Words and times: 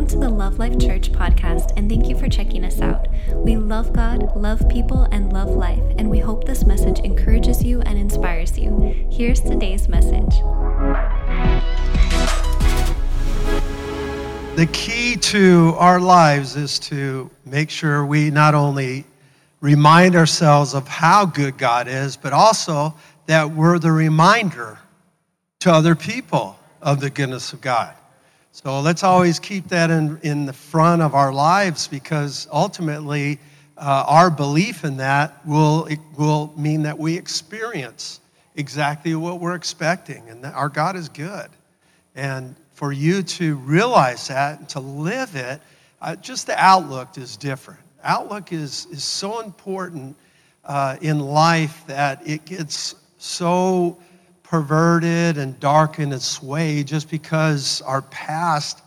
Welcome 0.00 0.18
to 0.18 0.26
the 0.26 0.34
Love 0.34 0.58
Life 0.58 0.78
Church 0.78 1.12
podcast, 1.12 1.76
and 1.76 1.86
thank 1.86 2.08
you 2.08 2.18
for 2.18 2.26
checking 2.26 2.64
us 2.64 2.80
out. 2.80 3.06
We 3.34 3.58
love 3.58 3.92
God, 3.92 4.34
love 4.34 4.66
people, 4.70 5.02
and 5.12 5.30
love 5.30 5.50
life, 5.50 5.82
and 5.98 6.08
we 6.08 6.18
hope 6.18 6.44
this 6.44 6.64
message 6.64 7.00
encourages 7.00 7.62
you 7.62 7.82
and 7.82 7.98
inspires 7.98 8.58
you. 8.58 9.08
Here's 9.10 9.42
today's 9.42 9.88
message. 9.88 10.40
The 14.56 14.66
key 14.72 15.16
to 15.16 15.74
our 15.76 16.00
lives 16.00 16.56
is 16.56 16.78
to 16.78 17.30
make 17.44 17.68
sure 17.68 18.06
we 18.06 18.30
not 18.30 18.54
only 18.54 19.04
remind 19.60 20.16
ourselves 20.16 20.72
of 20.72 20.88
how 20.88 21.26
good 21.26 21.58
God 21.58 21.88
is, 21.88 22.16
but 22.16 22.32
also 22.32 22.94
that 23.26 23.50
we're 23.50 23.78
the 23.78 23.92
reminder 23.92 24.78
to 25.58 25.70
other 25.70 25.94
people 25.94 26.58
of 26.80 27.00
the 27.00 27.10
goodness 27.10 27.52
of 27.52 27.60
God. 27.60 27.94
So 28.52 28.80
let's 28.80 29.04
always 29.04 29.38
keep 29.38 29.68
that 29.68 29.90
in, 29.90 30.18
in 30.22 30.44
the 30.44 30.52
front 30.52 31.02
of 31.02 31.14
our 31.14 31.32
lives 31.32 31.86
because 31.86 32.48
ultimately 32.52 33.38
uh, 33.78 34.04
our 34.06 34.30
belief 34.30 34.84
in 34.84 34.96
that 34.98 35.46
will, 35.46 35.88
will 36.18 36.52
mean 36.56 36.82
that 36.82 36.98
we 36.98 37.16
experience 37.16 38.20
exactly 38.56 39.14
what 39.14 39.38
we're 39.40 39.54
expecting 39.54 40.28
and 40.28 40.42
that 40.42 40.54
our 40.54 40.68
God 40.68 40.96
is 40.96 41.08
good. 41.08 41.48
And 42.16 42.56
for 42.72 42.92
you 42.92 43.22
to 43.22 43.54
realize 43.56 44.28
that 44.28 44.58
and 44.58 44.68
to 44.70 44.80
live 44.80 45.36
it, 45.36 45.60
uh, 46.02 46.16
just 46.16 46.46
the 46.46 46.58
outlook 46.58 47.16
is 47.18 47.36
different. 47.36 47.80
Outlook 48.02 48.52
is, 48.52 48.86
is 48.90 49.04
so 49.04 49.40
important 49.40 50.16
uh, 50.64 50.96
in 51.00 51.20
life 51.20 51.84
that 51.86 52.26
it 52.26 52.44
gets 52.44 52.96
so 53.18 53.96
perverted 54.50 55.38
and 55.38 55.58
darkened 55.60 56.12
and 56.12 56.20
swayed 56.20 56.84
just 56.84 57.08
because 57.08 57.80
our 57.82 58.02
past 58.02 58.82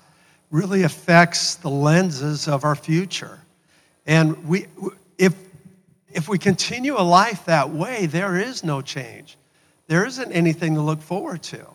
really 0.52 0.84
affects 0.84 1.56
the 1.56 1.70
lenses 1.70 2.50
of 2.50 2.66
our 2.66 2.76
future. 2.76 3.40
And 4.06 4.46
we, 4.46 4.68
if, 5.18 5.34
if 6.12 6.28
we 6.28 6.38
continue 6.38 7.00
a 7.00 7.02
life 7.02 7.46
that 7.46 7.70
way, 7.70 8.08
there 8.08 8.38
is 8.38 8.66
no 8.66 8.82
change. 8.82 9.38
There 9.88 10.06
isn't 10.06 10.34
anything 10.34 10.76
to 10.76 10.82
look 10.82 11.02
forward 11.02 11.42
to. 11.44 11.66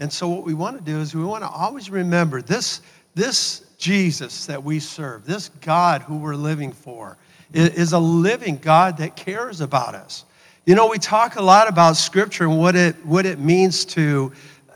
And 0.00 0.12
so, 0.12 0.28
what 0.28 0.42
we 0.42 0.54
want 0.54 0.76
to 0.76 0.84
do 0.84 0.98
is 0.98 1.14
we 1.14 1.22
want 1.22 1.44
to 1.44 1.48
always 1.48 1.90
remember 1.90 2.42
this, 2.42 2.82
this 3.14 3.64
Jesus 3.78 4.46
that 4.46 4.64
we 4.64 4.80
serve, 4.80 5.24
this 5.24 5.48
God 5.60 6.02
who 6.02 6.18
we're 6.18 6.34
living 6.34 6.72
for, 6.72 7.16
is 7.52 7.92
a 7.92 7.98
living 8.00 8.56
God 8.56 8.96
that 8.96 9.14
cares 9.14 9.60
about 9.60 9.94
us. 9.94 10.24
You 10.68 10.74
know, 10.74 10.86
we 10.86 10.98
talk 10.98 11.36
a 11.36 11.42
lot 11.42 11.66
about 11.66 11.96
Scripture 11.96 12.44
and 12.44 12.58
what 12.58 12.76
it, 12.76 12.94
what 13.06 13.24
it 13.24 13.38
means 13.38 13.86
to, 13.86 14.30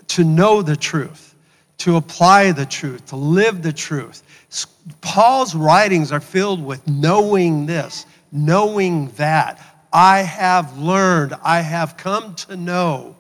to 0.07 0.25
know 0.25 0.62
the 0.62 0.75
truth, 0.75 1.35
to 1.77 1.97
apply 1.97 2.53
the 2.53 2.65
truth, 2.65 3.05
to 3.09 3.17
live 3.17 3.62
the 3.62 3.75
truth. 3.75 4.23
Paul's 5.03 5.55
writings 5.55 6.11
are 6.11 6.19
filled 6.19 6.65
with 6.65 6.89
knowing 6.89 7.67
this, 7.67 8.07
knowing 8.33 9.09
that. 9.19 9.61
I 9.93 10.20
have 10.20 10.79
learned, 10.79 11.35
I 11.43 11.61
have 11.61 11.98
come 11.98 12.37
to 12.37 12.57
know. 12.57 13.15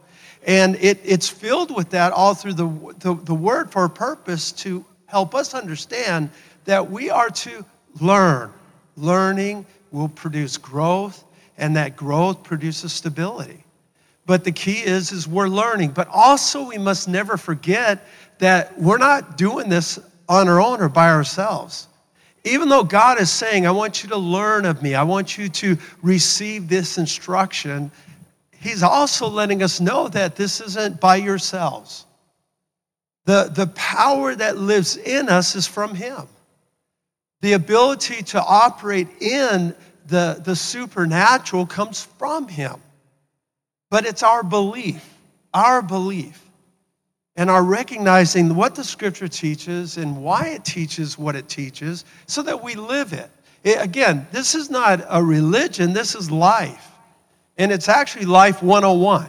And 0.46 0.76
it, 0.76 0.98
it's 1.04 1.28
filled 1.28 1.76
with 1.76 1.90
that 1.90 2.14
all 2.14 2.32
through 2.32 2.54
the, 2.54 2.94
the, 3.00 3.14
the 3.22 3.34
word 3.34 3.70
for 3.70 3.84
a 3.84 3.90
purpose 3.90 4.50
to 4.52 4.82
help 5.04 5.34
us 5.34 5.52
understand 5.52 6.30
that 6.64 6.90
we 6.90 7.10
are 7.10 7.28
to 7.28 7.66
learn. 8.00 8.50
Learning 8.96 9.66
will 9.90 10.08
produce 10.08 10.56
growth 10.56 11.22
and 11.58 11.76
that 11.76 11.96
growth 11.96 12.42
produces 12.42 12.92
stability. 12.92 13.64
But 14.26 14.44
the 14.44 14.52
key 14.52 14.78
is, 14.78 15.12
is 15.12 15.26
we're 15.26 15.48
learning. 15.48 15.90
But 15.90 16.08
also 16.08 16.66
we 16.66 16.78
must 16.78 17.08
never 17.08 17.36
forget 17.36 18.06
that 18.38 18.78
we're 18.78 18.98
not 18.98 19.36
doing 19.36 19.68
this 19.68 19.98
on 20.28 20.48
our 20.48 20.60
own 20.60 20.80
or 20.80 20.88
by 20.88 21.10
ourselves. 21.10 21.88
Even 22.44 22.68
though 22.68 22.82
God 22.82 23.20
is 23.20 23.30
saying, 23.30 23.66
I 23.66 23.70
want 23.70 24.02
you 24.02 24.08
to 24.10 24.16
learn 24.16 24.64
of 24.64 24.82
me, 24.82 24.94
I 24.94 25.04
want 25.04 25.38
you 25.38 25.48
to 25.48 25.76
receive 26.02 26.68
this 26.68 26.98
instruction, 26.98 27.90
He's 28.58 28.82
also 28.82 29.28
letting 29.28 29.62
us 29.62 29.80
know 29.80 30.08
that 30.08 30.36
this 30.36 30.60
isn't 30.60 31.00
by 31.00 31.16
yourselves. 31.16 32.06
The, 33.24 33.50
the 33.52 33.68
power 33.68 34.34
that 34.34 34.56
lives 34.56 34.96
in 34.96 35.28
us 35.28 35.54
is 35.54 35.66
from 35.66 35.94
Him. 35.94 36.28
The 37.40 37.54
ability 37.54 38.22
to 38.24 38.40
operate 38.40 39.08
in 39.20 39.74
the, 40.06 40.40
the 40.44 40.56
supernatural 40.56 41.66
comes 41.66 42.02
from 42.18 42.48
him. 42.48 42.80
But 43.90 44.06
it's 44.06 44.22
our 44.22 44.42
belief, 44.42 45.06
our 45.52 45.82
belief, 45.82 46.42
and 47.36 47.50
our 47.50 47.62
recognizing 47.62 48.54
what 48.54 48.74
the 48.74 48.84
scripture 48.84 49.28
teaches 49.28 49.96
and 49.96 50.22
why 50.22 50.48
it 50.48 50.64
teaches 50.64 51.18
what 51.18 51.36
it 51.36 51.48
teaches 51.48 52.04
so 52.26 52.42
that 52.42 52.62
we 52.62 52.74
live 52.74 53.12
it. 53.12 53.30
it 53.64 53.82
again, 53.82 54.26
this 54.32 54.54
is 54.54 54.70
not 54.70 55.04
a 55.08 55.22
religion, 55.22 55.92
this 55.92 56.14
is 56.14 56.30
life. 56.30 56.88
And 57.58 57.70
it's 57.70 57.88
actually 57.88 58.24
life 58.24 58.62
101. 58.62 59.28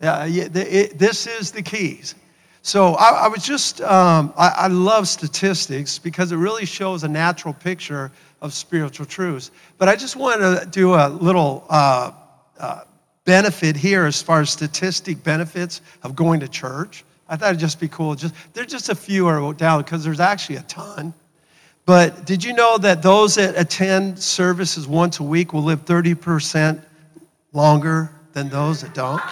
Uh, 0.00 0.26
it, 0.28 0.98
this 0.98 1.26
is 1.26 1.52
the 1.52 1.62
keys. 1.62 2.14
So 2.62 2.94
I, 2.94 3.24
I 3.24 3.28
was 3.28 3.42
just, 3.42 3.80
um, 3.80 4.34
I, 4.36 4.48
I 4.48 4.66
love 4.66 5.08
statistics 5.08 5.98
because 5.98 6.32
it 6.32 6.36
really 6.36 6.66
shows 6.66 7.04
a 7.04 7.08
natural 7.08 7.54
picture 7.54 8.12
of 8.40 8.54
spiritual 8.54 9.06
truths. 9.06 9.50
But 9.78 9.88
I 9.88 9.96
just 9.96 10.16
wanted 10.16 10.60
to 10.60 10.66
do 10.66 10.94
a 10.94 11.08
little 11.08 11.66
uh, 11.68 12.12
uh, 12.58 12.80
benefit 13.24 13.76
here 13.76 14.06
as 14.06 14.20
far 14.20 14.40
as 14.40 14.50
statistic 14.50 15.22
benefits 15.22 15.82
of 16.02 16.16
going 16.16 16.40
to 16.40 16.48
church. 16.48 17.04
I 17.28 17.36
thought 17.36 17.50
it'd 17.50 17.60
just 17.60 17.78
be 17.78 17.88
cool. 17.88 18.14
Just 18.14 18.34
there's 18.54 18.66
just 18.66 18.88
a 18.88 18.94
few 18.94 19.26
are 19.28 19.52
down 19.52 19.82
because 19.82 20.02
there's 20.04 20.20
actually 20.20 20.56
a 20.56 20.62
ton. 20.62 21.14
But 21.86 22.26
did 22.26 22.44
you 22.44 22.52
know 22.52 22.78
that 22.78 23.02
those 23.02 23.36
that 23.36 23.58
attend 23.58 24.18
services 24.18 24.86
once 24.86 25.20
a 25.20 25.22
week 25.22 25.52
will 25.52 25.62
live 25.62 25.84
30% 25.84 26.82
longer 27.52 28.10
than 28.32 28.48
those 28.48 28.80
that 28.82 28.94
don't? 28.94 29.22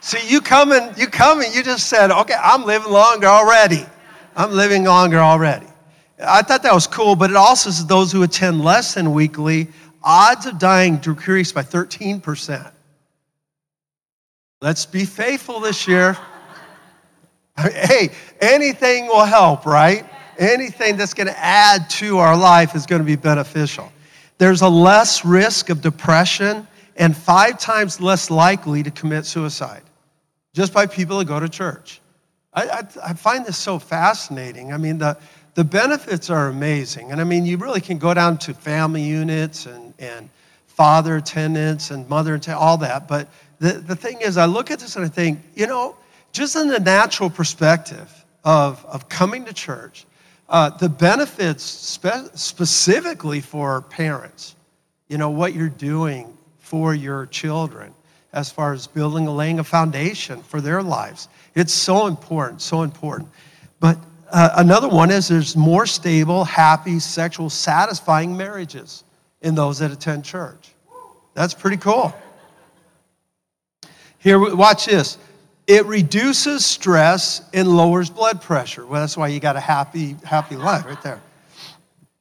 See, 0.00 0.26
you 0.26 0.40
come 0.40 0.72
and 0.72 0.96
you 0.96 1.06
come 1.06 1.42
and 1.42 1.54
you 1.54 1.62
just 1.62 1.88
said, 1.88 2.10
okay, 2.10 2.36
I'm 2.42 2.64
living 2.64 2.90
longer 2.90 3.26
already. 3.26 3.84
I'm 4.36 4.52
living 4.52 4.84
longer 4.84 5.18
already. 5.18 5.66
I 6.24 6.42
thought 6.42 6.62
that 6.64 6.74
was 6.74 6.86
cool, 6.86 7.14
but 7.14 7.30
it 7.30 7.36
also 7.36 7.70
says 7.70 7.86
those 7.86 8.10
who 8.10 8.22
attend 8.22 8.64
less 8.64 8.94
than 8.94 9.12
weekly, 9.12 9.68
odds 10.02 10.46
of 10.46 10.58
dying 10.58 10.96
decrease 10.96 11.52
by 11.52 11.62
13%. 11.62 12.72
Let's 14.60 14.86
be 14.86 15.04
faithful 15.04 15.60
this 15.60 15.86
year. 15.86 16.16
Hey, 17.56 18.10
anything 18.40 19.06
will 19.06 19.24
help, 19.24 19.66
right? 19.66 20.04
Anything 20.38 20.96
that's 20.96 21.14
going 21.14 21.26
to 21.26 21.38
add 21.38 21.90
to 21.90 22.18
our 22.18 22.36
life 22.36 22.76
is 22.76 22.86
going 22.86 23.00
to 23.00 23.06
be 23.06 23.16
beneficial. 23.16 23.92
There's 24.38 24.62
a 24.62 24.68
less 24.68 25.24
risk 25.24 25.68
of 25.68 25.80
depression 25.80 26.66
and 26.96 27.16
five 27.16 27.58
times 27.58 28.00
less 28.00 28.30
likely 28.30 28.82
to 28.84 28.90
commit 28.90 29.26
suicide 29.26 29.82
just 30.54 30.72
by 30.72 30.86
people 30.86 31.18
that 31.18 31.26
go 31.26 31.40
to 31.40 31.48
church. 31.48 32.00
I, 32.52 32.68
I, 32.68 32.82
I 33.04 33.12
find 33.14 33.44
this 33.44 33.56
so 33.56 33.78
fascinating. 33.78 34.72
I 34.72 34.76
mean, 34.76 34.98
the, 34.98 35.16
the 35.54 35.64
benefits 35.64 36.30
are 36.30 36.48
amazing. 36.48 37.10
And 37.10 37.20
I 37.20 37.24
mean, 37.24 37.46
you 37.46 37.56
really 37.56 37.80
can 37.80 37.98
go 37.98 38.14
down 38.14 38.38
to 38.38 38.54
family 38.54 39.02
units 39.02 39.66
and, 39.66 39.94
and 39.98 40.30
father 40.66 41.16
attendance 41.16 41.90
and 41.90 42.08
mother 42.08 42.34
attendance, 42.34 42.62
all 42.62 42.78
that. 42.78 43.08
But 43.08 43.28
the, 43.58 43.72
the 43.72 43.96
thing 43.96 44.20
is, 44.20 44.36
I 44.36 44.46
look 44.46 44.70
at 44.70 44.78
this 44.78 44.96
and 44.96 45.04
I 45.04 45.08
think, 45.08 45.40
you 45.54 45.66
know, 45.66 45.96
just 46.32 46.56
in 46.56 46.68
the 46.68 46.78
natural 46.80 47.30
perspective 47.30 48.24
of, 48.44 48.84
of 48.86 49.08
coming 49.08 49.44
to 49.46 49.52
church, 49.52 50.06
uh, 50.48 50.70
the 50.70 50.88
benefits 50.88 51.64
spe- 51.64 52.34
specifically 52.34 53.40
for 53.40 53.82
parents, 53.82 54.54
you 55.08 55.18
know, 55.18 55.30
what 55.30 55.54
you're 55.54 55.68
doing 55.68 56.36
for 56.58 56.94
your 56.94 57.26
children 57.26 57.92
as 58.32 58.50
far 58.50 58.72
as 58.72 58.86
building, 58.86 59.26
laying 59.26 59.58
a 59.58 59.64
foundation 59.64 60.42
for 60.42 60.60
their 60.60 60.82
lives. 60.82 61.28
It's 61.54 61.72
so 61.72 62.06
important, 62.06 62.62
so 62.62 62.82
important. 62.82 63.30
But 63.80 63.98
uh, 64.30 64.50
another 64.56 64.88
one 64.88 65.10
is 65.10 65.28
there's 65.28 65.56
more 65.56 65.86
stable, 65.86 66.44
happy, 66.44 66.98
sexual, 66.98 67.50
satisfying 67.50 68.36
marriages 68.36 69.04
in 69.42 69.54
those 69.54 69.78
that 69.78 69.90
attend 69.90 70.24
church. 70.24 70.70
That's 71.34 71.54
pretty 71.54 71.76
cool. 71.76 72.14
Here, 74.18 74.54
watch 74.54 74.86
this. 74.86 75.18
It 75.66 75.84
reduces 75.86 76.64
stress 76.64 77.42
and 77.52 77.68
lowers 77.68 78.10
blood 78.10 78.42
pressure. 78.42 78.86
Well, 78.86 79.00
that's 79.02 79.16
why 79.16 79.28
you 79.28 79.38
got 79.38 79.56
a 79.56 79.60
happy, 79.60 80.16
happy 80.24 80.56
life 80.56 80.84
right 80.86 81.00
there. 81.02 81.20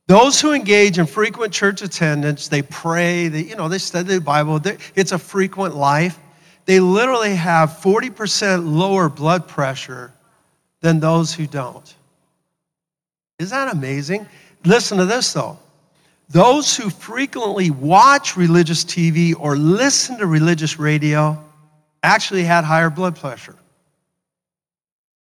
Those 0.07 0.39
who 0.39 0.54
engage 0.54 1.00
in 1.00 1.06
frequent 1.06 1.51
church 1.51 1.81
attendance, 1.81 2.48
they 2.48 2.62
pray, 2.62 3.27
they, 3.27 3.42
you 3.42 3.56
know, 3.56 3.68
they 3.68 3.77
study 3.77 4.15
the 4.15 4.21
Bible, 4.21 4.62
it's 4.95 5.12
a 5.12 5.19
frequent 5.19 5.75
life. 5.75 6.18
They 6.65 6.80
literally 6.80 7.36
have 7.36 7.71
40% 7.71 8.65
lower 8.65 9.09
blood 9.09 9.48
pressure 9.48 10.13
than 10.81 11.00
those 11.00 11.33
who 11.33 11.48
don't. 11.48 11.95
Isn't 13.39 13.56
that 13.56 13.74
amazing? 13.74 14.28
Listen 14.66 14.98
to 14.98 15.06
this 15.06 15.34
though. 15.34 15.57
Those 16.30 16.75
who 16.75 16.89
frequently 16.89 17.72
watch 17.72 18.36
religious 18.36 18.84
TV 18.84 19.34
or 19.39 19.56
listen 19.56 20.18
to 20.18 20.28
religious 20.28 20.78
radio 20.78 21.42
actually 22.04 22.44
had 22.44 22.63
higher 22.63 22.89
blood 22.89 23.16
pressure. 23.16 23.56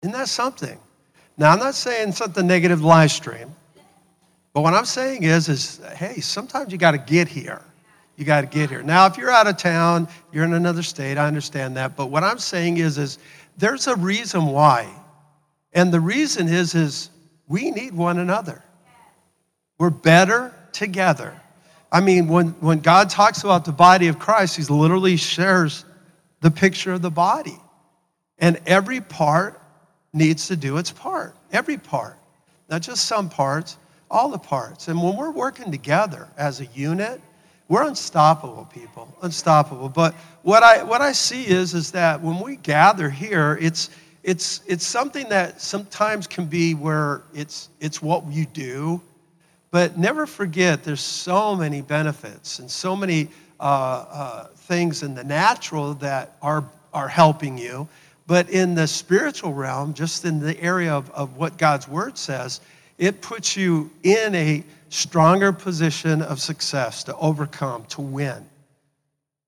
Isn't 0.04 0.14
that 0.14 0.30
something? 0.30 0.78
Now, 1.38 1.52
I'm 1.52 1.60
not 1.60 1.76
saying 1.76 2.12
something 2.12 2.46
negative 2.46 2.84
live 2.84 3.12
stream, 3.12 3.56
but 4.54 4.62
what 4.62 4.74
I'm 4.74 4.86
saying 4.86 5.24
is, 5.24 5.48
is 5.50 5.82
hey, 5.96 6.20
sometimes 6.20 6.72
you 6.72 6.78
got 6.78 6.92
to 6.92 6.98
get 6.98 7.28
here. 7.28 7.62
You 8.18 8.26
got 8.26 8.42
to 8.42 8.48
get 8.48 8.70
here. 8.70 8.84
Now, 8.84 9.08
if 9.08 9.18
you're 9.18 9.32
out 9.32 9.48
of 9.48 9.58
town, 9.58 10.08
you're 10.32 10.44
in 10.44 10.54
another 10.54 10.84
state, 10.84 11.18
I 11.18 11.26
understand 11.26 11.78
that. 11.78 11.96
But 11.96 12.08
what 12.08 12.24
I'm 12.24 12.38
saying 12.38 12.78
is, 12.78 12.98
is 12.98 13.18
there's 13.58 13.88
a 13.88 13.96
reason 13.96 14.48
why. 14.48 14.88
And 15.74 15.92
the 15.92 16.00
reason 16.00 16.48
is, 16.48 16.76
is 16.76 17.10
we 17.52 17.70
need 17.70 17.94
one 17.94 18.18
another. 18.18 18.64
We're 19.78 19.90
better 19.90 20.56
together. 20.72 21.36
I 21.92 22.00
mean, 22.00 22.30
when, 22.30 22.52
when 22.62 22.80
God 22.80 23.10
talks 23.10 23.44
about 23.44 23.66
the 23.66 23.74
body 23.74 24.08
of 24.08 24.18
Christ, 24.18 24.56
he 24.56 24.64
literally 24.64 25.18
shares 25.18 25.84
the 26.40 26.50
picture 26.50 26.94
of 26.94 27.02
the 27.02 27.12
body. 27.12 27.60
And 28.40 28.58
every 28.66 29.02
part 29.02 29.62
needs 30.14 30.48
to 30.48 30.56
do 30.56 30.78
its 30.78 30.92
part. 30.92 31.36
Every 31.52 31.78
part. 31.78 32.18
Not 32.70 32.84
just 32.84 33.06
some 33.06 33.28
parts, 33.30 33.78
all 34.10 34.30
the 34.30 34.40
parts. 34.40 34.88
And 34.88 35.04
when 35.04 35.18
we're 35.18 35.32
working 35.32 35.72
together 35.72 36.30
as 36.38 36.62
a 36.62 36.66
unit, 36.68 37.20
we're 37.68 37.86
unstoppable, 37.86 38.70
people, 38.74 39.14
unstoppable. 39.22 39.90
But 39.90 40.14
what 40.44 40.64
I, 40.64 40.84
what 40.84 41.02
I 41.02 41.12
see 41.12 41.46
is, 41.46 41.74
is 41.74 41.92
that 41.92 42.22
when 42.22 42.40
we 42.40 42.56
gather 42.56 43.10
here, 43.10 43.58
it's, 43.62 43.90
it's, 44.24 44.62
it's 44.68 44.86
something 44.86 45.28
that 45.30 45.62
sometimes 45.62 46.28
can 46.28 46.46
be 46.46 46.74
where 46.74 47.24
it's, 47.34 47.70
it's 47.80 48.02
what 48.02 48.26
you 48.28 48.46
do. 48.46 49.02
But 49.72 49.98
never 49.98 50.28
forget, 50.28 50.84
there's 50.84 51.02
so 51.02 51.56
many 51.56 51.82
benefits 51.82 52.60
and 52.60 52.70
so 52.70 52.96
many 52.96 53.30
uh, 53.60 53.64
uh, 53.64 54.48
things 54.48 55.02
in 55.02 55.16
the 55.16 55.24
natural 55.24 55.94
that 55.96 56.36
are, 56.42 56.66
are 56.94 57.08
helping 57.08 57.58
you. 57.58 57.88
But 58.28 58.50
in 58.50 58.76
the 58.76 58.88
spiritual 58.88 59.54
realm, 59.54 59.94
just 59.94 60.26
in 60.26 60.40
the 60.40 60.60
area 60.62 60.94
of, 60.94 61.10
of 61.12 61.38
what 61.38 61.58
God's 61.58 61.88
word 61.88 62.18
says, 62.18 62.62
it 62.98 63.22
puts 63.22 63.58
you 63.58 63.90
in 64.04 64.36
a 64.36 64.64
stronger 64.90 65.52
position 65.52 66.22
of 66.22 66.40
success 66.40 67.04
to 67.06 67.16
overcome, 67.16 67.86
to 67.86 68.02
win. 68.02 68.46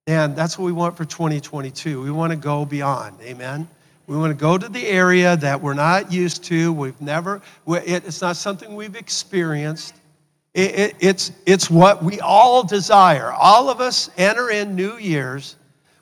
And 0.07 0.35
that's 0.35 0.57
what 0.57 0.65
we 0.65 0.71
want 0.71 0.97
for 0.97 1.05
2022. 1.05 2.01
We 2.01 2.11
want 2.11 2.31
to 2.31 2.37
go 2.37 2.65
beyond. 2.65 3.21
Amen. 3.21 3.67
We 4.05 4.17
want 4.17 4.31
to 4.31 4.39
go 4.39 4.57
to 4.57 4.67
the 4.67 4.85
area 4.85 5.37
that 5.37 5.61
we're 5.61 5.73
not 5.73 6.11
used 6.11 6.43
to. 6.45 6.73
We've 6.73 6.99
never, 6.99 7.41
it's 7.67 8.21
not 8.21 8.35
something 8.35 8.75
we've 8.75 8.95
experienced. 8.95 9.95
It, 10.53 10.75
it, 10.79 10.95
it's, 10.99 11.31
it's 11.45 11.69
what 11.69 12.03
we 12.03 12.19
all 12.19 12.63
desire. 12.63 13.31
All 13.31 13.69
of 13.69 13.79
us 13.79 14.09
enter 14.17 14.49
in 14.49 14.75
New 14.75 14.97
Year's 14.97 15.55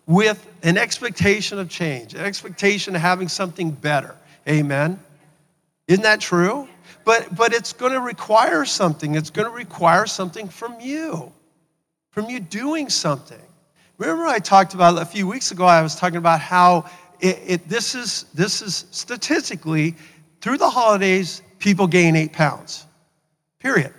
with 0.08 0.46
an 0.64 0.78
expectation 0.78 1.60
of 1.60 1.70
change, 1.70 2.16
an 2.16 2.22
expectation 2.22 2.96
of 2.96 3.02
having 3.02 3.28
something 3.28 3.72
better. 3.72 4.16
Amen. 4.50 5.00
Isn't 5.88 6.04
that 6.04 6.20
true? 6.20 6.68
But, 7.06 7.36
but 7.36 7.54
it's 7.54 7.72
going 7.72 7.94
to 7.94 8.02
require 8.02 8.66
something. 8.66 9.16
It's 9.16 9.30
going 9.30 9.48
to 9.48 9.54
require 9.54 10.08
something 10.08 10.48
from 10.48 10.80
you, 10.80 11.32
from 12.12 12.30
you 12.30 12.40
doing 12.40 12.90
something. 12.90 13.40
Remember, 13.98 14.26
I 14.26 14.40
talked 14.40 14.74
about 14.74 15.00
a 15.00 15.06
few 15.06 15.28
weeks 15.28 15.52
ago, 15.52 15.66
I 15.66 15.84
was 15.84 15.96
talking 15.96 16.18
about 16.18 16.42
how 16.42 16.90
it, 17.22 17.40
it, 17.46 17.70
this, 17.70 17.96
is, 17.96 18.26
this 18.34 18.62
is 18.62 18.86
statistically, 18.92 19.96
through 20.42 20.58
the 20.58 20.70
holidays, 20.70 21.42
people 21.60 21.88
gain 21.88 22.16
eight 22.16 22.34
pounds, 22.34 22.86
period. 23.60 23.94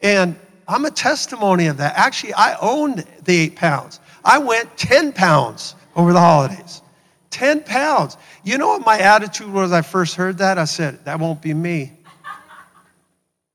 And 0.00 0.36
I'm 0.66 0.84
a 0.84 0.90
testimony 0.90 1.66
of 1.66 1.76
that. 1.78 1.96
Actually, 1.96 2.34
I 2.34 2.56
owned 2.60 3.04
the 3.24 3.36
eight 3.36 3.56
pounds. 3.56 4.00
I 4.24 4.38
went 4.38 4.76
10 4.76 5.12
pounds 5.12 5.74
over 5.96 6.12
the 6.12 6.20
holidays. 6.20 6.82
10 7.30 7.62
pounds. 7.62 8.16
You 8.44 8.58
know 8.58 8.68
what 8.68 8.84
my 8.84 8.98
attitude 8.98 9.52
was 9.52 9.72
I 9.72 9.82
first 9.82 10.16
heard 10.16 10.38
that? 10.38 10.58
I 10.58 10.64
said, 10.64 11.04
that 11.04 11.18
won't 11.18 11.40
be 11.40 11.54
me. 11.54 11.92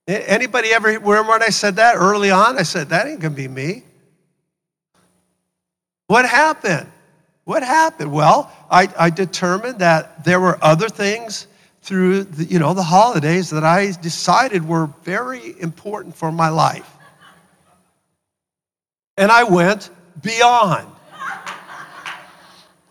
Anybody 0.07 0.69
ever 0.69 0.89
remember 0.89 1.31
when 1.31 1.41
I 1.41 1.49
said 1.49 1.77
that 1.77 1.95
early 1.95 2.31
on? 2.31 2.57
I 2.57 2.63
said, 2.63 2.89
that 2.89 3.07
ain't 3.07 3.19
gonna 3.19 3.33
be 3.33 3.47
me. 3.47 3.83
What 6.07 6.27
happened? 6.27 6.91
What 7.45 7.63
happened? 7.63 8.11
Well, 8.11 8.51
I, 8.69 8.89
I 8.97 9.09
determined 9.11 9.79
that 9.79 10.25
there 10.25 10.39
were 10.39 10.57
other 10.61 10.89
things 10.89 11.47
through 11.81 12.23
the, 12.23 12.45
you 12.45 12.57
know, 12.57 12.73
the 12.73 12.83
holidays 12.83 13.51
that 13.51 13.63
I 13.63 13.91
decided 13.91 14.67
were 14.67 14.89
very 15.03 15.59
important 15.61 16.15
for 16.15 16.31
my 16.31 16.49
life. 16.49 16.91
And 19.17 19.31
I 19.31 19.43
went 19.43 19.91
beyond. 20.21 20.87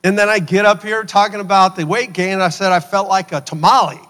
And 0.05 0.17
then 0.17 0.29
I 0.29 0.39
get 0.39 0.65
up 0.67 0.83
here 0.83 1.03
talking 1.03 1.41
about 1.41 1.77
the 1.77 1.85
weight 1.87 2.13
gain, 2.13 2.35
and 2.35 2.43
I 2.43 2.51
said 2.51 2.71
I 2.71 2.81
felt 2.81 3.09
like 3.09 3.33
a 3.33 3.41
tamale. 3.41 4.01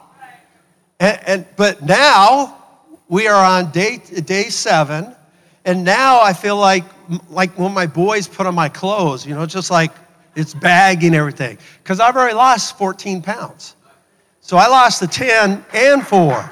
And, 1.01 1.21
and, 1.27 1.47
but 1.57 1.83
now 1.83 2.59
we 3.09 3.29
are 3.29 3.45
on 3.45 3.71
day, 3.71 3.97
day 3.97 4.51
seven, 4.51 5.15
and 5.65 5.85
now 5.85 6.21
I 6.21 6.35
feel 6.35 6.57
like, 6.57 6.85
like 7.31 7.57
when 7.59 7.73
my 7.73 7.87
boys 7.87 8.29
put 8.29 8.47
on 8.47 8.55
my 8.55 8.69
clothes, 8.69 9.25
you 9.25 9.35
know, 9.35 9.47
just 9.47 9.71
like 9.71 9.93
it's 10.37 10.55
bagging 10.55 11.15
everything. 11.15 11.59
Because 11.83 12.01
I've 12.01 12.17
already 12.17 12.35
lost 12.35 12.79
14 12.79 13.23
pounds. 13.23 13.77
So 14.41 14.57
I 14.57 14.69
lost 14.69 15.01
the 15.01 15.07
10 15.07 15.65
and 15.73 16.07
4. 16.07 16.51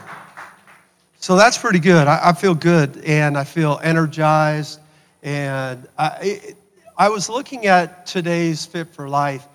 So 1.19 1.37
that's 1.37 1.59
pretty 1.59 1.79
good. 1.79 2.09
I, 2.09 2.31
I 2.31 2.33
feel 2.33 2.55
good 2.55 3.05
and 3.05 3.37
I 3.37 3.45
feel 3.45 3.81
energized. 3.83 4.81
And 5.23 5.87
I, 5.99 6.55
I 6.97 7.09
was 7.09 7.29
looking 7.29 7.67
at 7.67 8.07
today's 8.07 8.67
Fit 8.67 8.89
for 8.95 9.09
Life, 9.09 9.47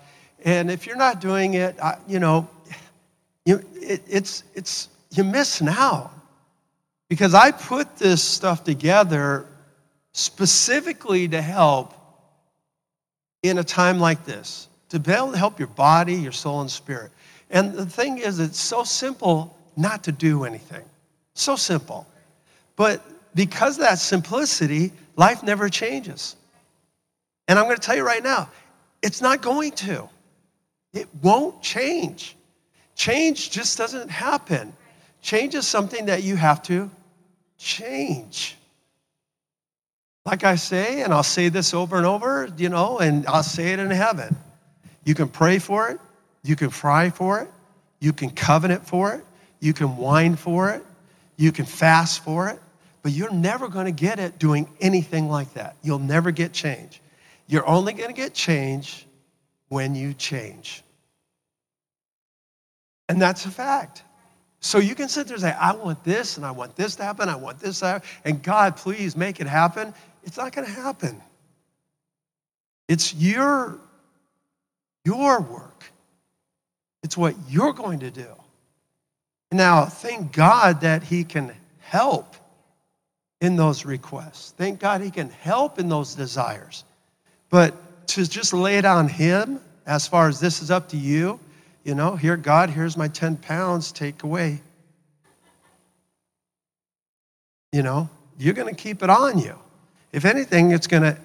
and 0.44 0.70
if 0.70 0.86
you're 0.86 0.96
not 0.96 1.20
doing 1.20 1.54
it, 1.54 1.78
I, 1.80 1.96
you 2.06 2.18
know, 2.18 2.48
you, 3.44 3.62
it, 3.74 4.02
it's, 4.08 4.44
it's, 4.54 4.88
you 5.10 5.24
miss 5.24 5.60
now. 5.60 6.10
Because 7.08 7.34
I 7.34 7.50
put 7.50 7.96
this 7.96 8.22
stuff 8.22 8.64
together 8.64 9.46
specifically 10.12 11.28
to 11.28 11.40
help 11.40 11.94
in 13.42 13.58
a 13.58 13.64
time 13.64 13.98
like 13.98 14.24
this, 14.24 14.68
to 14.88 14.98
be 14.98 15.12
able 15.12 15.32
to 15.32 15.38
help 15.38 15.58
your 15.58 15.68
body, 15.68 16.14
your 16.14 16.32
soul, 16.32 16.60
and 16.60 16.70
spirit. 16.70 17.12
And 17.50 17.72
the 17.72 17.86
thing 17.86 18.18
is, 18.18 18.38
it's 18.38 18.58
so 18.58 18.84
simple 18.84 19.56
not 19.76 20.04
to 20.04 20.12
do 20.12 20.44
anything. 20.44 20.84
So 21.34 21.56
simple. 21.56 22.06
But 22.76 23.02
because 23.34 23.76
of 23.76 23.82
that 23.82 23.98
simplicity, 23.98 24.92
life 25.16 25.42
never 25.42 25.68
changes. 25.68 26.36
And 27.46 27.58
I'm 27.58 27.64
going 27.64 27.76
to 27.76 27.82
tell 27.82 27.96
you 27.96 28.04
right 28.04 28.22
now, 28.22 28.50
it's 29.02 29.22
not 29.22 29.40
going 29.40 29.72
to. 29.72 30.08
It 30.92 31.08
won't 31.22 31.62
change. 31.62 32.36
Change 32.94 33.50
just 33.50 33.78
doesn't 33.78 34.10
happen. 34.10 34.72
Change 35.22 35.54
is 35.54 35.66
something 35.66 36.06
that 36.06 36.22
you 36.24 36.36
have 36.36 36.62
to 36.64 36.90
change. 37.56 38.57
Like 40.28 40.44
I 40.44 40.56
say, 40.56 41.00
and 41.00 41.14
I'll 41.14 41.22
say 41.22 41.48
this 41.48 41.72
over 41.72 41.96
and 41.96 42.04
over, 42.04 42.50
you 42.58 42.68
know, 42.68 42.98
and 42.98 43.26
I'll 43.26 43.42
say 43.42 43.72
it 43.72 43.78
in 43.78 43.90
heaven. 43.90 44.36
You 45.02 45.14
can 45.14 45.26
pray 45.26 45.58
for 45.58 45.88
it, 45.88 45.98
you 46.42 46.54
can 46.54 46.68
fry 46.68 47.08
for 47.08 47.40
it, 47.40 47.48
you 47.98 48.12
can 48.12 48.28
covenant 48.28 48.86
for 48.86 49.14
it, 49.14 49.24
you 49.60 49.72
can 49.72 49.96
whine 49.96 50.36
for 50.36 50.68
it, 50.68 50.84
you 51.38 51.50
can 51.50 51.64
fast 51.64 52.22
for 52.22 52.50
it, 52.50 52.60
but 53.02 53.12
you're 53.12 53.32
never 53.32 53.68
going 53.68 53.86
to 53.86 53.90
get 53.90 54.18
it 54.18 54.38
doing 54.38 54.68
anything 54.82 55.30
like 55.30 55.54
that. 55.54 55.76
You'll 55.82 55.98
never 55.98 56.30
get 56.30 56.52
change. 56.52 57.00
You're 57.46 57.66
only 57.66 57.94
going 57.94 58.10
to 58.10 58.14
get 58.14 58.34
change 58.34 59.06
when 59.68 59.94
you 59.94 60.12
change. 60.12 60.82
And 63.08 63.18
that's 63.18 63.46
a 63.46 63.50
fact. 63.50 64.02
So 64.60 64.78
you 64.78 64.94
can 64.94 65.08
sit 65.08 65.26
there 65.26 65.36
and 65.36 65.42
say, 65.42 65.52
I 65.52 65.72
want 65.72 66.04
this 66.04 66.36
and 66.36 66.44
I 66.44 66.50
want 66.50 66.76
this 66.76 66.96
to 66.96 67.04
happen, 67.04 67.30
I 67.30 67.36
want 67.36 67.60
this 67.60 67.80
to 67.80 67.86
happen, 67.86 68.08
and 68.26 68.42
God, 68.42 68.76
please 68.76 69.16
make 69.16 69.40
it 69.40 69.46
happen. 69.46 69.94
It's 70.28 70.36
not 70.36 70.52
going 70.52 70.66
to 70.66 70.72
happen. 70.72 71.22
It's 72.86 73.14
your, 73.14 73.78
your 75.02 75.40
work. 75.40 75.90
It's 77.02 77.16
what 77.16 77.34
you're 77.48 77.72
going 77.72 78.00
to 78.00 78.10
do. 78.10 78.28
Now, 79.50 79.86
thank 79.86 80.32
God 80.32 80.82
that 80.82 81.02
He 81.02 81.24
can 81.24 81.54
help 81.80 82.36
in 83.40 83.56
those 83.56 83.86
requests. 83.86 84.50
Thank 84.50 84.80
God 84.80 85.00
He 85.00 85.10
can 85.10 85.30
help 85.30 85.78
in 85.78 85.88
those 85.88 86.14
desires. 86.14 86.84
But 87.48 88.06
to 88.08 88.28
just 88.28 88.52
lay 88.52 88.76
it 88.76 88.84
on 88.84 89.08
Him, 89.08 89.60
as 89.86 90.06
far 90.06 90.28
as 90.28 90.40
this 90.40 90.60
is 90.60 90.70
up 90.70 90.90
to 90.90 90.98
you, 90.98 91.40
you 91.84 91.94
know, 91.94 92.16
here, 92.16 92.36
God, 92.36 92.68
here's 92.68 92.98
my 92.98 93.08
10 93.08 93.38
pounds, 93.38 93.92
take 93.92 94.24
away. 94.24 94.60
You 97.72 97.82
know, 97.82 98.10
you're 98.38 98.52
going 98.52 98.68
to 98.68 98.78
keep 98.78 99.02
it 99.02 99.08
on 99.08 99.38
you. 99.38 99.58
If 100.12 100.24
anything, 100.24 100.72
it's 100.72 100.86
going 100.86 101.02
to 101.02 101.16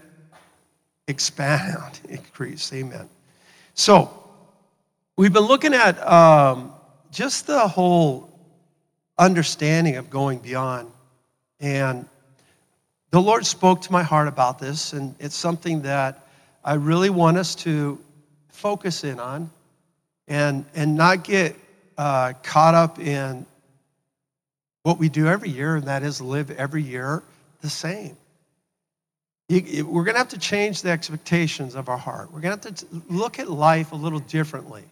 expand, 1.08 2.00
increase. 2.10 2.72
Amen. 2.74 3.10
So, 3.74 4.12
we've 5.16 5.34
been 5.34 5.44
looking 5.44 5.74
at 5.74 6.00
um, 6.06 6.74
just 7.12 7.48
the 7.48 7.68
whole 7.68 8.30
understanding 9.18 9.98
of 9.98 10.10
going 10.10 10.40
beyond. 10.40 10.92
And 11.60 12.08
the 13.12 13.22
Lord 13.22 13.46
spoke 13.46 13.82
to 13.84 13.92
my 13.92 14.04
heart 14.04 14.28
about 14.28 14.60
this, 14.60 14.94
and 14.94 15.16
it's 15.20 15.36
something 15.36 15.84
that 15.84 16.28
I 16.63 16.74
really 16.75 17.10
want 17.10 17.38
us 17.38 17.56
to 17.56 18.00
focus 18.50 19.04
in 19.04 19.20
on 19.20 19.50
and, 20.28 20.66
and 20.74 20.96
not 20.96 21.24
get 21.24 21.56
uh, 21.98 22.34
caught 22.44 22.74
up 22.74 23.00
in 23.00 23.46
what 24.84 24.98
we 24.98 25.10
do 25.10 25.28
every 25.28 25.50
year, 25.50 25.75
and 25.75 25.86
that 25.86 26.04
is 26.04 26.22
live 26.22 26.52
every 26.52 26.84
year 26.84 27.24
the 27.62 27.70
same. 27.70 28.18
You, 29.50 29.86
we're 29.86 30.04
going 30.04 30.16
to 30.16 30.20
have 30.20 30.30
to 30.30 30.38
change 30.38 30.82
the 30.82 30.90
expectations 30.90 31.76
of 31.76 31.90
our 31.90 31.98
heart. 31.98 32.32
We're 32.32 32.42
going 32.42 32.58
to 32.58 32.70
have 32.70 32.76
to 32.78 32.86
look 33.10 33.40
at 33.40 33.50
life 33.50 33.92
a 33.92 33.96
little 33.96 34.20
differently. 34.20 34.84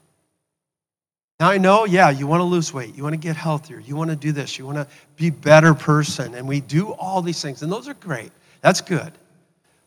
Now, 1.40 1.50
I 1.50 1.58
know, 1.58 1.86
yeah, 1.86 2.12
you 2.12 2.28
want 2.28 2.42
to 2.42 2.46
lose 2.46 2.72
weight, 2.72 2.96
you 2.96 3.02
want 3.02 3.14
to 3.14 3.20
get 3.20 3.36
healthier, 3.36 3.80
you 3.80 3.96
want 3.96 4.12
to 4.12 4.16
do 4.16 4.32
this, 4.32 4.60
you 4.60 4.66
want 4.66 4.78
to 4.78 4.88
be 5.16 5.30
a 5.30 5.32
better 5.32 5.74
person, 5.74 6.36
and 6.36 6.48
we 6.48 6.60
do 6.62 6.92
all 6.92 7.24
these 7.24 7.42
things, 7.42 7.64
and 7.64 7.72
those 7.72 7.88
are 7.88 7.96
great. 7.96 8.32
That's 8.62 8.80
good. 8.80 9.12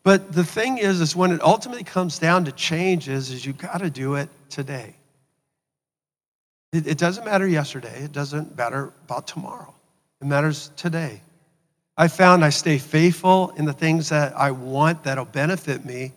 But 0.02 0.32
the 0.32 0.42
thing 0.42 0.78
is, 0.78 1.00
is 1.00 1.14
when 1.14 1.30
it 1.30 1.40
ultimately 1.40 1.84
comes 1.84 2.18
down 2.18 2.44
to 2.46 2.52
changes, 2.52 3.30
is 3.30 3.46
you 3.46 3.52
got 3.52 3.78
to 3.78 3.88
do 3.90 4.16
it 4.16 4.28
today. 4.50 4.96
It, 6.72 6.88
it 6.88 6.98
doesn't 6.98 7.24
matter 7.24 7.46
yesterday. 7.46 8.02
It 8.02 8.10
doesn't 8.10 8.56
matter 8.56 8.92
about 9.04 9.28
tomorrow. 9.28 9.72
It 10.20 10.26
matters 10.26 10.72
today. 10.76 11.20
I 11.96 12.08
found 12.08 12.44
I 12.44 12.50
stay 12.50 12.78
faithful 12.78 13.52
in 13.56 13.64
the 13.64 13.72
things 13.72 14.08
that 14.08 14.36
I 14.36 14.50
want 14.50 15.04
that'll 15.04 15.26
benefit 15.26 15.84
me 15.84 16.12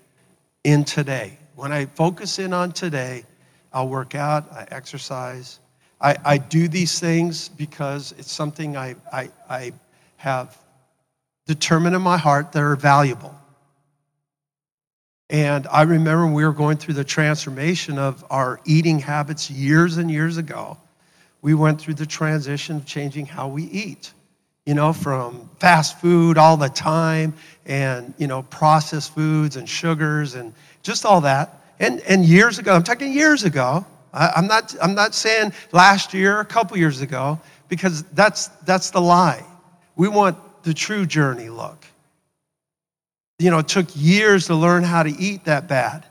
in 0.64 0.84
today. 0.84 1.38
When 1.56 1.72
I 1.72 1.86
focus 1.86 2.40
in 2.40 2.52
on 2.52 2.72
today, 2.72 3.24
I'll 3.72 3.88
work 3.88 4.16
out, 4.16 4.52
I 4.52 4.66
exercise. 4.72 5.60
I, 6.02 6.16
I 6.26 6.38
do 6.40 6.68
these 6.68 7.00
things 7.00 7.50
because 7.50 8.14
it's 8.18 8.32
something 8.32 8.76
I, 8.76 8.96
I, 9.12 9.30
I 9.50 9.72
have 10.18 10.58
determined 11.46 11.96
in 11.96 12.02
my 12.02 12.18
heart 12.18 12.52
that 12.54 12.64
are 12.64 12.76
valuable. 12.76 13.36
And 15.30 15.68
I 15.68 15.84
remember 15.84 16.26
we 16.26 16.46
were 16.46 16.54
going 16.54 16.78
through 16.78 16.94
the 16.96 17.04
transformation 17.04 18.00
of 18.00 18.24
our 18.30 18.60
eating 18.66 19.00
habits 19.00 19.52
years 19.52 19.98
and 19.98 20.10
years 20.10 20.38
ago. 20.38 20.78
We 21.42 21.54
went 21.54 21.82
through 21.82 21.96
the 21.96 22.06
transition 22.06 22.78
of 22.78 22.86
changing 22.86 23.26
how 23.26 23.48
we 23.48 23.64
eat, 23.64 24.14
you 24.68 24.76
know, 24.76 24.94
from 24.94 25.50
fast 25.60 26.00
food 26.00 26.38
all 26.38 26.58
the 26.58 26.70
time 26.70 27.34
and, 27.66 28.14
you 28.20 28.28
know, 28.28 28.44
processed 28.44 29.16
foods 29.16 29.56
and 29.56 29.68
sugars 29.68 30.36
and 30.36 30.54
just 30.84 31.06
all 31.06 31.22
that. 31.22 31.64
And, 31.80 32.02
and 32.02 32.24
years 32.24 32.60
ago, 32.60 32.76
I'm 32.76 32.84
talking 32.84 33.12
years 33.12 33.44
ago, 33.44 33.84
I, 34.14 34.34
I'm, 34.36 34.46
not, 34.46 34.76
I'm 34.80 34.94
not 34.94 35.16
saying 35.16 35.54
last 35.72 36.14
year, 36.14 36.40
a 36.42 36.46
couple 36.46 36.78
years 36.78 37.02
ago, 37.02 37.40
because 37.68 38.04
that's, 38.14 38.48
that's 38.68 38.92
the 38.92 39.02
lie. 39.02 39.44
We 39.96 40.08
want 40.08 40.38
the 40.62 40.76
true 40.76 41.08
journey 41.08 41.50
look 41.50 41.84
you 43.40 43.52
know, 43.52 43.60
it 43.60 43.68
took 43.68 43.88
years 43.94 44.48
to 44.48 44.56
learn 44.56 44.84
how 44.84 45.04
to 45.04 45.10
eat 45.10 45.46
that 45.46 45.68
bad. 45.68 46.06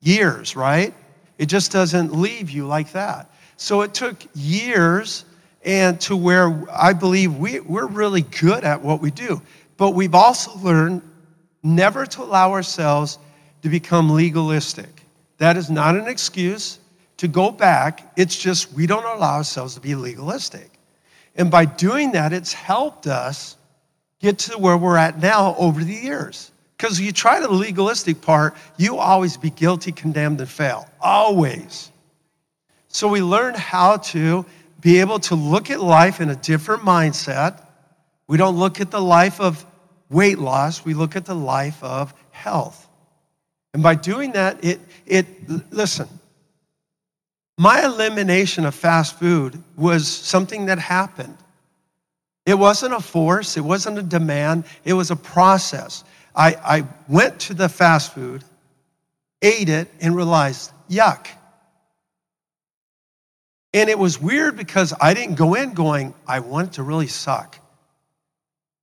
Years, 0.00 0.56
right? 0.56 0.94
It 1.38 1.46
just 1.46 1.72
doesn't 1.72 2.14
leave 2.14 2.50
you 2.50 2.66
like 2.66 2.92
that. 2.92 3.30
So 3.56 3.82
it 3.82 3.94
took 3.94 4.16
years 4.34 5.24
and 5.64 6.00
to 6.02 6.16
where 6.16 6.64
I 6.70 6.92
believe 6.92 7.36
we, 7.36 7.60
we're 7.60 7.86
really 7.86 8.22
good 8.22 8.64
at 8.64 8.82
what 8.82 9.00
we 9.00 9.10
do. 9.10 9.40
But 9.76 9.90
we've 9.90 10.14
also 10.14 10.56
learned 10.58 11.02
never 11.62 12.06
to 12.06 12.22
allow 12.22 12.52
ourselves 12.52 13.18
to 13.62 13.68
become 13.68 14.10
legalistic. 14.10 15.02
That 15.38 15.56
is 15.56 15.70
not 15.70 15.96
an 15.96 16.06
excuse 16.06 16.78
to 17.16 17.28
go 17.28 17.50
back. 17.50 18.12
It's 18.16 18.36
just 18.36 18.72
we 18.72 18.86
don't 18.86 19.04
allow 19.04 19.36
ourselves 19.36 19.74
to 19.74 19.80
be 19.80 19.94
legalistic. 19.94 20.70
And 21.36 21.50
by 21.50 21.64
doing 21.64 22.12
that, 22.12 22.32
it's 22.32 22.52
helped 22.52 23.06
us 23.06 23.56
get 24.20 24.38
to 24.40 24.58
where 24.58 24.76
we're 24.76 24.96
at 24.96 25.20
now 25.20 25.56
over 25.58 25.82
the 25.82 25.94
years. 25.94 26.52
Because 26.76 27.00
you 27.00 27.12
try 27.12 27.40
the 27.40 27.50
legalistic 27.50 28.20
part, 28.20 28.54
you 28.76 28.98
always 28.98 29.36
be 29.36 29.50
guilty, 29.50 29.92
condemned, 29.92 30.40
and 30.40 30.48
fail. 30.48 30.88
Always. 31.00 31.90
So 32.88 33.08
we 33.08 33.22
learn 33.22 33.54
how 33.54 33.96
to 33.98 34.44
be 34.84 35.00
able 35.00 35.18
to 35.18 35.34
look 35.34 35.70
at 35.70 35.80
life 35.80 36.20
in 36.20 36.28
a 36.28 36.36
different 36.36 36.82
mindset. 36.82 37.66
We 38.28 38.36
don't 38.36 38.56
look 38.56 38.82
at 38.82 38.90
the 38.90 39.00
life 39.00 39.40
of 39.40 39.64
weight 40.10 40.38
loss, 40.38 40.84
we 40.84 40.92
look 40.92 41.16
at 41.16 41.24
the 41.24 41.34
life 41.34 41.82
of 41.82 42.12
health. 42.30 42.86
And 43.72 43.82
by 43.82 43.94
doing 43.94 44.32
that, 44.32 44.62
it, 44.62 44.78
it 45.06 45.26
listen, 45.72 46.06
my 47.56 47.82
elimination 47.82 48.66
of 48.66 48.74
fast 48.74 49.18
food 49.18 49.60
was 49.74 50.06
something 50.06 50.66
that 50.66 50.78
happened. 50.78 51.38
It 52.44 52.58
wasn't 52.58 52.92
a 52.92 53.00
force, 53.00 53.56
it 53.56 53.62
wasn't 53.64 53.98
a 53.98 54.02
demand, 54.02 54.64
it 54.84 54.92
was 54.92 55.10
a 55.10 55.16
process. 55.16 56.04
I, 56.36 56.56
I 56.62 56.84
went 57.08 57.40
to 57.40 57.54
the 57.54 57.70
fast 57.70 58.12
food, 58.12 58.44
ate 59.40 59.70
it, 59.70 59.88
and 60.02 60.14
realized, 60.14 60.72
yuck. 60.90 61.26
And 63.74 63.90
it 63.90 63.98
was 63.98 64.20
weird 64.20 64.56
because 64.56 64.94
I 65.00 65.14
didn't 65.14 65.34
go 65.34 65.54
in 65.54 65.74
going, 65.74 66.14
I 66.28 66.38
want 66.38 66.68
it 66.68 66.72
to 66.74 66.84
really 66.84 67.08
suck. 67.08 67.58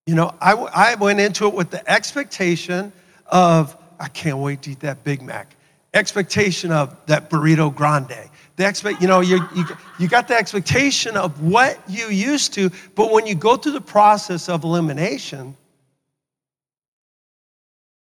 You 0.06 0.16
know, 0.16 0.36
I, 0.42 0.52
I 0.52 0.96
went 0.96 1.22
into 1.22 1.48
it 1.48 1.54
with 1.54 1.72
the 1.72 1.90
expectation 1.90 2.92
of, 3.28 3.78
I 4.02 4.10
can't 4.10 4.40
wait 4.40 4.64
to 4.64 4.72
eat 4.72 4.82
that 4.82 5.06
Big 5.06 5.22
Mac. 5.22 5.56
Expectation 5.94 6.74
of 6.74 6.94
that 7.06 7.30
burrito 7.30 7.74
grande. 7.74 8.30
The 8.58 8.68
expect, 8.68 9.02
you 9.02 9.08
know, 9.08 9.22
you, 9.22 9.40
you, 9.56 9.64
you 9.98 10.10
got 10.10 10.28
the 10.28 10.36
expectation 10.36 11.16
of 11.16 11.42
what 11.42 11.80
you 11.88 12.08
used 12.08 12.54
to, 12.56 12.70
but 12.94 13.14
when 13.14 13.26
you 13.26 13.36
go 13.36 13.56
through 13.56 13.72
the 13.72 13.82
process 13.82 14.50
of 14.50 14.66
elimination, 14.66 15.56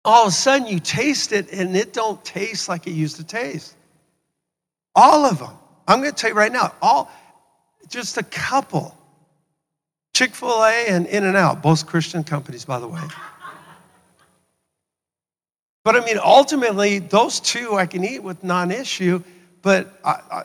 all 0.03 0.23
of 0.23 0.29
a 0.29 0.31
sudden 0.31 0.65
you 0.65 0.79
taste 0.79 1.31
it 1.31 1.51
and 1.53 1.75
it 1.75 1.93
don't 1.93 2.23
taste 2.25 2.67
like 2.67 2.87
it 2.87 2.93
used 2.93 3.17
to 3.17 3.23
taste. 3.23 3.75
All 4.95 5.25
of 5.25 5.37
them. 5.37 5.55
I'm 5.87 5.99
going 5.99 6.11
to 6.11 6.15
tell 6.15 6.29
you 6.29 6.35
right 6.35 6.51
now, 6.51 6.73
all 6.81 7.11
just 7.89 8.17
a 8.17 8.23
couple. 8.23 8.97
Chick-fil-A 10.13 10.87
and 10.87 11.05
In-N-Out, 11.07 11.61
both 11.61 11.85
Christian 11.85 12.23
companies, 12.23 12.65
by 12.65 12.79
the 12.79 12.87
way. 12.87 13.01
But 15.83 15.95
I 15.95 16.05
mean, 16.05 16.17
ultimately, 16.23 16.99
those 16.99 17.39
two 17.39 17.75
I 17.75 17.85
can 17.85 18.03
eat 18.03 18.21
with 18.21 18.43
non-issue. 18.43 19.23
But 19.61 19.99
I, 20.03 20.19
I, 20.31 20.43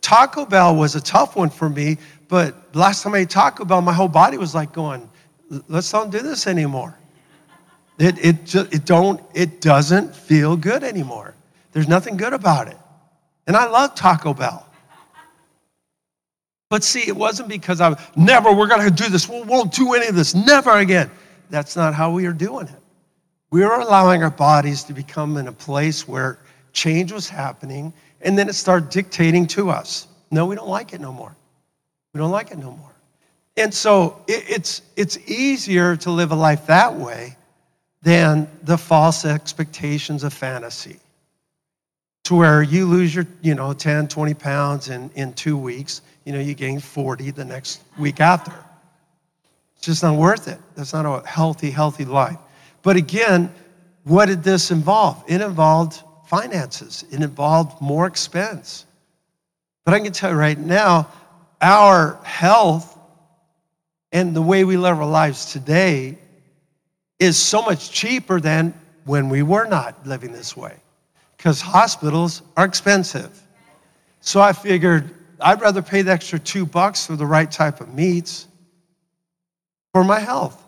Taco 0.00 0.46
Bell 0.46 0.76
was 0.76 0.94
a 0.94 1.00
tough 1.00 1.36
one 1.36 1.50
for 1.50 1.68
me. 1.68 1.98
But 2.28 2.74
last 2.74 3.02
time 3.02 3.14
I 3.14 3.18
ate 3.18 3.30
Taco 3.30 3.64
Bell, 3.64 3.82
my 3.82 3.92
whole 3.92 4.08
body 4.08 4.36
was 4.36 4.54
like 4.54 4.72
going, 4.72 5.08
"Let's 5.68 5.90
don't 5.90 6.10
do 6.10 6.20
this 6.20 6.46
anymore." 6.46 6.96
It, 7.98 8.18
it, 8.24 8.54
it, 8.54 8.84
don't, 8.84 9.22
it 9.32 9.60
doesn't 9.62 10.14
feel 10.14 10.54
good 10.56 10.84
anymore. 10.84 11.34
There's 11.72 11.88
nothing 11.88 12.18
good 12.18 12.34
about 12.34 12.68
it. 12.68 12.76
And 13.46 13.56
I 13.56 13.66
love 13.66 13.94
Taco 13.94 14.34
Bell. 14.34 14.66
But 16.68 16.82
see, 16.82 17.06
it 17.06 17.16
wasn't 17.16 17.48
because 17.48 17.80
I 17.80 17.96
never, 18.16 18.52
we're 18.52 18.66
going 18.66 18.88
to 18.88 18.94
do 18.94 19.08
this. 19.08 19.28
We 19.28 19.42
won't 19.42 19.72
do 19.72 19.94
any 19.94 20.06
of 20.06 20.16
this. 20.16 20.34
Never 20.34 20.78
again. 20.78 21.10
That's 21.48 21.76
not 21.76 21.94
how 21.94 22.10
we 22.10 22.26
are 22.26 22.32
doing 22.32 22.66
it. 22.66 22.80
We 23.50 23.62
are 23.62 23.80
allowing 23.80 24.24
our 24.24 24.30
bodies 24.30 24.82
to 24.84 24.92
become 24.92 25.36
in 25.36 25.46
a 25.46 25.52
place 25.52 26.08
where 26.08 26.38
change 26.72 27.12
was 27.12 27.28
happening 27.28 27.92
and 28.20 28.36
then 28.36 28.48
it 28.48 28.54
started 28.54 28.90
dictating 28.90 29.46
to 29.48 29.70
us. 29.70 30.08
No, 30.30 30.46
we 30.46 30.56
don't 30.56 30.68
like 30.68 30.92
it 30.92 31.00
no 31.00 31.12
more. 31.12 31.34
We 32.12 32.18
don't 32.18 32.32
like 32.32 32.50
it 32.50 32.58
no 32.58 32.72
more. 32.72 32.92
And 33.56 33.72
so 33.72 34.22
it, 34.26 34.44
it's, 34.48 34.82
it's 34.96 35.18
easier 35.28 35.96
to 35.96 36.10
live 36.10 36.32
a 36.32 36.34
life 36.34 36.66
that 36.66 36.92
way 36.92 37.36
than 38.02 38.48
the 38.64 38.76
false 38.76 39.24
expectations 39.24 40.24
of 40.24 40.32
fantasy. 40.32 40.98
To 42.26 42.34
where 42.34 42.60
you 42.60 42.86
lose 42.86 43.14
your, 43.14 43.24
you 43.40 43.54
know, 43.54 43.72
10, 43.72 44.08
20 44.08 44.34
pounds 44.34 44.88
in, 44.88 45.10
in 45.14 45.32
two 45.34 45.56
weeks, 45.56 46.02
you 46.24 46.32
know, 46.32 46.40
you 46.40 46.54
gain 46.54 46.80
40 46.80 47.30
the 47.30 47.44
next 47.44 47.84
week 48.00 48.18
after. 48.18 48.52
It's 49.76 49.86
just 49.86 50.02
not 50.02 50.16
worth 50.16 50.48
it. 50.48 50.58
That's 50.74 50.92
not 50.92 51.06
a 51.06 51.24
healthy, 51.24 51.70
healthy 51.70 52.04
life. 52.04 52.36
But 52.82 52.96
again, 52.96 53.54
what 54.02 54.26
did 54.26 54.42
this 54.42 54.72
involve? 54.72 55.22
It 55.28 55.40
involved 55.40 56.02
finances, 56.26 57.04
it 57.12 57.22
involved 57.22 57.80
more 57.80 58.08
expense. 58.08 58.86
But 59.84 59.94
I 59.94 60.00
can 60.00 60.12
tell 60.12 60.32
you 60.32 60.36
right 60.36 60.58
now, 60.58 61.08
our 61.60 62.18
health 62.24 62.98
and 64.10 64.34
the 64.34 64.42
way 64.42 64.64
we 64.64 64.76
live 64.76 64.98
our 64.98 65.06
lives 65.06 65.52
today 65.52 66.18
is 67.20 67.36
so 67.36 67.62
much 67.62 67.92
cheaper 67.92 68.40
than 68.40 68.74
when 69.04 69.28
we 69.28 69.44
were 69.44 69.66
not 69.66 70.04
living 70.04 70.32
this 70.32 70.56
way 70.56 70.76
because 71.46 71.60
hospitals 71.60 72.42
are 72.56 72.64
expensive. 72.64 73.40
So 74.20 74.40
I 74.40 74.52
figured 74.52 75.14
I'd 75.38 75.60
rather 75.60 75.80
pay 75.80 76.02
the 76.02 76.10
extra 76.10 76.40
two 76.40 76.66
bucks 76.66 77.06
for 77.06 77.14
the 77.14 77.24
right 77.24 77.48
type 77.48 77.80
of 77.80 77.94
meats 77.94 78.48
for 79.92 80.02
my 80.02 80.18
health. 80.18 80.60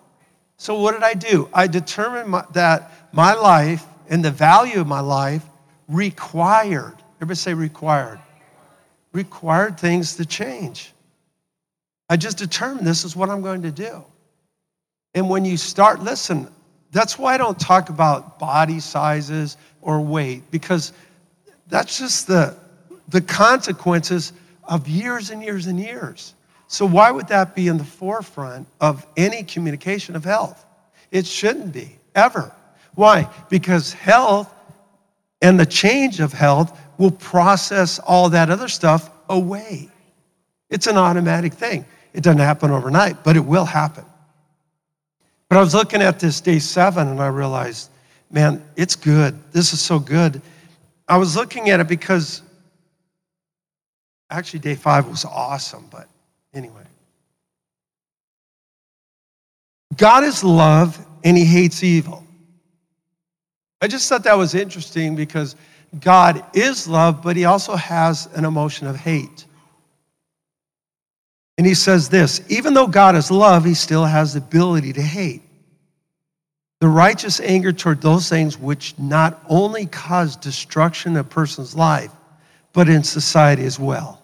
So 0.57 0.81
what 0.81 0.93
did 0.93 1.03
I 1.03 1.15
do? 1.15 1.49
I 1.53 1.67
determined 1.67 2.29
my, 2.29 2.45
that 2.53 2.93
my 3.11 3.35
life 3.35 3.85
and 4.09 4.25
the 4.25 4.31
value 4.31 4.81
of 4.81 4.87
my 4.87 5.01
life 5.01 5.45
required, 5.89 6.95
everybody 7.17 7.35
say 7.35 7.55
required, 7.55 8.21
required 9.13 9.81
things 9.81 10.15
to 10.15 10.25
change. 10.25 10.93
I 12.09 12.17
just 12.17 12.39
determined 12.39 12.87
this 12.87 13.05
is 13.05 13.17
what 13.17 13.31
I'm 13.31 13.43
going 13.43 13.63
to 13.63 13.73
do. 13.73 14.05
And 15.13 15.29
when 15.29 15.45
you 15.45 15.57
start, 15.57 15.99
listen, 16.05 16.47
that's 16.93 17.19
why 17.19 17.35
I 17.35 17.37
don't 17.37 17.59
talk 17.59 17.91
about 17.91 18.39
body 18.39 18.79
sizes 18.79 19.57
or 19.81 20.01
weight, 20.01 20.51
because 20.51 20.93
that's 21.69 21.99
just 21.99 22.27
the, 22.27 22.57
the 23.09 23.21
consequences 23.21 24.33
of 24.65 24.89
years 24.89 25.31
and 25.31 25.43
years 25.43 25.67
and 25.67 25.79
years. 25.79 26.35
So, 26.67 26.85
why 26.85 27.11
would 27.11 27.29
that 27.29 27.55
be 27.55 27.69
in 27.69 27.79
the 27.79 27.85
forefront 27.85 28.69
of 28.81 29.07
any 29.17 29.43
communication 29.43 30.15
of 30.17 30.25
health? 30.25 30.67
It 31.11 31.27
shouldn't 31.27 31.73
be, 31.73 31.97
ever. 32.15 32.55
Why? 32.95 33.29
Because 33.49 33.93
health 33.93 34.53
and 35.41 35.59
the 35.59 35.67
change 35.67 36.21
of 36.21 36.33
health 36.33 36.79
will 36.99 37.13
process 37.13 37.99
all 37.99 38.29
that 38.31 38.51
other 38.51 38.69
stuff 38.69 39.11
away. 39.29 39.89
It's 40.69 40.87
an 40.87 40.97
automatic 40.97 41.55
thing. 41.55 41.87
It 42.13 42.23
doesn't 42.23 42.41
happen 42.41 42.71
overnight, 42.71 43.25
but 43.25 43.37
it 43.37 43.45
will 43.45 43.65
happen. 43.65 44.05
But 45.49 45.59
I 45.59 45.61
was 45.61 45.75
looking 45.75 46.03
at 46.03 46.21
this 46.21 46.41
day 46.41 46.59
seven 46.59 47.09
and 47.09 47.21
I 47.21 47.29
realized, 47.29 47.91
man, 48.31 48.65
it's 48.77 48.97
good. 48.97 49.39
This 49.53 49.73
is 49.73 49.81
so 49.81 49.99
good. 49.99 50.41
I 51.07 51.17
was 51.17 51.37
looking 51.37 51.71
at 51.71 51.81
it 51.81 51.89
because 51.89 52.43
actually 54.31 54.61
day 54.61 54.75
five 54.75 55.09
was 55.09 55.25
awesome, 55.25 55.87
but 55.91 56.09
anyway. 56.53 56.85
God 59.97 60.25
is 60.25 60.45
love 60.45 61.05
and 61.25 61.37
he 61.37 61.45
hates 61.45 61.83
evil. 61.83 62.25
I 63.81 63.89
just 63.89 64.09
thought 64.09 64.25
that 64.25 64.37
was 64.37 64.55
interesting 64.55 65.15
because 65.15 65.57
God 66.01 66.45
is 66.55 66.87
love, 66.87 67.23
but 67.23 67.37
he 67.37 67.45
also 67.45 67.77
has 67.77 68.29
an 68.35 68.45
emotion 68.45 68.87
of 68.87 68.97
hate. 68.97 69.47
And 71.57 71.67
he 71.67 71.75
says 71.75 72.09
this 72.09 72.41
even 72.49 72.75
though 72.75 72.87
God 72.87 73.17
is 73.17 73.31
love, 73.31 73.65
he 73.65 73.75
still 73.75 74.05
has 74.05 74.35
the 74.35 74.39
ability 74.39 74.93
to 74.95 75.03
hate. 75.03 75.43
The 76.81 76.89
righteous 76.89 77.41
anger 77.41 77.73
toward 77.73 78.01
those 78.01 78.29
things 78.29 78.57
which 78.59 78.97
not 78.99 79.43
only 79.49 79.87
cause 79.87 80.37
destruction 80.37 81.17
of 81.17 81.27
a 81.27 81.29
person's 81.29 81.75
life, 81.75 82.13
but 82.73 82.89
in 82.89 83.03
society 83.03 83.65
as 83.65 83.79
well. 83.79 84.23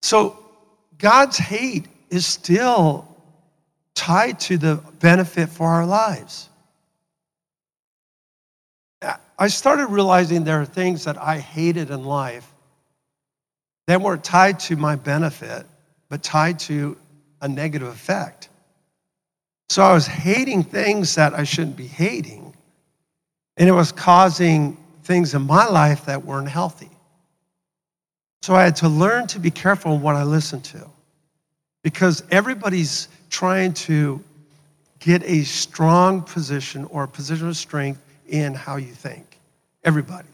So 0.00 0.38
God's 0.96 1.36
hate 1.36 1.86
is 2.08 2.24
still 2.24 3.06
tied 3.94 4.40
to 4.40 4.56
the 4.56 4.76
benefit 5.00 5.48
for 5.48 5.66
our 5.66 5.84
lives. 5.84 6.48
I 9.38 9.48
started 9.48 9.86
realizing 9.86 10.44
there 10.44 10.60
are 10.60 10.66
things 10.66 11.04
that 11.04 11.18
I 11.18 11.38
hated 11.38 11.90
in 11.90 12.04
life 12.04 12.50
that 13.86 14.00
weren't 14.00 14.24
tied 14.24 14.58
to 14.60 14.76
my 14.76 14.96
benefit, 14.96 15.64
but 16.08 16.22
tied 16.22 16.58
to 16.60 16.96
a 17.40 17.48
negative 17.48 17.88
effect. 17.88 18.47
So 19.68 19.82
I 19.82 19.92
was 19.92 20.06
hating 20.06 20.62
things 20.62 21.14
that 21.16 21.34
I 21.34 21.44
shouldn't 21.44 21.76
be 21.76 21.86
hating, 21.86 22.54
and 23.56 23.68
it 23.68 23.72
was 23.72 23.92
causing 23.92 24.76
things 25.02 25.34
in 25.34 25.42
my 25.42 25.66
life 25.66 26.04
that 26.06 26.24
weren't 26.24 26.48
healthy. 26.48 26.90
So 28.42 28.54
I 28.54 28.64
had 28.64 28.76
to 28.76 28.88
learn 28.88 29.26
to 29.28 29.38
be 29.38 29.50
careful 29.50 29.94
in 29.94 30.00
what 30.00 30.16
I 30.16 30.22
listened 30.22 30.64
to 30.64 30.88
because 31.82 32.22
everybody's 32.30 33.08
trying 33.30 33.72
to 33.74 34.22
get 35.00 35.22
a 35.24 35.44
strong 35.44 36.22
position 36.22 36.84
or 36.86 37.04
a 37.04 37.08
position 37.08 37.48
of 37.48 37.56
strength 37.56 38.00
in 38.28 38.54
how 38.54 38.76
you 38.76 38.92
think. 38.92 39.38
Everybody. 39.84 40.28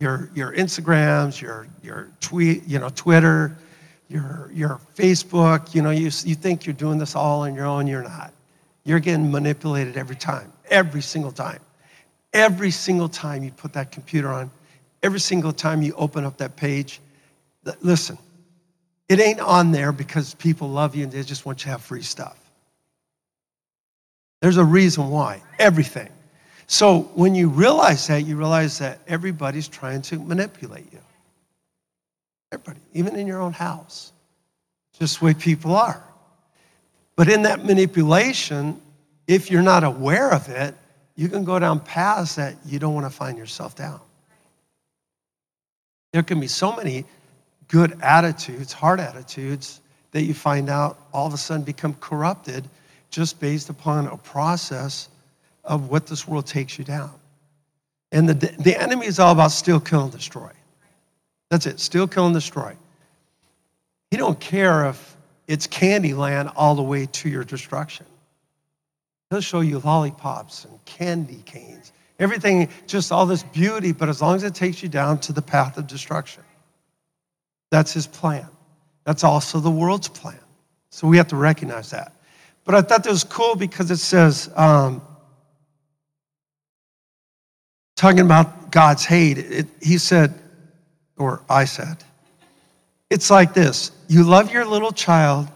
Your, 0.00 0.30
your 0.34 0.52
Instagrams, 0.54 1.40
your, 1.40 1.66
your 1.82 2.08
tweet, 2.20 2.66
you 2.66 2.78
know, 2.78 2.88
Twitter, 2.88 3.56
your, 4.08 4.50
your 4.52 4.80
Facebook, 4.96 5.74
you 5.74 5.82
know, 5.82 5.90
you, 5.90 6.10
you 6.24 6.34
think 6.34 6.66
you're 6.66 6.74
doing 6.74 6.98
this 6.98 7.14
all 7.14 7.42
on 7.42 7.54
your 7.54 7.66
own, 7.66 7.86
you're 7.86 8.02
not. 8.02 8.32
You're 8.90 8.98
getting 8.98 9.30
manipulated 9.30 9.96
every 9.96 10.16
time, 10.16 10.52
every 10.68 11.00
single 11.00 11.30
time. 11.30 11.60
Every 12.32 12.72
single 12.72 13.08
time 13.08 13.44
you 13.44 13.52
put 13.52 13.74
that 13.74 13.92
computer 13.92 14.30
on, 14.30 14.50
every 15.00 15.20
single 15.20 15.52
time 15.52 15.80
you 15.80 15.94
open 15.94 16.24
up 16.24 16.38
that 16.38 16.56
page, 16.56 17.00
listen, 17.82 18.18
it 19.08 19.20
ain't 19.20 19.38
on 19.38 19.70
there 19.70 19.92
because 19.92 20.34
people 20.34 20.68
love 20.68 20.96
you 20.96 21.04
and 21.04 21.12
they 21.12 21.22
just 21.22 21.46
want 21.46 21.60
you 21.60 21.66
to 21.66 21.70
have 21.70 21.82
free 21.82 22.02
stuff. 22.02 22.36
There's 24.42 24.56
a 24.56 24.64
reason 24.64 25.08
why, 25.08 25.40
everything. 25.60 26.08
So 26.66 27.02
when 27.14 27.36
you 27.36 27.48
realize 27.48 28.08
that, 28.08 28.26
you 28.26 28.34
realize 28.34 28.80
that 28.80 28.98
everybody's 29.06 29.68
trying 29.68 30.02
to 30.02 30.18
manipulate 30.18 30.92
you. 30.92 30.98
Everybody, 32.50 32.80
even 32.94 33.14
in 33.14 33.28
your 33.28 33.40
own 33.40 33.52
house. 33.52 34.10
Just 34.98 35.20
the 35.20 35.26
way 35.26 35.34
people 35.34 35.76
are. 35.76 36.02
But 37.20 37.28
in 37.28 37.42
that 37.42 37.66
manipulation, 37.66 38.80
if 39.26 39.50
you're 39.50 39.60
not 39.60 39.84
aware 39.84 40.30
of 40.32 40.48
it, 40.48 40.74
you 41.16 41.28
can 41.28 41.44
go 41.44 41.58
down 41.58 41.80
paths 41.80 42.36
that 42.36 42.56
you 42.64 42.78
don't 42.78 42.94
want 42.94 43.04
to 43.04 43.10
find 43.10 43.36
yourself 43.36 43.76
down. 43.76 44.00
There 46.14 46.22
can 46.22 46.40
be 46.40 46.46
so 46.46 46.74
many 46.74 47.04
good 47.68 48.00
attitudes, 48.00 48.72
hard 48.72 49.00
attitudes, 49.00 49.82
that 50.12 50.22
you 50.22 50.32
find 50.32 50.70
out 50.70 50.98
all 51.12 51.26
of 51.26 51.34
a 51.34 51.36
sudden 51.36 51.62
become 51.62 51.92
corrupted 52.00 52.66
just 53.10 53.38
based 53.38 53.68
upon 53.68 54.06
a 54.06 54.16
process 54.16 55.10
of 55.64 55.90
what 55.90 56.06
this 56.06 56.26
world 56.26 56.46
takes 56.46 56.78
you 56.78 56.86
down. 56.86 57.12
And 58.12 58.30
the, 58.30 58.46
the 58.62 58.80
enemy 58.80 59.04
is 59.04 59.18
all 59.18 59.32
about 59.32 59.50
steal, 59.50 59.78
kill, 59.78 60.04
and 60.04 60.12
destroy. 60.12 60.52
That's 61.50 61.66
it. 61.66 61.80
Steal, 61.80 62.08
kill, 62.08 62.24
and 62.24 62.34
destroy. 62.34 62.74
He 64.10 64.16
don't 64.16 64.40
care 64.40 64.86
if 64.86 65.16
it's 65.50 65.66
candy 65.66 66.14
land 66.14 66.48
all 66.54 66.76
the 66.76 66.82
way 66.82 67.06
to 67.06 67.28
your 67.28 67.42
destruction. 67.42 68.06
He'll 69.30 69.40
show 69.40 69.60
you 69.60 69.80
lollipops 69.80 70.64
and 70.64 70.84
candy 70.84 71.42
canes, 71.44 71.92
everything, 72.20 72.68
just 72.86 73.10
all 73.10 73.26
this 73.26 73.42
beauty, 73.42 73.90
but 73.90 74.08
as 74.08 74.22
long 74.22 74.36
as 74.36 74.44
it 74.44 74.54
takes 74.54 74.80
you 74.80 74.88
down 74.88 75.18
to 75.22 75.32
the 75.32 75.42
path 75.42 75.76
of 75.76 75.88
destruction. 75.88 76.44
That's 77.72 77.92
his 77.92 78.06
plan. 78.06 78.46
That's 79.04 79.24
also 79.24 79.58
the 79.58 79.70
world's 79.70 80.06
plan. 80.06 80.38
So 80.90 81.08
we 81.08 81.16
have 81.16 81.26
to 81.28 81.36
recognize 81.36 81.90
that. 81.90 82.14
But 82.64 82.76
I 82.76 82.82
thought 82.82 83.02
that 83.02 83.10
was 83.10 83.24
cool 83.24 83.56
because 83.56 83.90
it 83.90 83.96
says, 83.96 84.50
um, 84.54 85.02
talking 87.96 88.20
about 88.20 88.70
God's 88.70 89.04
hate, 89.04 89.38
it, 89.38 89.66
he 89.82 89.98
said, 89.98 90.32
or 91.16 91.42
I 91.50 91.64
said. 91.64 91.96
It's 93.10 93.30
like 93.30 93.52
this 93.52 93.90
you 94.08 94.22
love 94.22 94.52
your 94.52 94.64
little 94.64 94.92
child, 94.92 95.48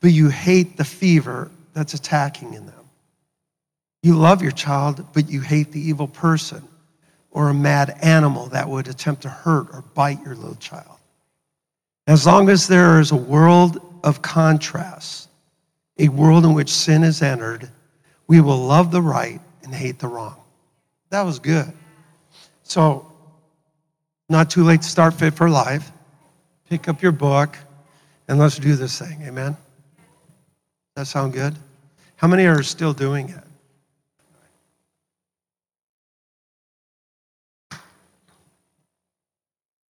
but 0.00 0.12
you 0.12 0.28
hate 0.28 0.76
the 0.76 0.84
fever 0.84 1.50
that's 1.72 1.94
attacking 1.94 2.54
in 2.54 2.66
them. 2.66 2.74
You 4.02 4.16
love 4.16 4.42
your 4.42 4.52
child, 4.52 5.06
but 5.12 5.28
you 5.30 5.40
hate 5.40 5.72
the 5.72 5.80
evil 5.80 6.08
person 6.08 6.66
or 7.30 7.48
a 7.48 7.54
mad 7.54 7.96
animal 8.02 8.46
that 8.48 8.68
would 8.68 8.88
attempt 8.88 9.22
to 9.22 9.28
hurt 9.28 9.68
or 9.72 9.82
bite 9.94 10.22
your 10.22 10.34
little 10.34 10.56
child. 10.56 10.98
As 12.06 12.26
long 12.26 12.48
as 12.48 12.68
there 12.68 13.00
is 13.00 13.12
a 13.12 13.16
world 13.16 13.80
of 14.04 14.20
contrast, 14.22 15.28
a 15.98 16.08
world 16.08 16.44
in 16.44 16.52
which 16.52 16.68
sin 16.68 17.04
is 17.04 17.22
entered, 17.22 17.70
we 18.26 18.40
will 18.40 18.58
love 18.58 18.90
the 18.90 19.00
right 19.00 19.40
and 19.62 19.74
hate 19.74 19.98
the 19.98 20.08
wrong. 20.08 20.36
That 21.10 21.22
was 21.22 21.38
good. 21.38 21.72
So, 22.64 23.10
not 24.28 24.50
too 24.50 24.64
late 24.64 24.82
to 24.82 24.88
start 24.88 25.14
Fit 25.14 25.34
for 25.34 25.48
Life. 25.48 25.92
Pick 26.72 26.88
up 26.88 27.02
your 27.02 27.12
book 27.12 27.58
and 28.28 28.38
let's 28.38 28.56
do 28.56 28.74
this 28.76 28.98
thing. 28.98 29.20
Amen? 29.24 29.58
That 30.96 31.06
sound 31.06 31.34
good? 31.34 31.54
How 32.16 32.26
many 32.26 32.46
are 32.46 32.62
still 32.62 32.94
doing 32.94 33.28
it? 33.28 33.44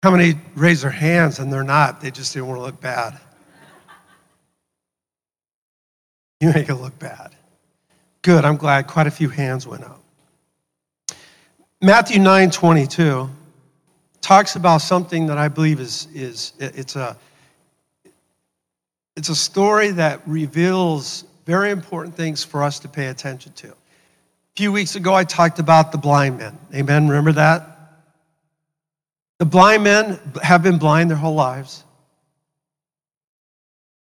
How 0.03 0.11
many 0.11 0.35
raise 0.55 0.83
their 0.83 0.91
hands 0.91 1.39
and 1.39 1.51
they're 1.51 1.65
not? 1.65 2.03
They 2.03 2.11
just 2.11 2.35
didn't 2.35 2.49
want 2.49 2.59
to 2.59 2.65
look 2.65 2.79
bad. 2.79 3.19
You 6.43 6.53
make 6.53 6.69
it 6.69 6.75
look 6.75 6.99
bad. 6.99 7.35
Good, 8.21 8.45
I'm 8.45 8.59
glad 8.59 8.87
quite 8.87 9.07
a 9.07 9.11
few 9.11 9.31
hands 9.31 9.67
went 9.67 9.83
up. 9.83 10.03
Matthew 11.81 12.21
9 12.21 12.51
22 12.51 13.31
talks 14.27 14.57
about 14.57 14.79
something 14.79 15.27
that 15.27 15.39
I 15.39 15.47
believe 15.47 15.79
is, 15.79 16.09
is 16.13 16.53
it's, 16.59 16.97
a, 16.97 17.17
it's 19.17 19.29
a 19.29 19.37
story 19.37 19.93
that 19.93 20.21
reveals 20.27 21.23
very 21.45 21.71
important 21.71 22.17
things 22.17 22.43
for 22.43 22.65
us 22.65 22.81
to 22.81 22.89
pay 22.89 23.07
attention 23.07 23.53
to. 23.53 23.69
A 23.69 23.77
few 24.57 24.73
weeks 24.73 24.97
ago, 24.97 25.15
I 25.15 25.23
talked 25.23 25.61
about 25.61 25.93
the 25.93 25.99
blind 25.99 26.39
men. 26.39 26.59
Amen? 26.75 27.07
Remember 27.07 27.31
that? 27.35 27.69
The 29.39 29.45
blind 29.45 29.85
men 29.85 30.19
have 30.43 30.61
been 30.61 30.79
blind 30.79 31.09
their 31.09 31.17
whole 31.17 31.37
lives. 31.37 31.85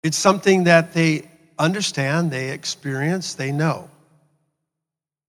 It's 0.03 0.17
something 0.17 0.65
that 0.65 0.93
they 0.93 1.29
understand, 1.57 2.29
they 2.29 2.49
experience, 2.49 3.35
they 3.35 3.53
know. 3.53 3.89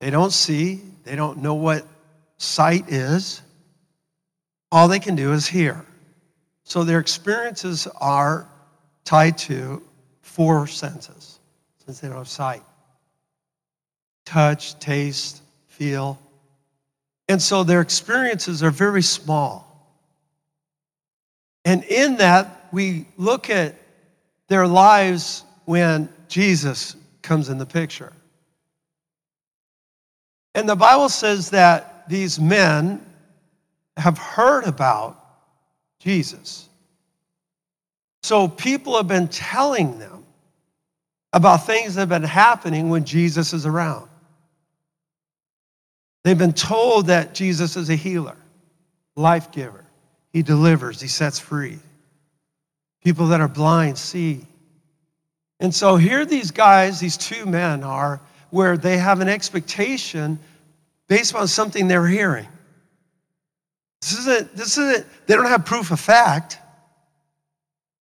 They 0.01 0.11
don't 0.11 0.33
see, 0.33 0.83
they 1.05 1.15
don't 1.15 1.39
know 1.39 1.55
what 1.55 1.87
sight 2.39 2.89
is 2.89 3.41
all 4.73 4.89
they 4.89 5.01
can 5.01 5.17
do 5.17 5.33
is 5.33 5.47
hear. 5.47 5.85
So 6.65 6.85
their 6.85 7.01
experiences 7.01 7.87
are 8.01 8.49
tied 9.05 9.39
to 9.39 9.83
four 10.23 10.67
senses, 10.67 11.41
since 11.85 12.01
they 12.01 12.09
don't 12.09 12.19
have 12.19 12.29
sight 12.29 12.63
touch, 14.31 14.79
taste, 14.79 15.43
feel. 15.67 16.17
And 17.29 17.43
so 17.43 17.65
their 17.65 17.81
experiences 17.81 18.63
are 18.63 18.71
very 18.71 19.03
small. 19.03 19.67
And 21.65 21.83
in 21.85 22.17
that, 22.19 22.69
we 22.71 23.07
look 23.17 23.51
at 23.51 23.75
their 24.47 24.69
lives 24.69 25.43
when 25.65 26.09
Jesus 26.29 26.95
comes 27.23 27.49
in 27.49 27.59
the 27.59 27.67
picture. 27.67 28.13
And 30.55 30.69
the 30.69 30.77
Bible 30.77 31.09
says 31.09 31.51
that 31.51 32.09
these 32.09 32.39
men 32.39 33.05
have 34.01 34.19
heard 34.19 34.65
about 34.65 35.17
Jesus. 36.01 36.69
So 38.23 38.49
people 38.49 38.97
have 38.97 39.09
been 39.09 39.29
telling 39.29 39.99
them 39.99 40.25
about 41.33 41.67
things 41.67 41.95
that 41.95 42.01
have 42.01 42.09
been 42.09 42.23
happening 42.23 42.89
when 42.91 43.05
Jesus 43.05 43.53
is 43.53 43.67
around. 43.67 44.09
They've 46.25 46.37
been 46.37 46.53
told 46.53 47.07
that 47.07 47.35
Jesus 47.35 47.77
is 47.77 47.89
a 47.89 47.95
healer, 47.95 48.37
life 49.17 49.53
giver. 49.53 49.85
He 50.33 50.43
delivers, 50.43 51.01
he 51.01 51.09
sets 51.09 51.39
free. 51.39 51.79
People 53.03 53.29
that 53.29 53.41
are 53.41 53.49
blind 53.49 53.97
see. 53.97 54.47
And 55.61 55.75
so 55.75 55.97
here 55.97 56.25
these 56.25 56.51
guys, 56.51 57.01
these 57.01 57.17
two 57.17 57.47
men 57.47 57.83
are, 57.83 58.21
where 58.51 58.77
they 58.77 58.99
have 58.99 59.21
an 59.21 59.29
expectation 59.29 60.39
based 61.09 61.35
on 61.35 61.49
something 61.49 61.89
they're 61.89 62.07
hearing. 62.07 62.49
This 64.01 64.19
isn't, 64.19 64.57
this 64.57 64.79
isn't, 64.79 65.07
they 65.27 65.35
don't 65.35 65.47
have 65.47 65.65
proof 65.65 65.91
of 65.91 66.01
fact. 66.01 66.59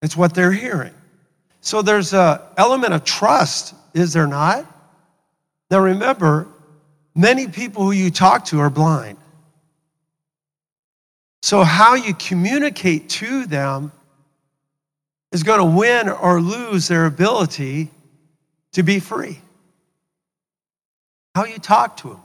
It's 0.02 0.16
what 0.16 0.34
they're 0.34 0.52
hearing. 0.52 0.94
So 1.62 1.82
there's 1.82 2.14
an 2.14 2.40
element 2.58 2.94
of 2.94 3.04
trust, 3.04 3.76
is 3.94 4.14
there 4.14 4.28
not? 4.28 4.66
Now 5.70 5.80
remember, 5.80 6.48
many 7.16 7.48
people 7.48 7.84
who 7.84 7.92
you 7.92 8.12
talk 8.12 8.46
to 8.46 8.60
are 8.60 8.70
blind. 8.70 9.18
So 11.42 11.64
how 11.64 11.96
you 11.96 12.14
communicate 12.14 13.10
to 13.10 13.46
them 13.46 13.92
is 15.32 15.44
going 15.44 15.60
to 15.60 15.78
win 15.78 16.10
or 16.10 16.42
lose 16.42 16.88
their 16.88 17.06
ability 17.06 17.90
to 18.74 18.84
be 18.84 19.00
free. 19.00 19.40
How 21.36 21.46
you 21.46 21.60
talk 21.60 21.98
to 21.98 22.10
them. 22.10 22.22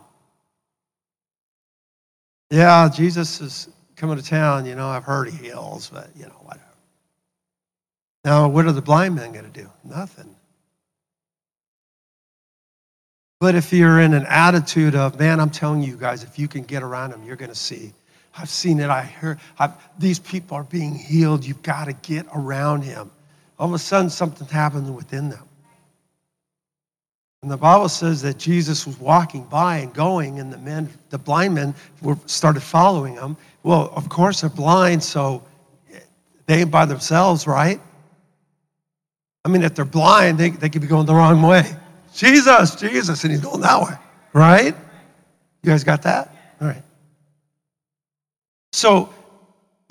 Yeah, 2.50 2.88
Jesus 2.92 3.40
is 3.40 3.68
coming 3.96 4.16
to 4.16 4.22
town. 4.22 4.66
You 4.66 4.74
know, 4.74 4.88
I've 4.88 5.04
heard 5.04 5.28
he 5.28 5.48
heals, 5.48 5.90
but, 5.90 6.08
you 6.16 6.26
know, 6.26 6.40
whatever. 6.42 6.64
Now, 8.24 8.48
what 8.48 8.66
are 8.66 8.72
the 8.72 8.82
blind 8.82 9.16
men 9.16 9.32
going 9.32 9.50
to 9.50 9.62
do? 9.62 9.68
Nothing. 9.84 10.34
But 13.40 13.54
if 13.54 13.72
you're 13.72 14.00
in 14.00 14.14
an 14.14 14.24
attitude 14.26 14.94
of, 14.94 15.18
man, 15.18 15.38
I'm 15.40 15.50
telling 15.50 15.82
you 15.82 15.96
guys, 15.96 16.22
if 16.22 16.38
you 16.38 16.48
can 16.48 16.62
get 16.62 16.82
around 16.82 17.12
him, 17.12 17.22
you're 17.24 17.36
going 17.36 17.50
to 17.50 17.54
see. 17.54 17.92
I've 18.36 18.48
seen 18.48 18.80
it. 18.80 18.88
I 18.88 19.02
heard 19.02 19.38
I've, 19.58 19.72
these 19.98 20.18
people 20.18 20.56
are 20.56 20.64
being 20.64 20.94
healed. 20.94 21.44
You've 21.44 21.62
got 21.62 21.84
to 21.84 21.92
get 21.92 22.26
around 22.34 22.82
him. 22.82 23.10
All 23.58 23.68
of 23.68 23.74
a 23.74 23.78
sudden, 23.78 24.10
something's 24.10 24.50
happening 24.50 24.94
within 24.94 25.28
them. 25.28 25.46
And 27.44 27.50
the 27.50 27.58
Bible 27.58 27.90
says 27.90 28.22
that 28.22 28.38
Jesus 28.38 28.86
was 28.86 28.98
walking 28.98 29.44
by 29.44 29.76
and 29.76 29.92
going, 29.92 30.40
and 30.40 30.50
the 30.50 30.56
men, 30.56 30.88
the 31.10 31.18
blind 31.18 31.54
men, 31.54 31.74
were, 32.00 32.16
started 32.24 32.62
following 32.62 33.16
him. 33.16 33.36
Well, 33.62 33.92
of 33.94 34.08
course, 34.08 34.40
they're 34.40 34.48
blind, 34.48 35.02
so 35.02 35.42
they 36.46 36.60
ain't 36.60 36.70
by 36.70 36.86
themselves, 36.86 37.46
right? 37.46 37.82
I 39.44 39.50
mean, 39.50 39.62
if 39.62 39.74
they're 39.74 39.84
blind, 39.84 40.38
they, 40.38 40.48
they 40.48 40.70
could 40.70 40.80
be 40.80 40.88
going 40.88 41.04
the 41.04 41.14
wrong 41.14 41.42
way. 41.42 41.70
Jesus, 42.14 42.76
Jesus, 42.76 43.22
and 43.24 43.30
he's 43.30 43.42
going 43.42 43.60
that 43.60 43.82
way, 43.82 43.94
right? 44.32 44.74
You 45.62 45.70
guys 45.70 45.84
got 45.84 46.00
that? 46.04 46.34
All 46.62 46.68
right. 46.68 46.82
So 48.72 49.12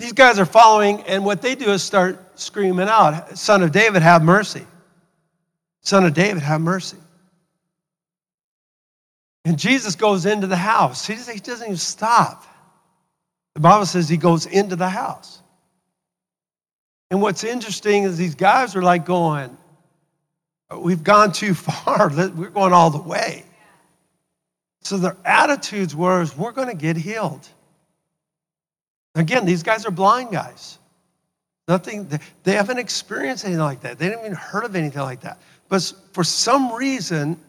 these 0.00 0.12
guys 0.12 0.40
are 0.40 0.44
following, 0.44 1.02
and 1.02 1.24
what 1.24 1.40
they 1.40 1.54
do 1.54 1.70
is 1.70 1.84
start 1.84 2.36
screaming 2.36 2.88
out, 2.88 3.38
Son 3.38 3.62
of 3.62 3.70
David, 3.70 4.02
have 4.02 4.24
mercy. 4.24 4.66
Son 5.82 6.04
of 6.04 6.14
David, 6.14 6.42
have 6.42 6.60
mercy. 6.60 6.96
And 9.44 9.58
Jesus 9.58 9.94
goes 9.94 10.26
into 10.26 10.46
the 10.46 10.56
house. 10.56 11.06
He 11.06 11.14
doesn't 11.14 11.66
even 11.66 11.76
stop. 11.76 12.44
The 13.54 13.60
Bible 13.60 13.86
says 13.86 14.08
he 14.08 14.16
goes 14.16 14.46
into 14.46 14.74
the 14.76 14.88
house. 14.88 15.40
And 17.10 17.20
what's 17.22 17.44
interesting 17.44 18.04
is 18.04 18.16
these 18.16 18.34
guys 18.34 18.74
are 18.74 18.82
like 18.82 19.04
going, 19.04 19.56
We've 20.76 21.04
gone 21.04 21.30
too 21.30 21.54
far. 21.54 22.08
We're 22.34 22.48
going 22.48 22.72
all 22.72 22.90
the 22.90 23.02
way. 23.02 23.44
So 24.80 24.96
their 24.96 25.16
attitudes 25.24 25.94
were, 25.94 26.26
We're 26.36 26.52
going 26.52 26.68
to 26.68 26.74
get 26.74 26.96
healed. 26.96 27.46
Again, 29.14 29.44
these 29.44 29.62
guys 29.62 29.86
are 29.86 29.90
blind 29.90 30.32
guys. 30.32 30.78
Nothing, 31.68 32.10
they 32.42 32.52
haven't 32.52 32.78
experienced 32.78 33.44
anything 33.44 33.62
like 33.62 33.82
that. 33.82 33.98
They 33.98 34.06
haven't 34.06 34.20
even 34.20 34.32
heard 34.36 34.64
of 34.64 34.74
anything 34.74 35.02
like 35.02 35.20
that. 35.20 35.40
But 35.68 35.92
for 36.12 36.24
some 36.24 36.72
reason, 36.74 37.40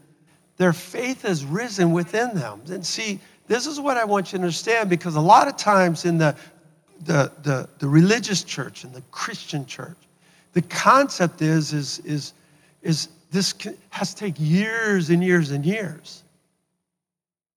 their 0.57 0.73
faith 0.73 1.23
has 1.23 1.43
risen 1.43 1.91
within 1.91 2.33
them. 2.33 2.61
And 2.69 2.85
see, 2.85 3.19
this 3.47 3.67
is 3.67 3.79
what 3.79 3.97
I 3.97 4.05
want 4.05 4.27
you 4.31 4.37
to 4.37 4.43
understand 4.43 4.89
because 4.89 5.15
a 5.15 5.21
lot 5.21 5.47
of 5.47 5.57
times 5.57 6.05
in 6.05 6.17
the, 6.17 6.35
the, 7.01 7.31
the, 7.43 7.69
the 7.79 7.87
religious 7.87 8.43
church 8.43 8.83
and 8.83 8.93
the 8.93 9.01
Christian 9.11 9.65
church, 9.65 9.97
the 10.53 10.61
concept 10.63 11.41
is, 11.41 11.73
is, 11.73 11.99
is, 11.99 12.33
is 12.81 13.09
this 13.31 13.53
has 13.89 14.13
to 14.13 14.19
take 14.19 14.35
years 14.37 15.09
and 15.09 15.23
years 15.23 15.51
and 15.51 15.65
years. 15.65 16.23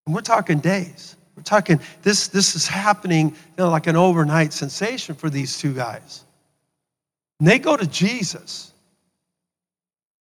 And 0.06 0.14
we're 0.14 0.22
talking 0.22 0.58
days. 0.58 1.16
We're 1.37 1.44
talking, 1.44 1.80
this, 2.02 2.26
this 2.26 2.56
is 2.56 2.66
happening 2.66 3.28
you 3.28 3.34
know, 3.58 3.70
like 3.70 3.87
an 3.87 3.94
overnight 3.94 4.52
sensation 4.52 5.14
for 5.14 5.30
these 5.30 5.58
two 5.58 5.72
guys. 5.72 6.24
And 7.38 7.46
they 7.46 7.61
go 7.61 7.76
to 7.76 7.87
Jesus, 7.87 8.72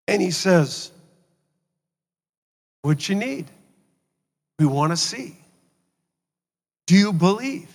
and 0.09 0.21
he 0.21 0.31
says, 0.31 0.91
What 2.85 3.09
you 3.09 3.15
need? 3.15 3.47
We 4.59 4.67
want 4.67 4.91
to 4.91 4.97
see. 4.97 5.35
Do 6.85 6.95
you 6.95 7.13
believe? 7.13 7.67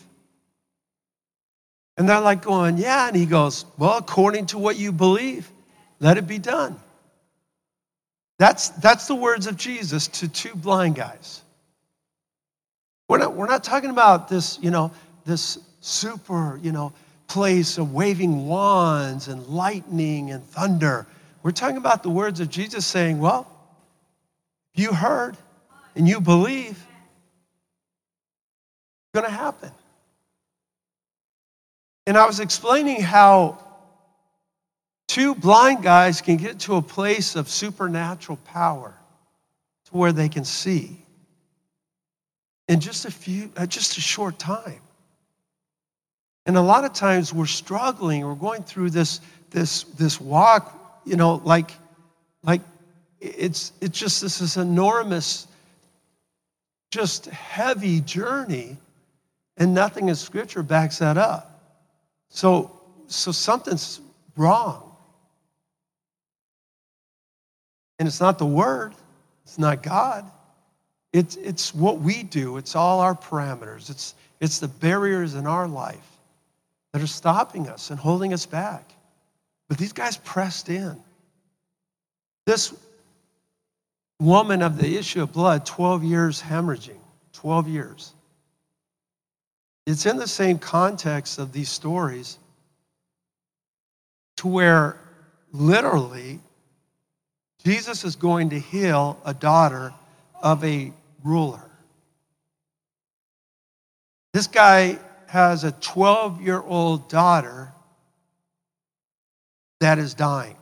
And 1.97 2.09
they're 2.09 2.21
like 2.21 2.43
going, 2.43 2.79
Yeah. 2.79 3.09
And 3.09 3.17
he 3.17 3.27
goes, 3.27 3.65
Well, 3.77 3.99
according 3.99 4.47
to 4.47 4.59
what 4.59 4.79
you 4.79 4.93
believe, 4.93 5.51
let 5.99 6.17
it 6.17 6.29
be 6.29 6.39
done. 6.39 6.79
That's, 8.39 8.69
that's 8.69 9.09
the 9.09 9.17
words 9.17 9.49
of 9.49 9.57
Jesus 9.57 10.07
to 10.07 10.29
two 10.29 10.55
blind 10.55 10.95
guys. 10.95 11.43
We're 13.09 13.19
not, 13.19 13.35
we're 13.35 13.49
not 13.49 13.65
talking 13.65 13.91
about 13.91 14.29
this, 14.29 14.61
you 14.63 14.71
know, 14.71 14.93
this 15.25 15.59
super, 15.81 16.61
you 16.63 16.71
know, 16.71 16.93
place 17.27 17.79
of 17.79 17.93
waving 17.93 18.47
wands 18.47 19.27
and 19.27 19.45
lightning 19.49 20.31
and 20.31 20.45
thunder. 20.45 21.05
We're 21.43 21.51
talking 21.51 21.79
about 21.79 22.05
the 22.05 22.11
words 22.11 22.39
of 22.39 22.49
Jesus 22.49 22.87
saying, 22.87 23.19
well, 23.19 23.50
you 24.75 24.93
heard 24.93 25.37
and 25.95 26.09
you 26.09 26.21
believe, 26.21 26.71
it's 26.71 26.79
going 29.15 29.27
to 29.27 29.33
happen. 29.33 29.71
And 32.07 32.17
I 32.17 32.27
was 32.27 32.41
explaining 32.41 33.01
how 33.01 33.59
two 35.09 35.35
blind 35.35 35.83
guys 35.83 36.21
can 36.21 36.37
get 36.37 36.61
to 36.61 36.77
a 36.77 36.83
place 36.83 37.37
of 37.37 37.49
supernatural 37.49 38.39
power 38.45 38.95
to 39.87 39.93
where 39.93 40.13
they 40.13 40.29
can 40.29 40.45
see 40.45 40.97
in 42.69 42.79
just 42.79 43.05
a 43.05 43.11
few, 43.11 43.51
uh, 43.57 43.67
just 43.67 43.99
a 43.99 44.01
short 44.01 44.39
time. 44.39 44.81
And 46.47 46.57
a 46.57 46.61
lot 46.61 46.85
of 46.85 46.93
times 46.93 47.35
we're 47.35 47.47
struggling, 47.47 48.25
we're 48.25 48.35
going 48.35 48.63
through 48.63 48.91
this, 48.91 49.21
this, 49.51 49.83
this 49.83 50.21
walk, 50.21 51.03
you 51.05 51.17
know, 51.17 51.41
like, 51.45 51.73
like 52.43 52.63
it's, 53.21 53.73
it's 53.81 53.99
just 53.99 54.23
this, 54.23 54.39
this 54.39 54.57
enormous, 54.57 55.47
just 56.91 57.27
heavy 57.27 58.01
journey, 58.01 58.77
and 59.57 59.75
nothing 59.75 60.09
in 60.09 60.15
Scripture 60.15 60.63
backs 60.63 60.99
that 60.99 61.19
up. 61.19 61.61
So, 62.31 62.81
so 63.07 63.33
something's 63.33 64.01
wrong. 64.37 64.97
And 67.99 68.09
it's 68.09 68.21
not 68.21 68.39
the 68.39 68.47
Word, 68.47 68.95
it's 69.45 69.59
not 69.59 69.83
God. 69.83 70.31
It's, 71.13 71.37
it's 71.37 71.75
what 71.75 72.01
we 72.01 72.23
do, 72.23 72.57
it's 72.57 72.75
all 72.75 73.01
our 73.01 73.15
parameters, 73.15 73.91
it's, 73.91 74.15
it's 74.41 74.61
the 74.61 74.69
barriers 74.69 75.35
in 75.35 75.47
our 75.47 75.69
life 75.69 75.99
that 76.93 77.03
are 77.03 77.07
stopping 77.07 77.69
us 77.69 77.91
and 77.91 77.99
holding 77.99 78.33
us 78.33 78.47
back. 78.47 78.91
But 79.69 79.79
these 79.79 79.93
guys 79.93 80.17
pressed 80.17 80.69
in. 80.69 80.97
This 82.47 82.75
woman 84.21 84.63
of 84.63 84.79
the 84.79 84.97
issue 84.97 85.23
of 85.23 85.33
blood, 85.33 85.65
12 85.67 86.05
years 86.05 86.43
hemorrhaging, 86.43 87.01
12 87.33 87.69
years. 87.69 88.13
It's 89.87 90.07
in 90.07 90.19
the 90.19 90.29
same 90.29 90.59
context 90.59 91.39
of 91.39 91.53
these 91.53 91.71
stories 91.71 92.39
to 94.37 94.47
where 94.47 95.01
literally 95.53 96.39
Jesus 97.65 98.05
is 98.05 98.15
going 98.15 98.51
to 98.51 98.59
heal 98.59 99.19
a 99.25 99.35
daughter 99.35 99.93
of 100.43 100.63
a 100.65 100.93
ruler. 101.25 101.71
This 104.33 104.47
guy 104.47 104.99
has 105.27 105.65
a 105.65 105.73
12 105.73 106.41
year 106.41 106.61
old 106.61 107.09
daughter 107.09 107.73
that 109.81 109.99
is 109.99 110.15
dying. 110.15 110.57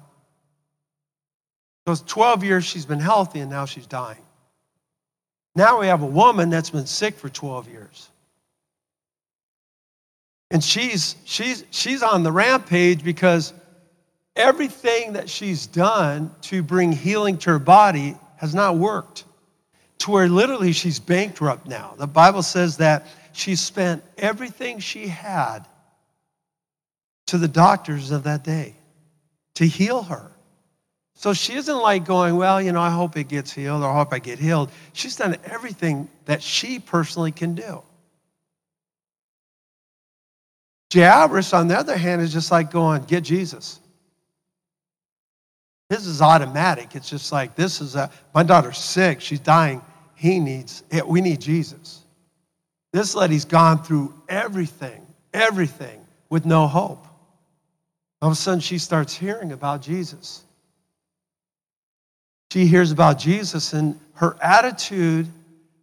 Those 1.88 2.02
12 2.02 2.44
years 2.44 2.66
she's 2.66 2.84
been 2.84 3.00
healthy 3.00 3.40
and 3.40 3.48
now 3.48 3.64
she's 3.64 3.86
dying. 3.86 4.20
Now 5.56 5.80
we 5.80 5.86
have 5.86 6.02
a 6.02 6.06
woman 6.06 6.50
that's 6.50 6.68
been 6.68 6.84
sick 6.84 7.14
for 7.14 7.30
12 7.30 7.66
years. 7.66 8.10
And 10.50 10.62
she's, 10.62 11.16
she's, 11.24 11.64
she's 11.70 12.02
on 12.02 12.24
the 12.24 12.30
rampage 12.30 13.02
because 13.02 13.54
everything 14.36 15.14
that 15.14 15.30
she's 15.30 15.66
done 15.66 16.30
to 16.42 16.62
bring 16.62 16.92
healing 16.92 17.38
to 17.38 17.50
her 17.52 17.58
body 17.58 18.18
has 18.36 18.54
not 18.54 18.76
worked. 18.76 19.24
To 20.00 20.10
where 20.10 20.28
literally 20.28 20.72
she's 20.72 20.98
bankrupt 20.98 21.66
now. 21.66 21.94
The 21.96 22.06
Bible 22.06 22.42
says 22.42 22.76
that 22.76 23.06
she 23.32 23.56
spent 23.56 24.04
everything 24.18 24.80
she 24.80 25.06
had 25.06 25.60
to 27.28 27.38
the 27.38 27.48
doctors 27.48 28.10
of 28.10 28.24
that 28.24 28.44
day 28.44 28.76
to 29.54 29.66
heal 29.66 30.02
her. 30.02 30.32
So 31.18 31.34
she 31.34 31.54
isn't 31.54 31.78
like 31.78 32.04
going, 32.04 32.36
well, 32.36 32.62
you 32.62 32.70
know, 32.70 32.80
I 32.80 32.90
hope 32.90 33.16
it 33.16 33.26
gets 33.26 33.52
healed 33.52 33.82
or 33.82 33.90
I 33.90 33.94
hope 33.96 34.12
I 34.12 34.20
get 34.20 34.38
healed. 34.38 34.70
She's 34.92 35.16
done 35.16 35.36
everything 35.46 36.08
that 36.26 36.40
she 36.40 36.78
personally 36.78 37.32
can 37.32 37.56
do. 37.56 37.82
Jairus, 40.94 41.52
on 41.52 41.66
the 41.66 41.76
other 41.76 41.96
hand, 41.96 42.22
is 42.22 42.32
just 42.32 42.52
like 42.52 42.70
going, 42.70 43.02
get 43.02 43.24
Jesus. 43.24 43.80
This 45.90 46.06
is 46.06 46.22
automatic. 46.22 46.94
It's 46.94 47.10
just 47.10 47.32
like, 47.32 47.56
this 47.56 47.80
is 47.80 47.96
a, 47.96 48.12
my 48.32 48.44
daughter's 48.44 48.78
sick. 48.78 49.20
She's 49.20 49.40
dying. 49.40 49.82
He 50.14 50.38
needs, 50.38 50.84
eh, 50.92 51.00
we 51.04 51.20
need 51.20 51.40
Jesus. 51.40 52.04
This 52.92 53.16
lady's 53.16 53.44
gone 53.44 53.82
through 53.82 54.14
everything, 54.28 55.04
everything 55.34 56.00
with 56.30 56.46
no 56.46 56.68
hope. 56.68 57.08
All 58.22 58.28
of 58.28 58.34
a 58.34 58.36
sudden, 58.36 58.60
she 58.60 58.78
starts 58.78 59.14
hearing 59.14 59.50
about 59.50 59.82
Jesus. 59.82 60.44
She 62.52 62.66
hears 62.66 62.92
about 62.92 63.18
Jesus, 63.18 63.72
and 63.72 63.98
her 64.14 64.36
attitude 64.42 65.28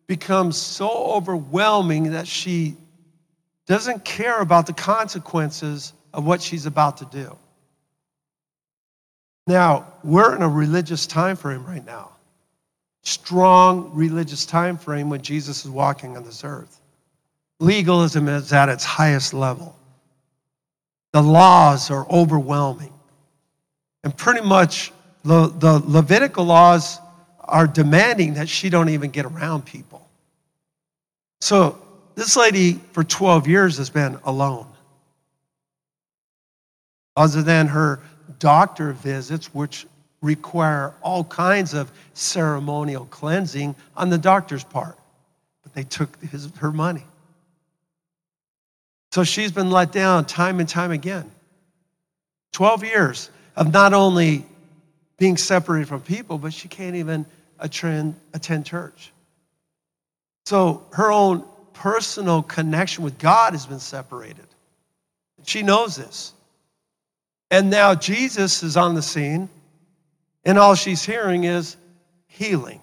becomes 0.07 0.57
so 0.57 0.89
overwhelming 0.89 2.11
that 2.11 2.27
she 2.27 2.75
doesn't 3.67 4.05
care 4.05 4.41
about 4.41 4.67
the 4.67 4.73
consequences 4.73 5.93
of 6.13 6.25
what 6.25 6.41
she's 6.41 6.65
about 6.65 6.97
to 6.97 7.05
do. 7.05 7.35
Now, 9.47 9.93
we're 10.03 10.35
in 10.35 10.41
a 10.41 10.49
religious 10.49 11.05
time 11.05 11.35
frame 11.35 11.65
right 11.65 11.85
now. 11.85 12.11
Strong 13.03 13.91
religious 13.93 14.45
time 14.45 14.77
frame 14.77 15.09
when 15.09 15.21
Jesus 15.21 15.65
is 15.65 15.71
walking 15.71 16.17
on 16.17 16.23
this 16.23 16.43
earth. 16.43 16.79
Legalism 17.59 18.27
is 18.27 18.51
at 18.51 18.69
its 18.69 18.83
highest 18.83 19.33
level. 19.33 19.75
The 21.13 21.21
laws 21.21 21.91
are 21.91 22.07
overwhelming. 22.09 22.93
And 24.03 24.15
pretty 24.15 24.41
much 24.41 24.91
the, 25.25 25.47
the 25.47 25.81
Levitical 25.85 26.45
laws 26.45 26.99
are 27.39 27.65
demanding 27.65 28.35
that 28.35 28.47
she 28.47 28.69
don't 28.69 28.89
even 28.89 29.09
get 29.09 29.25
around 29.25 29.65
people. 29.65 30.07
So 31.41 31.81
this 32.13 32.37
lady 32.37 32.73
for 32.91 33.03
12 33.03 33.47
years 33.47 33.77
has 33.77 33.89
been 33.89 34.19
alone. 34.23 34.67
Other 37.17 37.41
than 37.41 37.67
her 37.67 38.01
doctor 38.39 38.93
visits, 38.93 39.53
which 39.53 39.87
require 40.21 40.93
all 41.01 41.23
kinds 41.23 41.73
of 41.73 41.91
ceremonial 42.13 43.05
cleansing 43.05 43.75
on 43.95 44.09
the 44.09 44.17
doctor's 44.17 44.63
part. 44.63 44.97
But 45.63 45.73
they 45.73 45.83
took 45.83 46.21
his, 46.23 46.51
her 46.57 46.71
money. 46.71 47.03
So 49.11 49.23
she's 49.23 49.51
been 49.51 49.71
let 49.71 49.91
down 49.91 50.25
time 50.25 50.59
and 50.59 50.67
time 50.69 50.91
again. 50.91 51.31
12 52.53 52.83
years 52.83 53.29
of 53.55 53.71
not 53.71 53.93
only 53.93 54.45
being 55.17 55.37
separated 55.37 55.87
from 55.87 56.01
people, 56.01 56.37
but 56.37 56.53
she 56.53 56.67
can't 56.67 56.95
even 56.95 57.25
attend, 57.59 58.15
attend 58.33 58.65
church. 58.65 59.11
So 60.45 60.85
her 60.93 61.11
own 61.11 61.43
personal 61.73 62.43
connection 62.43 63.03
with 63.03 63.17
God 63.17 63.53
has 63.53 63.65
been 63.65 63.79
separated. 63.79 64.45
She 65.45 65.63
knows 65.63 65.95
this. 65.95 66.33
And 67.51 67.69
now 67.69 67.93
Jesus 67.95 68.63
is 68.63 68.75
on 68.75 68.95
the 68.95 69.01
scene, 69.01 69.49
and 70.43 70.57
all 70.57 70.75
she's 70.75 71.03
hearing 71.03 71.43
is 71.43 71.77
healing, 72.27 72.81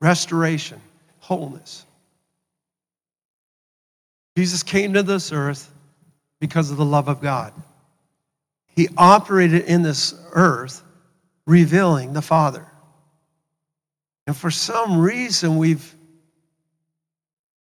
restoration, 0.00 0.80
wholeness. 1.18 1.84
Jesus 4.36 4.62
came 4.62 4.94
to 4.94 5.02
this 5.02 5.32
earth 5.32 5.70
because 6.40 6.70
of 6.70 6.76
the 6.78 6.84
love 6.84 7.08
of 7.08 7.20
God. 7.20 7.52
He 8.74 8.88
operated 8.96 9.64
in 9.66 9.82
this 9.82 10.14
earth 10.32 10.82
revealing 11.46 12.12
the 12.12 12.22
Father. 12.22 12.66
And 14.26 14.36
for 14.36 14.50
some 14.50 15.00
reason, 15.00 15.56
we've 15.58 15.94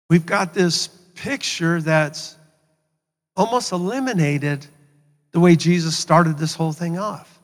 we've 0.09 0.25
got 0.25 0.53
this 0.53 0.87
picture 0.87 1.81
that's 1.81 2.37
almost 3.35 3.71
eliminated 3.71 4.65
the 5.31 5.39
way 5.39 5.55
Jesus 5.55 5.97
started 5.97 6.37
this 6.37 6.55
whole 6.55 6.71
thing 6.71 6.97
off 6.97 7.35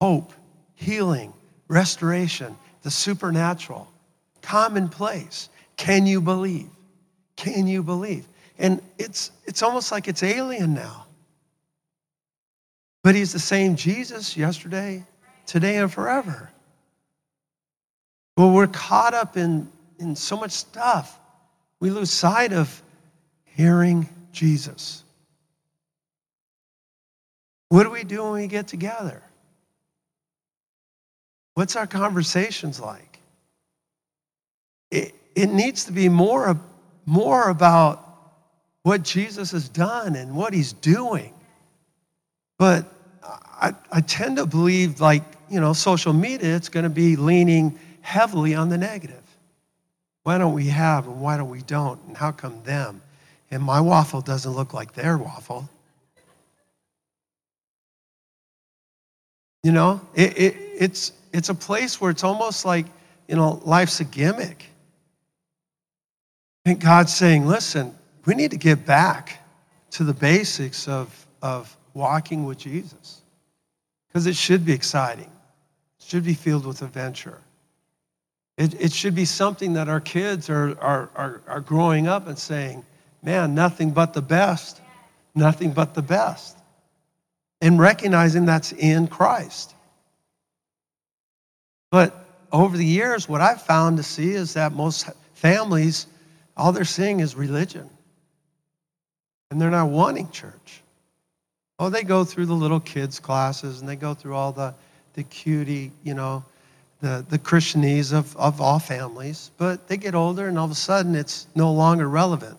hope, 0.00 0.32
healing, 0.74 1.32
restoration, 1.68 2.56
the 2.82 2.90
supernatural, 2.90 3.86
commonplace. 4.40 5.48
Can 5.76 6.06
you 6.06 6.20
believe? 6.20 6.70
Can 7.36 7.66
you 7.66 7.82
believe? 7.82 8.26
And 8.58 8.80
it's, 8.98 9.30
it's 9.44 9.62
almost 9.62 9.92
like 9.92 10.08
it's 10.08 10.22
alien 10.22 10.74
now. 10.74 11.06
But 13.02 13.14
he's 13.14 13.32
the 13.32 13.38
same 13.38 13.76
Jesus 13.76 14.36
yesterday, 14.36 15.04
today, 15.46 15.76
and 15.76 15.92
forever. 15.92 16.50
Well, 18.36 18.52
we're 18.52 18.66
caught 18.66 19.14
up 19.14 19.36
in 19.36 19.70
in 20.00 20.16
so 20.16 20.36
much 20.36 20.50
stuff, 20.52 21.20
we 21.78 21.90
lose 21.90 22.10
sight 22.10 22.52
of 22.52 22.82
hearing 23.44 24.08
Jesus. 24.32 25.04
What 27.68 27.84
do 27.84 27.90
we 27.90 28.02
do 28.02 28.24
when 28.24 28.32
we 28.32 28.46
get 28.46 28.66
together? 28.66 29.22
What's 31.54 31.76
our 31.76 31.86
conversations 31.86 32.80
like? 32.80 33.20
It, 34.90 35.14
it 35.36 35.50
needs 35.50 35.84
to 35.84 35.92
be 35.92 36.08
more, 36.08 36.58
more 37.06 37.50
about 37.50 38.06
what 38.82 39.02
Jesus 39.02 39.52
has 39.52 39.68
done 39.68 40.16
and 40.16 40.34
what 40.34 40.54
he's 40.54 40.72
doing. 40.72 41.34
But 42.60 42.84
I, 43.22 43.72
I 43.90 44.02
tend 44.02 44.36
to 44.36 44.44
believe, 44.44 45.00
like, 45.00 45.22
you 45.48 45.60
know, 45.60 45.72
social 45.72 46.12
media, 46.12 46.54
it's 46.54 46.68
going 46.68 46.84
to 46.84 46.90
be 46.90 47.16
leaning 47.16 47.78
heavily 48.02 48.54
on 48.54 48.68
the 48.68 48.76
negative. 48.76 49.22
Why 50.24 50.36
don't 50.36 50.52
we 50.52 50.66
have 50.66 51.06
and 51.06 51.22
why 51.22 51.38
don't 51.38 51.48
we 51.48 51.62
don't? 51.62 51.98
And 52.06 52.14
how 52.14 52.32
come 52.32 52.62
them? 52.64 53.00
And 53.50 53.62
my 53.62 53.80
waffle 53.80 54.20
doesn't 54.20 54.52
look 54.52 54.74
like 54.74 54.92
their 54.92 55.16
waffle. 55.16 55.70
You 59.62 59.72
know, 59.72 60.02
it, 60.14 60.36
it, 60.36 60.56
it's, 60.78 61.12
it's 61.32 61.48
a 61.48 61.54
place 61.54 61.98
where 61.98 62.10
it's 62.10 62.24
almost 62.24 62.66
like, 62.66 62.84
you 63.26 63.36
know, 63.36 63.62
life's 63.64 64.00
a 64.00 64.04
gimmick. 64.04 64.66
And 66.66 66.78
God's 66.78 67.16
saying, 67.16 67.46
listen, 67.46 67.94
we 68.26 68.34
need 68.34 68.50
to 68.50 68.58
get 68.58 68.84
back 68.84 69.42
to 69.92 70.04
the 70.04 70.12
basics 70.12 70.86
of, 70.88 71.26
of 71.40 71.74
walking 71.94 72.44
with 72.44 72.58
Jesus 72.58 73.22
because 74.08 74.26
it 74.26 74.36
should 74.36 74.64
be 74.64 74.72
exciting, 74.72 75.30
it 75.98 76.04
should 76.04 76.24
be 76.24 76.34
filled 76.34 76.66
with 76.66 76.82
adventure. 76.82 77.38
It, 78.56 78.78
it 78.78 78.92
should 78.92 79.14
be 79.14 79.24
something 79.24 79.72
that 79.74 79.88
our 79.88 80.00
kids 80.00 80.50
are, 80.50 80.78
are, 80.80 81.08
are, 81.14 81.40
are 81.46 81.60
growing 81.60 82.08
up 82.08 82.26
and 82.26 82.38
saying, 82.38 82.84
man, 83.22 83.54
nothing 83.54 83.90
but 83.90 84.12
the 84.12 84.20
best, 84.20 84.82
nothing 85.34 85.72
but 85.72 85.94
the 85.94 86.02
best. 86.02 86.58
And 87.62 87.78
recognizing 87.78 88.44
that's 88.44 88.72
in 88.72 89.06
Christ. 89.06 89.74
But 91.90 92.14
over 92.52 92.76
the 92.76 92.84
years, 92.84 93.28
what 93.28 93.40
I've 93.40 93.62
found 93.62 93.96
to 93.96 94.02
see 94.02 94.32
is 94.32 94.54
that 94.54 94.72
most 94.72 95.08
families, 95.34 96.06
all 96.56 96.72
they're 96.72 96.84
seeing 96.84 97.20
is 97.20 97.34
religion. 97.34 97.88
And 99.50 99.60
they're 99.60 99.70
not 99.70 99.88
wanting 99.88 100.30
church. 100.30 100.82
Oh, 101.80 101.88
they 101.88 102.02
go 102.02 102.24
through 102.24 102.44
the 102.44 102.54
little 102.54 102.78
kids' 102.78 103.18
classes 103.18 103.80
and 103.80 103.88
they 103.88 103.96
go 103.96 104.12
through 104.12 104.34
all 104.34 104.52
the, 104.52 104.74
the 105.14 105.22
cutie, 105.22 105.90
you 106.04 106.12
know, 106.12 106.44
the, 107.00 107.24
the 107.30 107.38
Christianese 107.38 108.12
of, 108.12 108.36
of 108.36 108.60
all 108.60 108.78
families, 108.78 109.50
but 109.56 109.88
they 109.88 109.96
get 109.96 110.14
older 110.14 110.46
and 110.46 110.58
all 110.58 110.66
of 110.66 110.70
a 110.70 110.74
sudden 110.74 111.14
it's 111.14 111.46
no 111.54 111.72
longer 111.72 112.06
relevant. 112.06 112.58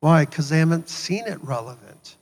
Why? 0.00 0.24
Because 0.24 0.48
they 0.48 0.60
haven't 0.60 0.88
seen 0.88 1.26
it 1.26 1.38
relevant. 1.44 2.16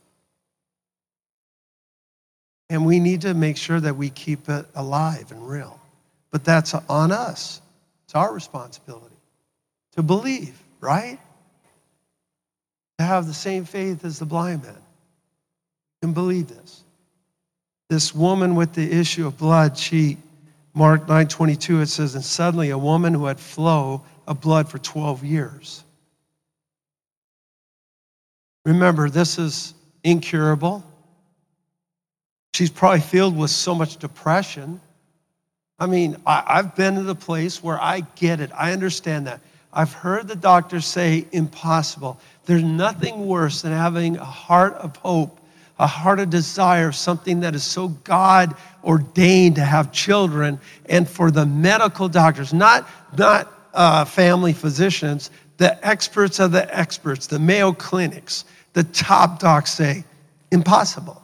And 2.69 2.85
we 2.85 2.99
need 2.99 3.21
to 3.21 3.33
make 3.33 3.55
sure 3.55 3.79
that 3.79 3.95
we 3.95 4.09
keep 4.09 4.49
it 4.49 4.65
alive 4.75 5.31
and 5.31 5.47
real. 5.47 5.79
But 6.31 6.43
that's 6.43 6.73
on 6.73 7.13
us. 7.13 7.61
It's 8.03 8.15
our 8.15 8.33
responsibility 8.33 9.15
to 9.93 10.03
believe, 10.03 10.61
right? 10.81 11.19
To 12.99 13.05
have 13.05 13.27
the 13.27 13.33
same 13.33 13.63
faith 13.63 14.03
as 14.03 14.19
the 14.19 14.25
blind 14.25 14.63
man. 14.63 14.75
Believe 16.13 16.47
this. 16.47 16.83
this 17.89 18.13
woman 18.13 18.55
with 18.55 18.73
the 18.73 18.91
issue 18.91 19.25
of 19.25 19.37
blood, 19.37 19.77
she, 19.77 20.17
Mark 20.73 21.07
9:22, 21.07 21.81
it 21.81 21.87
says, 21.87 22.15
and 22.15 22.23
suddenly 22.23 22.69
a 22.71 22.77
woman 22.77 23.13
who 23.13 23.25
had 23.25 23.39
flow 23.39 24.03
of 24.27 24.41
blood 24.41 24.69
for 24.69 24.77
12 24.77 25.23
years. 25.23 25.83
Remember, 28.65 29.09
this 29.09 29.39
is 29.39 29.73
incurable. 30.03 30.83
She's 32.53 32.69
probably 32.69 32.99
filled 32.99 33.37
with 33.37 33.51
so 33.51 33.73
much 33.73 33.97
depression. 33.97 34.81
I 35.79 35.85
mean, 35.85 36.17
I, 36.25 36.57
have 36.57 36.75
been 36.75 36.95
to 36.95 37.03
the 37.03 37.15
place 37.15 37.63
where 37.63 37.81
I 37.81 38.01
get 38.15 38.39
it. 38.41 38.51
I 38.53 38.73
understand 38.73 39.27
that. 39.27 39.41
I've 39.71 39.93
heard 39.93 40.27
the 40.27 40.35
doctors 40.35 40.85
say 40.85 41.27
impossible. 41.31 42.19
There's 42.45 42.63
nothing 42.63 43.27
worse 43.27 43.61
than 43.61 43.73
having 43.73 44.17
a 44.17 44.25
heart 44.25 44.73
of 44.73 44.95
hope, 44.97 45.39
a 45.79 45.87
heart 45.87 46.19
of 46.19 46.29
desire, 46.29 46.91
something 46.91 47.41
that 47.41 47.55
is 47.55 47.63
so 47.63 47.89
God 47.89 48.55
ordained 48.83 49.55
to 49.55 49.63
have 49.63 49.91
children, 49.91 50.59
and 50.87 51.07
for 51.07 51.29
the 51.29 51.45
medical 51.45 52.09
doctors, 52.09 52.53
not, 52.53 52.87
not 53.17 53.51
uh, 53.73 54.05
family 54.05 54.53
physicians, 54.53 55.29
the 55.57 55.87
experts 55.87 56.39
of 56.39 56.51
the 56.51 56.77
experts, 56.77 57.27
the 57.27 57.39
Mayo 57.39 57.73
Clinics, 57.73 58.45
the 58.73 58.83
top 58.83 59.39
docs 59.39 59.71
say, 59.71 60.03
impossible. 60.51 61.21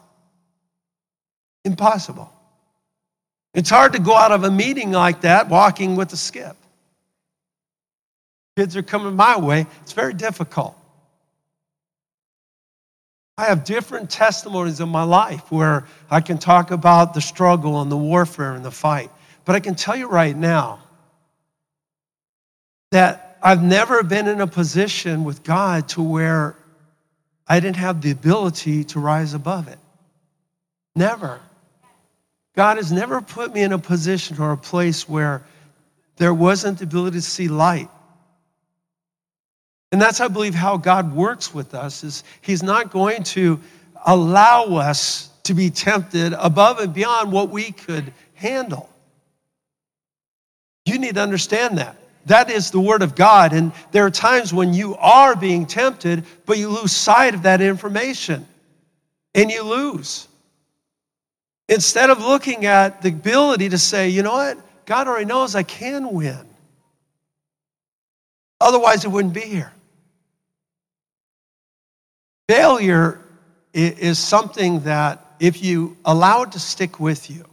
Impossible. 1.65 2.31
It's 3.53 3.69
hard 3.69 3.93
to 3.93 3.99
go 3.99 4.15
out 4.15 4.31
of 4.31 4.43
a 4.43 4.51
meeting 4.51 4.91
like 4.91 5.21
that 5.21 5.49
walking 5.49 5.95
with 5.95 6.11
a 6.13 6.17
skip. 6.17 6.57
Kids 8.55 8.75
are 8.75 8.83
coming 8.83 9.15
my 9.15 9.39
way. 9.39 9.65
It's 9.81 9.93
very 9.93 10.13
difficult. 10.13 10.77
I 13.37 13.45
have 13.45 13.63
different 13.63 14.11
testimonies 14.11 14.79
in 14.79 14.89
my 14.89 15.03
life 15.03 15.51
where 15.51 15.87
I 16.11 16.21
can 16.21 16.37
talk 16.37 16.69
about 16.69 17.13
the 17.13 17.21
struggle 17.21 17.81
and 17.81 17.91
the 17.91 17.97
warfare 17.97 18.53
and 18.53 18.63
the 18.63 18.71
fight. 18.71 19.09
But 19.43 19.55
I 19.55 19.59
can 19.59 19.73
tell 19.73 19.95
you 19.95 20.07
right 20.07 20.35
now 20.35 20.79
that 22.91 23.37
I've 23.41 23.63
never 23.63 24.03
been 24.03 24.27
in 24.27 24.39
a 24.39 24.47
position 24.47 25.23
with 25.23 25.43
God 25.43 25.89
to 25.89 26.01
where 26.03 26.55
I 27.47 27.59
didn't 27.59 27.77
have 27.77 28.01
the 28.01 28.11
ability 28.11 28.83
to 28.85 28.99
rise 28.99 29.33
above 29.33 29.67
it. 29.67 29.79
Never. 30.95 31.41
God 32.55 32.77
has 32.77 32.91
never 32.91 33.19
put 33.19 33.51
me 33.51 33.63
in 33.63 33.73
a 33.73 33.79
position 33.79 34.37
or 34.39 34.51
a 34.51 34.57
place 34.57 35.09
where 35.09 35.43
there 36.17 36.33
wasn't 36.33 36.77
the 36.77 36.83
ability 36.83 37.17
to 37.17 37.21
see 37.21 37.47
light. 37.47 37.89
And 39.93 40.01
that's, 40.01 40.19
I 40.19 40.27
believe, 40.27 40.55
how 40.55 40.75
God 40.75 41.13
works 41.13 41.53
with 41.53 41.75
us 41.75 42.03
is 42.03 42.23
he's 42.41 42.63
not 42.63 42.89
going 42.89 43.21
to 43.25 43.59
allow 44.07 44.63
us 44.77 45.29
to 45.43 45.53
be 45.53 45.69
tempted 45.69 46.33
above 46.33 46.79
and 46.79 46.91
beyond 46.91 47.31
what 47.31 47.51
we 47.51 47.71
could 47.71 48.11
handle. 48.33 48.89
You 50.87 50.97
need 50.97 51.13
to 51.13 51.21
understand 51.21 51.77
that. 51.77 51.95
That 52.25 52.49
is 52.49 52.71
the 52.71 52.79
word 52.79 53.03
of 53.03 53.13
God. 53.13 53.53
And 53.53 53.71
there 53.91 54.03
are 54.03 54.09
times 54.09 54.51
when 54.51 54.73
you 54.73 54.95
are 54.95 55.35
being 55.35 55.67
tempted, 55.67 56.25
but 56.47 56.57
you 56.57 56.69
lose 56.69 56.91
sight 56.91 57.35
of 57.35 57.43
that 57.43 57.61
information 57.61 58.47
and 59.35 59.51
you 59.51 59.61
lose. 59.61 60.27
Instead 61.69 62.09
of 62.09 62.17
looking 62.17 62.65
at 62.65 63.03
the 63.03 63.09
ability 63.09 63.69
to 63.69 63.77
say, 63.77 64.09
you 64.09 64.23
know 64.23 64.33
what? 64.33 64.57
God 64.87 65.07
already 65.07 65.25
knows 65.25 65.53
I 65.53 65.61
can 65.61 66.11
win. 66.13 66.47
Otherwise, 68.59 69.05
it 69.05 69.09
wouldn't 69.09 69.35
be 69.35 69.41
here. 69.41 69.71
Failure 72.47 73.19
is 73.73 74.19
something 74.19 74.81
that, 74.81 75.19
if 75.39 75.63
you 75.63 75.97
allow 76.05 76.43
it 76.43 76.51
to 76.53 76.59
stick 76.59 76.99
with 76.99 77.29
you, 77.29 77.45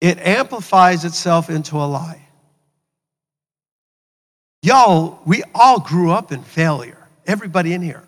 it 0.00 0.18
amplifies 0.18 1.04
itself 1.04 1.50
into 1.50 1.76
a 1.76 1.84
lie. 1.84 2.26
Y'all, 4.62 5.20
we 5.24 5.42
all 5.54 5.80
grew 5.80 6.10
up 6.10 6.32
in 6.32 6.42
failure. 6.42 7.08
Everybody 7.26 7.72
in 7.72 7.82
here. 7.82 8.04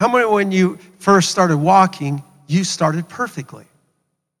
How 0.00 0.08
many, 0.08 0.26
when 0.26 0.50
you 0.52 0.78
first 0.98 1.30
started 1.30 1.58
walking, 1.58 2.22
you 2.46 2.64
started 2.64 3.08
perfectly? 3.08 3.66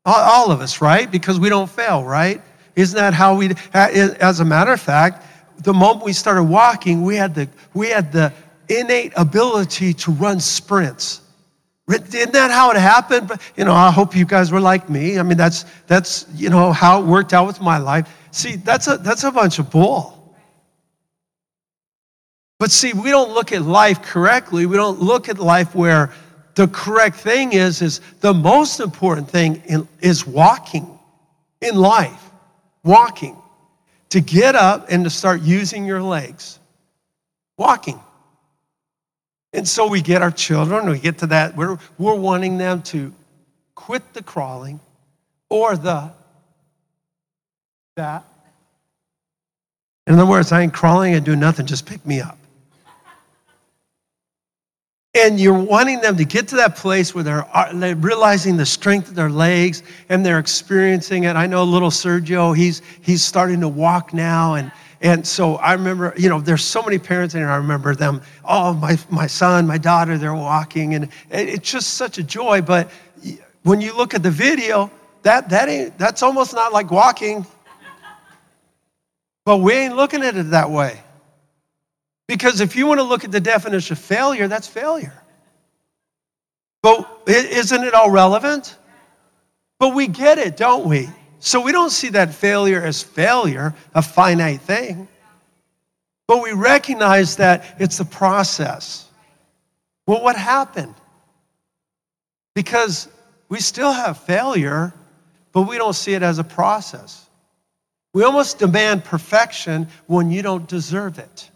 All, 0.04 0.50
of 0.50 0.60
us, 0.60 0.80
right? 0.80 1.10
Because 1.10 1.38
we 1.38 1.48
don't 1.48 1.70
fail, 1.70 2.02
right? 2.02 2.42
Isn't 2.74 2.96
that 2.96 3.14
how 3.14 3.36
we, 3.36 3.52
as 3.72 4.40
a 4.40 4.44
matter 4.44 4.72
of 4.72 4.80
fact, 4.80 5.24
the 5.62 5.72
moment 5.72 6.04
we 6.04 6.12
started 6.12 6.42
walking, 6.44 7.02
we 7.02 7.16
had 7.16 7.34
the, 7.34 7.48
we 7.72 7.88
had 7.88 8.10
the 8.10 8.32
innate 8.68 9.12
ability 9.16 9.94
to 9.94 10.12
run 10.12 10.40
sprints. 10.40 11.20
Isn't 11.88 12.32
that 12.32 12.50
how 12.50 12.70
it 12.70 12.76
happened? 12.76 13.28
But, 13.28 13.42
you 13.56 13.64
know, 13.64 13.74
I 13.74 13.90
hope 13.90 14.14
you 14.14 14.24
guys 14.24 14.50
were 14.50 14.60
like 14.60 14.88
me. 14.88 15.18
I 15.18 15.22
mean, 15.22 15.36
that's, 15.36 15.64
that's 15.86 16.26
you 16.34 16.48
know, 16.48 16.72
how 16.72 17.02
it 17.02 17.06
worked 17.06 17.32
out 17.32 17.46
with 17.46 17.60
my 17.60 17.78
life. 17.78 18.08
See, 18.30 18.56
that's 18.56 18.88
a, 18.88 18.96
that's 18.98 19.24
a 19.24 19.30
bunch 19.30 19.58
of 19.58 19.70
bull. 19.70 20.18
But 22.58 22.70
see, 22.70 22.92
we 22.92 23.10
don't 23.10 23.32
look 23.32 23.52
at 23.52 23.62
life 23.62 24.02
correctly. 24.02 24.66
We 24.66 24.76
don't 24.76 25.00
look 25.00 25.28
at 25.28 25.38
life 25.38 25.74
where 25.74 26.12
the 26.54 26.68
correct 26.68 27.16
thing 27.16 27.52
is, 27.52 27.82
is 27.82 28.00
the 28.20 28.32
most 28.32 28.78
important 28.78 29.28
thing 29.28 29.62
in, 29.66 29.88
is 30.00 30.26
walking 30.26 30.98
in 31.60 31.74
life. 31.74 32.30
Walking. 32.84 33.36
To 34.10 34.20
get 34.20 34.54
up 34.54 34.86
and 34.90 35.04
to 35.04 35.10
start 35.10 35.42
using 35.42 35.84
your 35.84 36.02
legs. 36.02 36.60
Walking. 37.58 38.00
And 39.52 39.68
so 39.68 39.86
we 39.86 40.00
get 40.00 40.22
our 40.22 40.30
children, 40.30 40.88
we 40.88 40.98
get 40.98 41.18
to 41.18 41.26
that, 41.28 41.56
we're, 41.56 41.78
we're 41.98 42.14
wanting 42.14 42.56
them 42.58 42.82
to 42.82 43.12
quit 43.74 44.14
the 44.14 44.22
crawling 44.22 44.80
or 45.50 45.76
the 45.76 46.12
that. 47.96 48.24
In 50.06 50.14
other 50.14 50.26
words, 50.26 50.50
I 50.50 50.62
ain't 50.62 50.72
crawling, 50.72 51.14
and 51.14 51.24
do 51.24 51.36
nothing, 51.36 51.66
just 51.66 51.86
pick 51.86 52.04
me 52.06 52.20
up. 52.20 52.38
And 55.14 55.38
you're 55.38 55.52
wanting 55.52 56.00
them 56.00 56.16
to 56.16 56.24
get 56.24 56.48
to 56.48 56.56
that 56.56 56.76
place 56.76 57.14
where 57.14 57.22
they're, 57.22 57.46
uh, 57.54 57.70
they're, 57.74 57.94
realizing 57.94 58.56
the 58.56 58.64
strength 58.64 59.08
of 59.08 59.14
their 59.14 59.28
legs 59.28 59.82
and 60.08 60.24
they're 60.24 60.38
experiencing 60.38 61.24
it. 61.24 61.36
I 61.36 61.46
know 61.46 61.64
little 61.64 61.90
Sergio, 61.90 62.56
he's, 62.56 62.80
he's 63.02 63.22
starting 63.22 63.60
to 63.60 63.68
walk 63.68 64.14
now. 64.14 64.54
And, 64.54 64.72
and 65.02 65.26
so 65.26 65.56
I 65.56 65.72
remember, 65.72 66.14
you 66.16 66.28
know, 66.28 66.40
there's 66.40 66.64
so 66.64 66.80
many 66.80 66.96
parents 66.96 67.34
in 67.34 67.40
here. 67.40 67.50
I 67.50 67.56
remember 67.56 67.96
them, 67.96 68.22
oh, 68.44 68.72
my, 68.72 68.96
my 69.10 69.26
son, 69.26 69.66
my 69.66 69.76
daughter, 69.76 70.16
they're 70.16 70.32
walking. 70.32 70.94
And 70.94 71.08
it's 71.30 71.68
just 71.68 71.94
such 71.94 72.18
a 72.18 72.22
joy. 72.22 72.62
But 72.62 72.88
when 73.64 73.80
you 73.80 73.96
look 73.96 74.14
at 74.14 74.22
the 74.22 74.30
video, 74.30 74.92
that, 75.22 75.48
that 75.50 75.68
ain't, 75.68 75.98
that's 75.98 76.22
almost 76.22 76.54
not 76.54 76.72
like 76.72 76.92
walking. 76.92 77.44
But 79.44 79.56
we 79.56 79.72
ain't 79.72 79.96
looking 79.96 80.22
at 80.22 80.36
it 80.36 80.50
that 80.50 80.70
way. 80.70 81.00
Because 82.28 82.60
if 82.60 82.76
you 82.76 82.86
want 82.86 83.00
to 83.00 83.04
look 83.04 83.24
at 83.24 83.32
the 83.32 83.40
definition 83.40 83.94
of 83.94 83.98
failure, 83.98 84.46
that's 84.46 84.68
failure. 84.68 85.20
But 86.80 87.22
isn't 87.26 87.82
it 87.82 87.92
all 87.92 88.10
relevant? 88.10 88.76
But 89.80 89.96
we 89.96 90.06
get 90.06 90.38
it, 90.38 90.56
don't 90.56 90.86
we? 90.86 91.08
So 91.44 91.60
we 91.60 91.72
don't 91.72 91.90
see 91.90 92.10
that 92.10 92.32
failure 92.32 92.80
as 92.80 93.02
failure, 93.02 93.74
a 93.96 94.00
finite 94.00 94.60
thing. 94.60 95.08
But 96.28 96.40
we 96.40 96.52
recognize 96.52 97.34
that 97.36 97.64
it's 97.80 97.98
a 97.98 98.04
process. 98.04 99.08
Well, 100.06 100.22
what 100.22 100.36
happened? 100.36 100.94
Because 102.54 103.08
we 103.48 103.58
still 103.58 103.92
have 103.92 104.18
failure, 104.18 104.94
but 105.50 105.62
we 105.62 105.78
don't 105.78 105.94
see 105.94 106.14
it 106.14 106.22
as 106.22 106.38
a 106.38 106.44
process. 106.44 107.26
We 108.14 108.22
almost 108.22 108.60
demand 108.60 109.02
perfection 109.02 109.88
when 110.06 110.30
you 110.30 110.42
don't 110.42 110.68
deserve 110.68 111.18
it. 111.18 111.50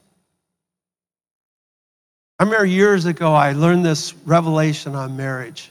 I 2.40 2.42
remember 2.42 2.66
years 2.66 3.04
ago, 3.04 3.32
I 3.32 3.52
learned 3.52 3.86
this 3.86 4.14
revelation 4.24 4.96
on 4.96 5.16
marriage. 5.16 5.70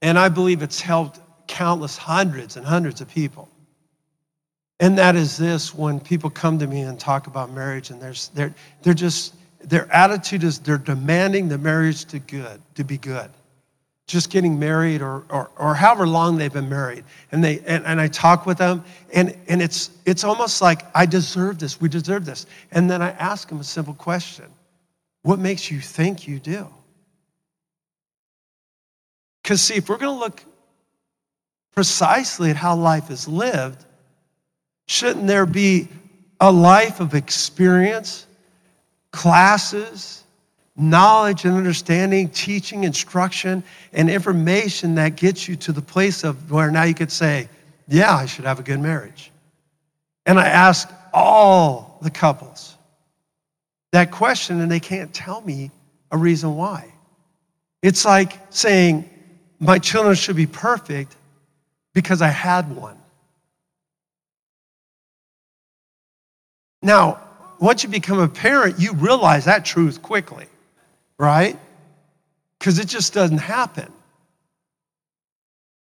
And 0.00 0.16
I 0.16 0.28
believe 0.28 0.62
it's 0.62 0.80
helped 0.80 1.18
countless 1.50 1.98
hundreds 1.98 2.56
and 2.56 2.64
hundreds 2.64 3.00
of 3.00 3.08
people. 3.08 3.48
And 4.78 4.96
that 4.96 5.16
is 5.16 5.36
this 5.36 5.74
when 5.74 6.00
people 6.00 6.30
come 6.30 6.58
to 6.60 6.66
me 6.66 6.82
and 6.82 6.98
talk 6.98 7.26
about 7.26 7.50
marriage, 7.50 7.90
and 7.90 8.00
they're, 8.00 8.14
they're, 8.32 8.54
they're 8.82 8.94
just, 8.94 9.34
their 9.62 9.92
attitude 9.92 10.44
is 10.44 10.60
they're 10.60 10.78
demanding 10.78 11.48
the 11.48 11.58
marriage 11.58 12.06
to 12.06 12.18
good, 12.20 12.62
to 12.76 12.84
be 12.84 12.96
good. 12.96 13.30
Just 14.06 14.30
getting 14.30 14.58
married 14.58 15.02
or, 15.02 15.24
or, 15.28 15.50
or 15.58 15.74
however 15.74 16.06
long 16.06 16.38
they've 16.38 16.52
been 16.52 16.68
married. 16.68 17.04
And, 17.32 17.44
they, 17.44 17.58
and, 17.66 17.84
and 17.84 18.00
I 18.00 18.08
talk 18.08 18.46
with 18.46 18.58
them, 18.58 18.84
and, 19.12 19.36
and 19.48 19.60
it's, 19.60 19.90
it's 20.06 20.24
almost 20.24 20.62
like, 20.62 20.86
I 20.94 21.04
deserve 21.04 21.58
this, 21.58 21.80
we 21.80 21.88
deserve 21.88 22.24
this. 22.24 22.46
And 22.70 22.88
then 22.88 23.02
I 23.02 23.10
ask 23.10 23.48
them 23.48 23.60
a 23.60 23.64
simple 23.64 23.94
question 23.94 24.46
what 25.22 25.38
makes 25.38 25.70
you 25.70 25.80
think 25.80 26.26
you 26.26 26.38
do? 26.38 26.66
Because, 29.42 29.60
see, 29.60 29.74
if 29.74 29.88
we're 29.88 29.98
going 29.98 30.14
to 30.14 30.18
look 30.18 30.44
precisely 31.74 32.50
at 32.50 32.56
how 32.56 32.76
life 32.76 33.10
is 33.10 33.28
lived, 33.28 33.84
shouldn't 34.86 35.26
there 35.26 35.46
be 35.46 35.88
a 36.40 36.50
life 36.50 37.00
of 37.00 37.14
experience, 37.14 38.26
classes, 39.12 40.24
knowledge 40.76 41.44
and 41.44 41.54
understanding, 41.54 42.28
teaching, 42.30 42.84
instruction, 42.84 43.62
and 43.92 44.08
information 44.08 44.94
that 44.94 45.16
gets 45.16 45.46
you 45.46 45.56
to 45.56 45.72
the 45.72 45.82
place 45.82 46.24
of 46.24 46.50
where 46.50 46.70
now 46.70 46.84
you 46.84 46.94
could 46.94 47.12
say, 47.12 47.48
Yeah, 47.86 48.14
I 48.14 48.26
should 48.26 48.46
have 48.46 48.58
a 48.58 48.62
good 48.62 48.80
marriage. 48.80 49.30
And 50.26 50.40
I 50.40 50.48
asked 50.48 50.90
all 51.12 51.98
the 52.02 52.10
couples 52.10 52.76
that 53.92 54.10
question, 54.10 54.60
and 54.60 54.70
they 54.70 54.80
can't 54.80 55.12
tell 55.12 55.40
me 55.42 55.70
a 56.12 56.16
reason 56.16 56.56
why. 56.56 56.92
It's 57.82 58.04
like 58.04 58.38
saying, 58.50 59.08
My 59.58 59.78
children 59.78 60.14
should 60.14 60.36
be 60.36 60.46
perfect 60.46 61.16
because 61.94 62.22
I 62.22 62.28
had 62.28 62.74
one. 62.74 62.96
Now, 66.82 67.20
once 67.60 67.82
you 67.82 67.88
become 67.88 68.18
a 68.18 68.28
parent, 68.28 68.78
you 68.78 68.94
realize 68.94 69.44
that 69.44 69.64
truth 69.64 70.00
quickly, 70.00 70.46
right? 71.18 71.58
Because 72.58 72.78
it 72.78 72.88
just 72.88 73.12
doesn't 73.12 73.38
happen. 73.38 73.92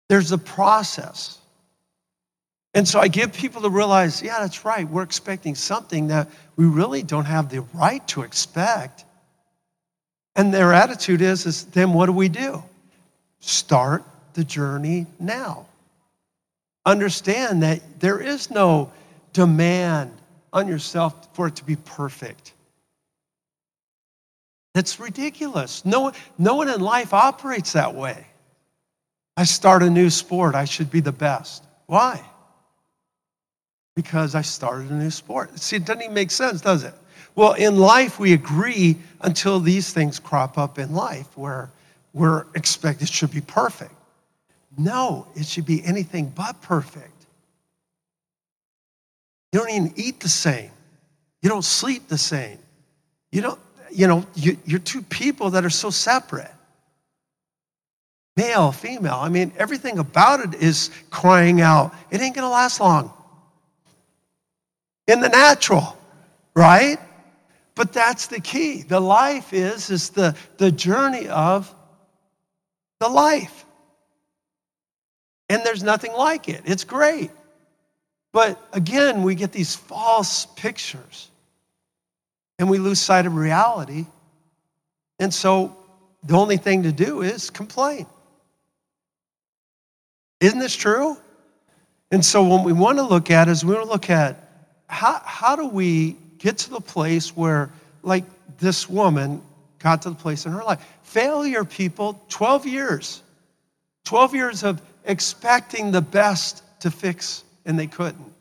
There's 0.09 0.33
a 0.33 0.39
process. 0.39 1.39
And 2.73 2.87
so 2.87 3.01
I 3.01 3.09
give 3.09 3.33
people 3.33 3.63
to 3.63 3.71
realize, 3.71 4.23
yeah, 4.23 4.41
that's 4.41 4.65
right. 4.65 4.89
We're 4.89 5.03
expecting 5.03 5.55
something 5.55 6.09
that 6.09 6.29
we 6.57 6.67
really 6.67 7.03
don't 7.03 7.25
have 7.25 7.51
the 7.51 7.63
right 7.75 8.07
to 8.09 8.23
expect. 8.23 9.05
And 10.37 10.55
their 10.55 10.73
attitude 10.73 11.21
is, 11.21 11.47
is 11.47 11.65
then 11.67 11.93
what 11.93 12.07
do 12.07 12.13
we 12.13 12.29
do? 12.29 12.63
Start 13.41 14.05
the 14.35 14.45
journey 14.45 15.07
now. 15.19 15.67
Understand 16.87 17.63
that 17.63 18.01
there 18.01 18.21
is 18.21 18.51
no 18.51 18.93
demand 19.33 20.13
on 20.53 20.67
yourself 20.67 21.35
for 21.35 21.47
it 21.49 21.57
to 21.57 21.65
be 21.65 21.77
perfect. 21.77 22.55
That's 24.75 25.01
ridiculous. 25.01 25.85
No, 25.85 26.13
no 26.39 26.55
one 26.55 26.69
in 26.69 26.81
life 26.81 27.13
operates 27.13 27.73
that 27.73 27.95
way. 27.95 28.27
I 29.37 29.45
start 29.45 29.83
a 29.83 29.91
new 29.91 30.11
sport, 30.11 30.55
I 30.55 30.65
should 30.65 30.91
be 30.91 31.01
the 31.01 31.13
best. 31.13 31.65
Why? 31.87 32.21
Because 33.97 34.35
I 34.35 34.43
started 34.43 34.91
a 34.91 34.95
new 34.95 35.11
sport. 35.11 35.59
See, 35.59 35.77
it 35.77 35.85
doesn't 35.85 36.03
even 36.03 36.15
make 36.15 36.31
sense, 36.31 36.61
does 36.61 36.85
it? 36.85 36.95
Well, 37.35 37.53
in 37.53 37.77
life, 37.77 38.19
we 38.19 38.33
agree 38.33 38.97
until 39.21 39.61
these 39.61 39.93
things 39.93 40.19
crop 40.19 40.59
up 40.59 40.79
in 40.79 40.93
life 40.93 41.37
where 41.37 41.71
we're 42.13 42.47
expected 42.55 43.09
it 43.09 43.13
should 43.13 43.31
be 43.31 43.41
perfect. 43.41 43.95
No, 44.77 45.27
it 45.35 45.47
should 45.47 45.67
be 45.67 45.85
anything 45.85 46.33
but 46.35 46.61
perfect. 46.63 47.27
You 49.53 49.61
don't 49.61 49.71
even 49.71 49.93
eat 49.97 50.21
the 50.21 50.29
same. 50.29 50.71
You 51.43 51.49
don't 51.49 51.65
sleep 51.65 52.09
the 52.09 52.19
same. 52.19 52.59
You 53.33 53.43
don't, 53.43 53.61
you 53.91 54.07
know, 54.07 54.25
you, 54.35 54.57
you're 54.65 54.79
two 54.79 55.03
people 55.03 55.51
that 55.51 55.65
are 55.65 55.71
so 55.71 55.91
separate. 55.91 56.51
Male, 58.37 58.73
female. 58.73 59.19
I 59.21 59.29
mean, 59.29 59.53
everything 59.59 59.99
about 59.99 60.41
it 60.41 60.63
is 60.63 60.91
crying 61.11 61.61
out, 61.61 61.95
it 62.11 62.21
ain't 62.21 62.35
gonna 62.35 62.49
last 62.49 62.81
long. 62.81 63.13
In 65.09 65.21
the 65.21 65.29
natural, 65.29 65.97
right? 66.55 66.99
But 67.75 67.93
that's 67.93 68.29
the 68.29 68.41
key. 68.41 68.83
The 68.83 69.01
life 69.01 69.53
is, 69.53 69.91
is 69.91 70.11
the, 70.11 70.37
the 70.59 70.71
journey 70.71 71.29
of 71.29 71.75
the 73.01 73.09
life. 73.09 73.65
And 75.51 75.63
there's 75.65 75.83
nothing 75.83 76.13
like 76.13 76.49
it. 76.49 76.63
It's 76.65 76.85
great. 76.85 77.31
But 78.33 78.59
again, 78.73 79.25
we 79.25 79.35
get 79.35 79.51
these 79.51 79.75
false 79.75 80.47
pictures 80.47 81.29
and 82.61 82.71
we 82.71 82.79
lose 82.79 83.01
sight 83.01 83.27
of 83.27 83.35
reality. 83.35 84.07
And 85.19 85.35
so 85.35 85.77
the 86.23 86.37
only 86.37 86.57
thing 86.57 86.85
to 86.85 86.93
do 86.93 87.23
is 87.23 87.51
complain. 87.51 88.07
Isn't 90.39 90.61
this 90.61 90.77
true? 90.77 91.19
And 92.13 92.25
so 92.25 92.45
what 92.45 92.65
we 92.65 92.73
want 92.73 92.99
to 92.99 93.05
look 93.05 93.33
at 93.33 93.49
is 93.49 93.65
we 93.65 93.75
want 93.75 93.87
to 93.87 93.91
look 93.91 94.09
at 94.09 94.49
how, 94.87 95.21
how 95.25 95.57
do 95.57 95.67
we 95.67 96.17
get 96.39 96.59
to 96.59 96.71
the 96.71 96.81
place 96.81 97.37
where, 97.37 97.71
like 98.05 98.25
this 98.59 98.89
woman 98.89 99.43
got 99.81 100.03
to 100.03 100.11
the 100.11 100.17
place 100.17 100.47
in 100.47 100.53
her 100.53 100.63
life. 100.63 100.87
Failure, 101.03 101.65
people, 101.65 102.23
12 102.29 102.67
years. 102.67 103.23
12 104.05 104.35
years 104.35 104.63
of 104.63 104.81
expecting 105.05 105.91
the 105.91 106.01
best 106.01 106.63
to 106.81 106.91
fix 106.91 107.45
and 107.65 107.79
they 107.79 107.87
couldn't. 107.87 108.33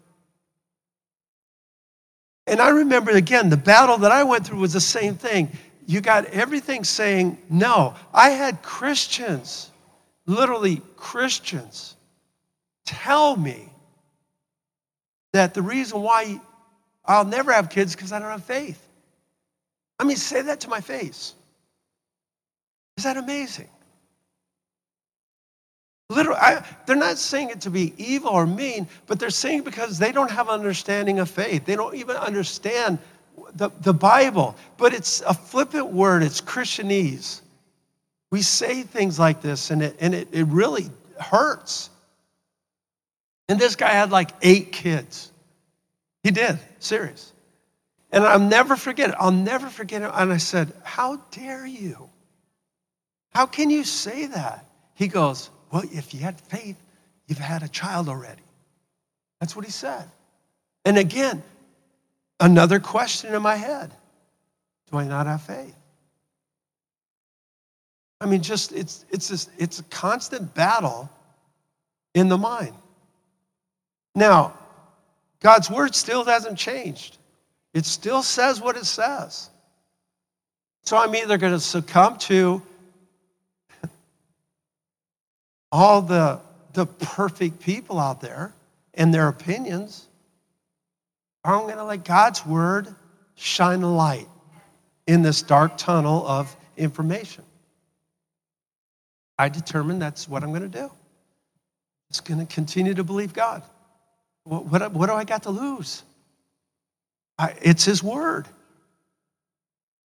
And 2.47 2.59
I 2.59 2.69
remember 2.69 3.11
again, 3.11 3.49
the 3.49 3.57
battle 3.57 3.99
that 3.99 4.11
I 4.11 4.23
went 4.23 4.45
through 4.45 4.59
was 4.59 4.73
the 4.73 4.81
same 4.81 5.15
thing. 5.15 5.49
You 5.85 6.01
got 6.01 6.25
everything 6.25 6.83
saying 6.83 7.37
no. 7.49 7.95
I 8.13 8.31
had 8.31 8.61
Christians, 8.61 9.69
literally 10.25 10.81
Christians, 10.95 11.95
tell 12.85 13.35
me 13.35 13.69
that 15.33 15.53
the 15.53 15.61
reason 15.61 16.01
why 16.01 16.41
I'll 17.05 17.25
never 17.25 17.51
have 17.53 17.69
kids 17.69 17.95
because 17.95 18.11
I 18.11 18.19
don't 18.19 18.29
have 18.29 18.43
faith. 18.43 18.83
I 19.99 20.03
mean, 20.03 20.17
say 20.17 20.41
that 20.41 20.61
to 20.61 20.69
my 20.69 20.81
face. 20.81 21.33
Is 22.97 23.03
that 23.03 23.17
amazing? 23.17 23.69
Literally, 26.09 26.39
I, 26.41 26.65
they're 26.85 26.95
not 26.95 27.17
saying 27.17 27.51
it 27.51 27.61
to 27.61 27.69
be 27.69 27.93
evil 27.97 28.31
or 28.31 28.47
mean, 28.47 28.87
but 29.05 29.19
they're 29.19 29.29
saying 29.29 29.61
because 29.61 29.99
they 29.99 30.11
don't 30.11 30.31
have 30.31 30.47
an 30.47 30.55
understanding 30.55 31.19
of 31.19 31.29
faith. 31.29 31.65
They 31.65 31.75
don't 31.75 31.95
even 31.95 32.15
understand 32.15 32.97
the, 33.53 33.69
the 33.81 33.93
Bible. 33.93 34.55
But 34.77 34.93
it's 34.93 35.21
a 35.21 35.33
flippant 35.33 35.91
word, 35.91 36.23
it's 36.23 36.41
Christianese. 36.41 37.41
We 38.31 38.41
say 38.41 38.83
things 38.83 39.19
like 39.19 39.41
this, 39.41 39.69
and 39.71 39.83
it, 39.83 39.97
and 39.99 40.15
it, 40.15 40.27
it 40.31 40.45
really 40.45 40.89
hurts. 41.19 41.89
And 43.47 43.59
this 43.59 43.75
guy 43.75 43.89
had 43.89 44.11
like 44.11 44.31
eight 44.41 44.71
kids. 44.71 45.31
He 46.23 46.31
did, 46.31 46.59
serious. 46.79 47.33
And 48.11 48.23
I'll 48.23 48.39
never 48.39 48.75
forget 48.75 49.09
it. 49.09 49.15
I'll 49.19 49.31
never 49.31 49.67
forget 49.67 50.01
it. 50.01 50.11
And 50.13 50.33
I 50.33 50.37
said, 50.37 50.73
How 50.83 51.17
dare 51.31 51.65
you? 51.65 52.09
How 53.31 53.45
can 53.45 53.69
you 53.69 53.83
say 53.83 54.25
that? 54.27 54.65
He 54.95 55.07
goes, 55.07 55.49
well, 55.71 55.83
if 55.91 56.13
you 56.13 56.19
had 56.19 56.39
faith, 56.39 56.77
you've 57.27 57.37
had 57.37 57.63
a 57.63 57.67
child 57.67 58.09
already. 58.09 58.41
That's 59.39 59.55
what 59.55 59.65
he 59.65 59.71
said. 59.71 60.03
And 60.85 60.97
again, 60.97 61.43
another 62.39 62.79
question 62.79 63.33
in 63.33 63.41
my 63.41 63.55
head 63.55 63.91
Do 64.91 64.97
I 64.97 65.03
not 65.03 65.27
have 65.27 65.41
faith? 65.41 65.75
I 68.21 68.25
mean, 68.25 68.41
just 68.41 68.71
it's 68.71 69.05
it's 69.09 69.27
this, 69.29 69.49
it's 69.57 69.79
a 69.79 69.83
constant 69.83 70.53
battle 70.53 71.09
in 72.13 72.27
the 72.27 72.37
mind. 72.37 72.73
Now, 74.15 74.57
God's 75.39 75.69
word 75.69 75.95
still 75.95 76.25
hasn't 76.25 76.57
changed. 76.57 77.17
It 77.73 77.85
still 77.85 78.23
says 78.23 78.59
what 78.59 78.75
it 78.75 78.85
says. 78.85 79.49
So 80.83 80.97
I'm 80.97 81.15
either 81.15 81.37
going 81.37 81.53
to 81.53 81.59
succumb 81.59 82.17
to 82.19 82.61
all 85.71 86.01
the, 86.01 86.39
the 86.73 86.85
perfect 86.85 87.59
people 87.59 87.99
out 87.99 88.21
there 88.21 88.53
and 88.93 89.13
their 89.13 89.27
opinions, 89.27 90.07
I'm 91.43 91.61
going 91.61 91.77
to 91.77 91.83
let 91.83 92.03
God's 92.03 92.45
word 92.45 92.93
shine 93.35 93.83
a 93.83 93.93
light 93.93 94.27
in 95.07 95.21
this 95.21 95.41
dark 95.41 95.77
tunnel 95.77 96.27
of 96.27 96.55
information. 96.77 97.43
I 99.37 99.49
determined 99.49 100.01
that's 100.01 100.27
what 100.27 100.43
I'm 100.43 100.49
going 100.49 100.69
to 100.69 100.79
do. 100.79 100.91
It's 102.09 102.19
going 102.19 102.45
to 102.45 102.53
continue 102.53 102.93
to 102.93 103.03
believe 103.03 103.33
God. 103.33 103.63
What, 104.43 104.65
what, 104.65 104.91
what 104.91 105.07
do 105.07 105.13
I 105.13 105.23
got 105.23 105.43
to 105.43 105.51
lose? 105.51 106.03
I, 107.37 107.53
it's 107.61 107.85
His 107.85 108.03
word. 108.03 108.47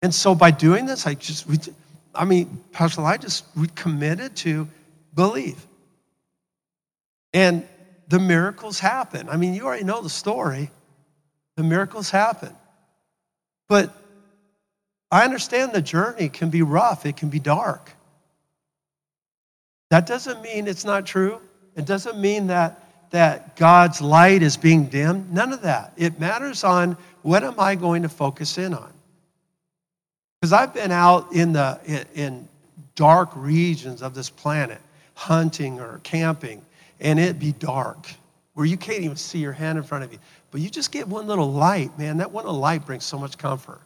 And 0.01 0.13
so 0.13 0.35
by 0.35 0.51
doing 0.51 0.85
this, 0.85 1.07
I 1.07 1.15
just, 1.15 1.47
we, 1.47 1.57
I 2.13 2.23
mean, 2.23 2.61
Pastor, 2.71 3.01
I 3.01 3.17
just 3.17 3.45
we 3.55 3.67
committed 3.75 4.35
to 4.37 4.67
believe. 5.18 5.68
And 7.34 7.68
the 8.07 8.20
miracles 8.20 8.80
happen. 8.80 9.28
I 9.28 9.36
mean, 9.36 9.53
you 9.53 9.65
already 9.65 9.84
know 9.84 10.01
the 10.01 10.09
story. 10.09 10.72
The 11.57 11.63
miracles 11.63 12.09
happen. 12.09 12.55
But 13.68 13.93
I 15.11 15.26
understand 15.26 15.74
the 15.74 15.82
journey 15.82 16.30
can 16.30 16.49
be 16.49 16.61
rough, 16.61 17.05
it 17.05 17.18
can 17.18 17.28
be 17.28 17.39
dark. 17.39 17.91
That 19.89 20.05
doesn't 20.05 20.41
mean 20.41 20.68
it's 20.68 20.86
not 20.86 21.05
true. 21.05 21.39
It 21.76 21.86
doesn't 21.86 22.20
mean 22.20 22.47
that, 22.47 23.09
that 23.11 23.55
God's 23.55 24.01
light 24.01 24.41
is 24.41 24.57
being 24.57 24.86
dimmed. 24.86 25.32
None 25.32 25.53
of 25.53 25.61
that. 25.61 25.93
It 25.95 26.20
matters 26.20 26.63
on 26.63 26.97
what 27.22 27.43
am 27.43 27.59
I 27.59 27.76
going 27.76 28.03
to 28.03 28.09
focus 28.09 28.57
in 28.57 28.74
on. 28.74 28.91
Because 30.39 30.53
I've 30.53 30.74
been 30.74 30.91
out 30.91 31.34
in 31.34 31.53
the 31.53 31.80
in, 31.86 32.05
in 32.15 32.47
dark 32.95 33.30
regions 33.36 34.01
of 34.01 34.13
this 34.13 34.30
planet 34.30 34.82
hunting 35.18 35.80
or 35.80 35.99
camping, 36.03 36.61
and 36.99 37.20
it 37.20 37.39
be 37.39 37.51
dark 37.53 38.07
where 38.53 38.68
you 38.68 38.78
can't 38.78 39.01
even 39.01 39.18
see 39.18 39.39
your 39.39 39.51
hand 39.51 39.80
in 39.80 39.84
front 39.84 40.03
of 40.03 40.13
you. 40.13 40.20
But 40.51 40.61
you 40.61 40.70
just 40.70 40.91
get 40.91 41.07
one 41.07 41.26
little 41.26 41.51
light, 41.51 41.97
man. 41.97 42.18
That 42.18 42.32
one 42.32 42.45
little 42.45 42.59
light 42.59 42.86
brings 42.86 43.03
so 43.03 43.18
much 43.18 43.38
comfort. 43.38 43.82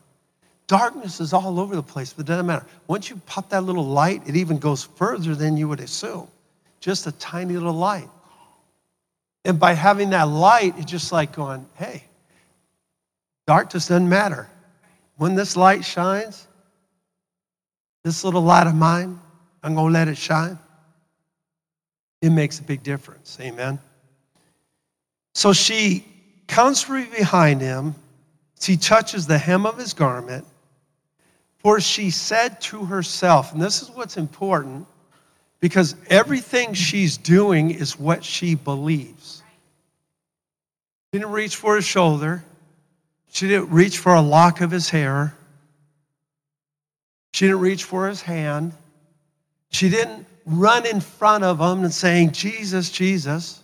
darkness 0.68 1.20
is 1.20 1.34
all 1.34 1.60
over 1.60 1.76
the 1.76 1.84
place, 1.84 2.14
but 2.14 2.26
it 2.26 2.28
doesn't 2.28 2.46
matter. 2.46 2.66
Once 2.88 3.10
you 3.10 3.16
pop 3.26 3.50
that 3.50 3.64
little 3.64 3.86
light, 3.86 4.22
it 4.28 4.36
even 4.36 4.58
goes 4.58 4.84
further 4.84 5.34
than 5.36 5.56
you 5.58 5.68
would 5.70 5.80
assume. 5.80 6.28
Just 6.80 7.08
a 7.08 7.12
tiny 7.14 7.54
little 7.54 7.74
light. 7.74 8.10
And 9.44 9.60
by 9.60 9.74
having 9.74 10.10
that 10.12 10.28
light, 10.30 10.74
it's 10.78 10.90
just 10.90 11.12
like 11.12 11.34
going, 11.34 11.66
hey, 11.76 12.04
darkness 13.48 13.88
doesn't 13.88 14.08
matter. 14.08 14.50
When 15.18 15.36
this 15.36 15.58
light 15.58 15.84
shines, 15.84 16.48
this 18.04 18.24
little 18.24 18.42
light 18.42 18.68
of 18.68 18.76
mine, 18.76 19.20
I'm 19.64 19.76
going 19.76 19.88
to 19.88 19.94
let 19.94 20.08
it 20.08 20.18
shine. 20.18 20.58
It 22.22 22.30
makes 22.30 22.60
a 22.60 22.64
big 22.64 22.84
difference. 22.84 23.38
Amen. 23.42 23.80
So 25.34 25.54
she 25.54 26.06
comes 26.48 26.82
from 26.82 27.06
behind 27.10 27.62
him. 27.62 27.96
She 28.60 28.78
touches 28.78 29.26
the 29.26 29.38
hem 29.38 29.66
of 29.66 29.78
his 29.78 29.94
garment. 29.94 30.46
For 31.58 31.80
she 31.80 32.10
said 32.10 32.60
to 32.62 32.86
herself, 32.86 33.54
and 33.54 33.62
this 33.62 33.82
is 33.82 33.90
what's 33.92 34.18
important 34.18 34.88
because 35.60 35.96
everything 36.10 36.74
she's 36.74 37.18
doing 37.18 37.72
is 37.72 38.00
what 38.00 38.24
she 38.24 38.56
believes. 38.56 39.44
She 41.14 41.20
didn't 41.20 41.32
reach 41.32 41.56
for 41.56 41.76
his 41.76 41.86
shoulder, 41.86 42.44
she 43.32 43.48
didn't 43.48 43.70
reach 43.70 44.00
for 44.00 44.16
a 44.16 44.22
lock 44.22 44.62
of 44.62 44.72
his 44.72 44.90
hair, 44.90 45.36
she 47.34 47.46
didn't 47.46 47.62
reach 47.62 47.84
for 47.84 48.08
his 48.08 48.22
hand, 48.22 48.74
she 49.70 49.90
didn't 49.90 50.26
run 50.46 50.86
in 50.86 51.02
front 51.02 51.44
of 51.44 51.60
him 51.60 51.84
and 51.84 51.94
saying, 51.94 52.32
Jesus, 52.32 52.90
Jesus. 52.90 53.64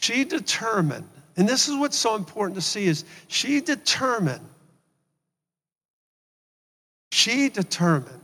She 0.00 0.24
determined, 0.24 1.08
and 1.36 1.48
this 1.48 1.68
is 1.68 1.76
what's 1.76 1.96
so 1.96 2.14
important 2.14 2.56
to 2.56 2.62
see 2.62 2.86
is 2.86 3.04
she 3.28 3.60
determined 3.60 4.44
she 7.14 7.48
determined. 7.48 8.20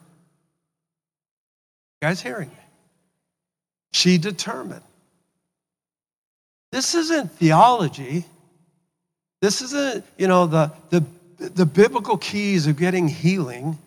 You 2.02 2.08
guys 2.08 2.20
hearing 2.20 2.48
me? 2.48 2.54
She 3.92 4.18
determined. 4.18 4.82
This 6.72 6.96
isn't 6.96 7.30
theology. 7.30 8.24
This 9.40 9.62
isn't, 9.62 10.04
you 10.18 10.26
know, 10.26 10.46
the, 10.48 10.72
the, 10.90 11.04
the 11.38 11.66
biblical 11.66 12.18
keys 12.18 12.66
of 12.66 12.76
getting 12.76 13.06
healing. 13.06 13.78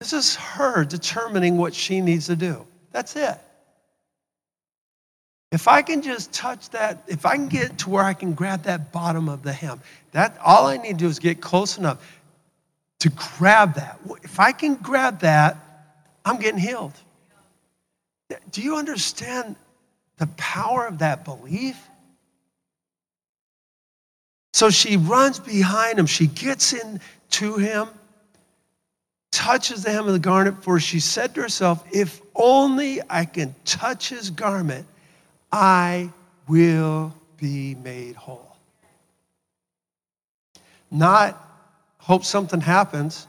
This 0.00 0.12
is 0.12 0.36
her 0.36 0.84
determining 0.84 1.56
what 1.56 1.74
she 1.74 2.00
needs 2.00 2.26
to 2.26 2.36
do. 2.36 2.66
That's 2.92 3.16
it. 3.16 3.38
If 5.52 5.68
I 5.68 5.82
can 5.82 6.02
just 6.02 6.32
touch 6.32 6.70
that, 6.70 7.04
if 7.06 7.24
I 7.24 7.36
can 7.36 7.48
get 7.48 7.78
to 7.78 7.90
where 7.90 8.04
I 8.04 8.14
can 8.14 8.34
grab 8.34 8.64
that 8.64 8.92
bottom 8.92 9.28
of 9.28 9.42
the 9.42 9.52
hem, 9.52 9.80
that 10.12 10.36
all 10.44 10.66
I 10.66 10.76
need 10.76 10.98
to 10.98 11.04
do 11.04 11.06
is 11.06 11.18
get 11.18 11.40
close 11.40 11.78
enough 11.78 12.04
to 12.98 13.10
grab 13.10 13.74
that. 13.74 14.00
If 14.22 14.40
I 14.40 14.52
can 14.52 14.74
grab 14.74 15.20
that, 15.20 15.56
I'm 16.24 16.38
getting 16.38 16.58
healed. 16.58 16.94
Do 18.50 18.60
you 18.60 18.76
understand 18.76 19.54
the 20.18 20.26
power 20.36 20.86
of 20.86 20.98
that 20.98 21.24
belief? 21.24 21.78
So 24.52 24.70
she 24.70 24.96
runs 24.96 25.38
behind 25.38 25.98
him. 25.98 26.06
She 26.06 26.26
gets 26.26 26.72
into 26.72 27.56
him, 27.58 27.88
touches 29.30 29.82
the 29.84 29.90
hem 29.90 30.06
of 30.06 30.12
the 30.12 30.18
garment, 30.18 30.62
for 30.62 30.80
she 30.80 31.00
said 31.00 31.34
to 31.34 31.42
herself, 31.42 31.84
If 31.92 32.20
only 32.34 33.00
I 33.08 33.24
can 33.24 33.54
touch 33.64 34.08
his 34.08 34.30
garment, 34.30 34.86
I 35.52 36.10
will 36.48 37.14
be 37.36 37.74
made 37.74 38.16
whole. 38.16 38.56
Not 40.90 41.42
hope 41.98 42.24
something 42.24 42.60
happens. 42.60 43.26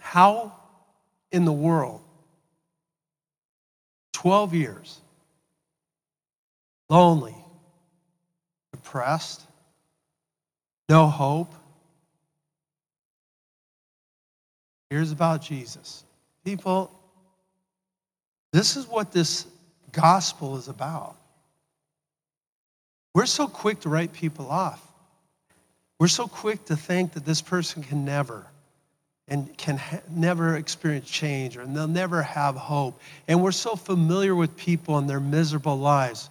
How 0.00 0.52
in 1.32 1.44
the 1.44 1.52
world, 1.52 2.02
12 4.12 4.54
years, 4.54 5.00
lonely, 6.88 7.34
depressed, 8.72 9.42
no 10.88 11.06
hope? 11.06 11.52
Here's 14.90 15.12
about 15.12 15.42
Jesus. 15.42 16.04
People, 16.44 16.90
this 18.52 18.76
is 18.76 18.86
what 18.86 19.12
this 19.12 19.46
gospel 19.92 20.56
is 20.56 20.68
about. 20.68 21.16
We're 23.14 23.26
so 23.26 23.46
quick 23.46 23.80
to 23.80 23.88
write 23.88 24.12
people 24.12 24.50
off. 24.50 24.80
We're 25.98 26.08
so 26.08 26.26
quick 26.26 26.64
to 26.66 26.76
think 26.76 27.12
that 27.12 27.24
this 27.24 27.40
person 27.40 27.82
can 27.82 28.04
never 28.04 28.46
and 29.28 29.56
can 29.56 29.78
ha- 29.78 30.00
never 30.10 30.56
experience 30.56 31.08
change 31.08 31.56
or 31.56 31.64
they'll 31.64 31.88
never 31.88 32.22
have 32.22 32.56
hope. 32.56 33.00
And 33.26 33.42
we're 33.42 33.52
so 33.52 33.74
familiar 33.76 34.34
with 34.34 34.54
people 34.56 34.98
and 34.98 35.08
their 35.08 35.20
miserable 35.20 35.78
lives. 35.78 36.28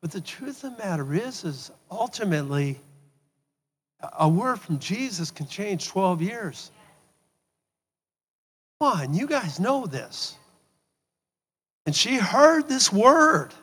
But 0.00 0.10
the 0.10 0.20
truth 0.20 0.62
of 0.64 0.76
the 0.76 0.84
matter 0.84 1.14
is, 1.14 1.44
is 1.44 1.70
ultimately, 1.90 2.78
a 4.18 4.28
word 4.28 4.60
from 4.60 4.78
Jesus 4.78 5.30
can 5.30 5.46
change 5.46 5.88
12 5.88 6.20
years. 6.20 6.70
On, 8.80 9.14
you 9.14 9.26
guys 9.26 9.58
know 9.58 9.86
this. 9.86 10.36
And 11.86 11.94
she 11.94 12.16
heard 12.16 12.68
this 12.68 12.92
word. 12.92 13.54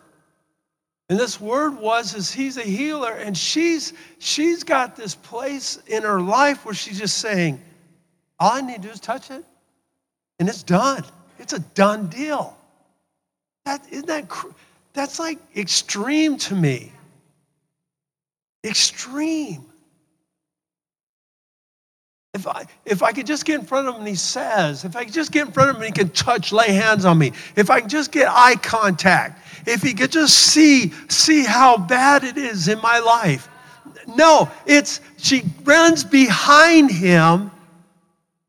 And 1.09 1.19
this 1.19 1.39
word 1.39 1.77
was 1.77 2.15
is 2.15 2.31
he's 2.31 2.57
a 2.57 2.63
healer 2.63 3.11
and 3.11 3.37
she's 3.37 3.93
she's 4.19 4.63
got 4.63 4.95
this 4.95 5.13
place 5.13 5.77
in 5.87 6.03
her 6.03 6.21
life 6.21 6.65
where 6.65 6.73
she's 6.73 6.97
just 6.97 7.17
saying 7.19 7.61
all 8.39 8.53
I 8.53 8.61
need 8.61 8.81
to 8.81 8.87
do 8.87 8.89
is 8.89 8.99
touch 8.99 9.29
it 9.29 9.43
and 10.39 10.49
it's 10.49 10.63
done. 10.63 11.03
It's 11.37 11.53
a 11.53 11.59
done 11.59 12.07
deal. 12.07 12.57
That 13.65 13.85
isn't 13.91 14.07
that 14.07 14.31
that's 14.93 15.19
like 15.19 15.39
extreme 15.55 16.37
to 16.37 16.55
me. 16.55 16.91
Extreme. 18.65 19.65
If 22.33 22.47
I, 22.47 22.65
if 22.83 23.03
I 23.03 23.11
could 23.11 23.27
just 23.27 23.45
get 23.45 23.59
in 23.59 23.65
front 23.65 23.87
of 23.87 23.93
him 23.93 24.01
and 24.01 24.07
he 24.07 24.15
says, 24.15 24.85
if 24.85 24.95
I 24.95 25.03
could 25.03 25.13
just 25.13 25.31
get 25.31 25.45
in 25.45 25.53
front 25.53 25.69
of 25.69 25.75
him 25.75 25.83
and 25.83 25.95
he 25.95 26.01
can 26.01 26.09
touch, 26.09 26.51
lay 26.51 26.73
hands 26.73 27.05
on 27.05 27.19
me, 27.19 27.31
if 27.55 27.69
I 27.69 27.79
can 27.79 27.89
just 27.89 28.11
get 28.11 28.27
eye 28.27 28.55
contact, 28.55 29.39
if 29.67 29.83
he 29.83 29.93
could 29.93 30.11
just 30.11 30.33
see, 30.35 30.91
see 31.09 31.43
how 31.43 31.77
bad 31.77 32.23
it 32.23 32.37
is 32.37 32.67
in 32.69 32.81
my 32.81 32.97
life. 32.97 33.47
No, 34.07 34.49
it's, 34.65 34.99
she 35.17 35.43
runs 35.63 36.03
behind 36.03 36.89
him, 36.89 37.51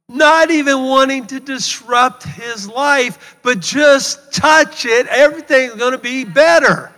not 0.08 0.50
even 0.50 0.84
wanting 0.84 1.26
to 1.26 1.38
disrupt 1.38 2.22
his 2.22 2.66
life, 2.66 3.36
but 3.42 3.60
just 3.60 4.32
touch 4.32 4.86
it. 4.86 5.06
Everything's 5.08 5.74
to 5.74 5.98
be 5.98 6.24
better. 6.24 6.90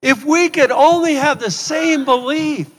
If 0.00 0.24
we 0.24 0.48
could 0.48 0.70
only 0.70 1.14
have 1.14 1.40
the 1.40 1.50
same 1.50 2.04
belief, 2.04 2.70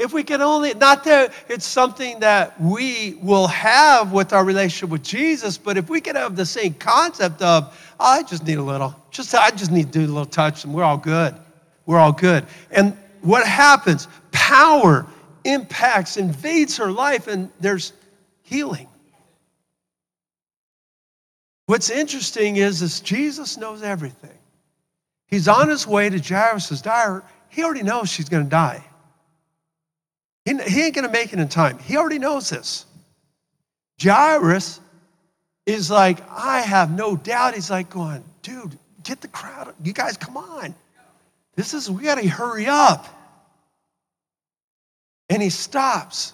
if 0.00 0.14
we 0.14 0.24
can 0.24 0.40
only, 0.40 0.72
not 0.72 1.04
that 1.04 1.30
it's 1.46 1.66
something 1.66 2.20
that 2.20 2.58
we 2.58 3.18
will 3.22 3.46
have 3.48 4.12
with 4.12 4.32
our 4.32 4.46
relationship 4.46 4.88
with 4.88 5.02
Jesus, 5.02 5.58
but 5.58 5.76
if 5.76 5.90
we 5.90 6.00
could 6.00 6.16
have 6.16 6.36
the 6.36 6.46
same 6.46 6.72
concept 6.72 7.42
of, 7.42 7.78
oh, 8.00 8.04
I 8.04 8.22
just 8.22 8.46
need 8.46 8.56
a 8.56 8.62
little, 8.62 8.96
just 9.10 9.34
I 9.34 9.50
just 9.50 9.70
need 9.70 9.92
to 9.92 9.98
do 9.98 10.06
a 10.06 10.08
little 10.08 10.24
touch 10.24 10.64
and 10.64 10.72
we're 10.72 10.84
all 10.84 10.96
good. 10.96 11.34
We're 11.84 11.98
all 11.98 12.12
good. 12.12 12.46
And 12.70 12.96
what 13.20 13.46
happens? 13.46 14.08
Power 14.32 15.06
impacts, 15.44 16.16
invades 16.16 16.78
her 16.78 16.90
life, 16.90 17.26
and 17.28 17.50
there's 17.60 17.92
healing. 18.42 18.88
What's 21.66 21.90
interesting 21.90 22.56
is, 22.56 22.80
is 22.80 23.00
Jesus 23.00 23.58
knows 23.58 23.82
everything. 23.82 24.38
He's 25.26 25.46
on 25.46 25.68
his 25.68 25.86
way 25.86 26.08
to 26.08 26.18
Jairus' 26.18 26.80
daughter. 26.80 27.22
He 27.50 27.62
already 27.62 27.82
knows 27.82 28.08
she's 28.08 28.30
going 28.30 28.44
to 28.44 28.50
die. 28.50 28.82
He, 30.44 30.56
he 30.62 30.82
ain't 30.82 30.94
going 30.94 31.06
to 31.06 31.12
make 31.12 31.32
it 31.32 31.38
in 31.38 31.48
time. 31.48 31.78
He 31.78 31.96
already 31.96 32.18
knows 32.18 32.50
this. 32.50 32.86
Jairus 34.02 34.80
is 35.66 35.90
like, 35.90 36.18
I 36.30 36.60
have 36.60 36.90
no 36.90 37.16
doubt. 37.16 37.54
He's 37.54 37.70
like 37.70 37.90
going, 37.90 38.24
dude, 38.42 38.78
get 39.02 39.20
the 39.20 39.28
crowd. 39.28 39.74
You 39.82 39.92
guys, 39.92 40.16
come 40.16 40.36
on. 40.36 40.74
This 41.56 41.74
is, 41.74 41.90
we 41.90 42.04
got 42.04 42.16
to 42.16 42.26
hurry 42.26 42.66
up. 42.66 43.06
And 45.28 45.42
he 45.42 45.50
stops. 45.50 46.32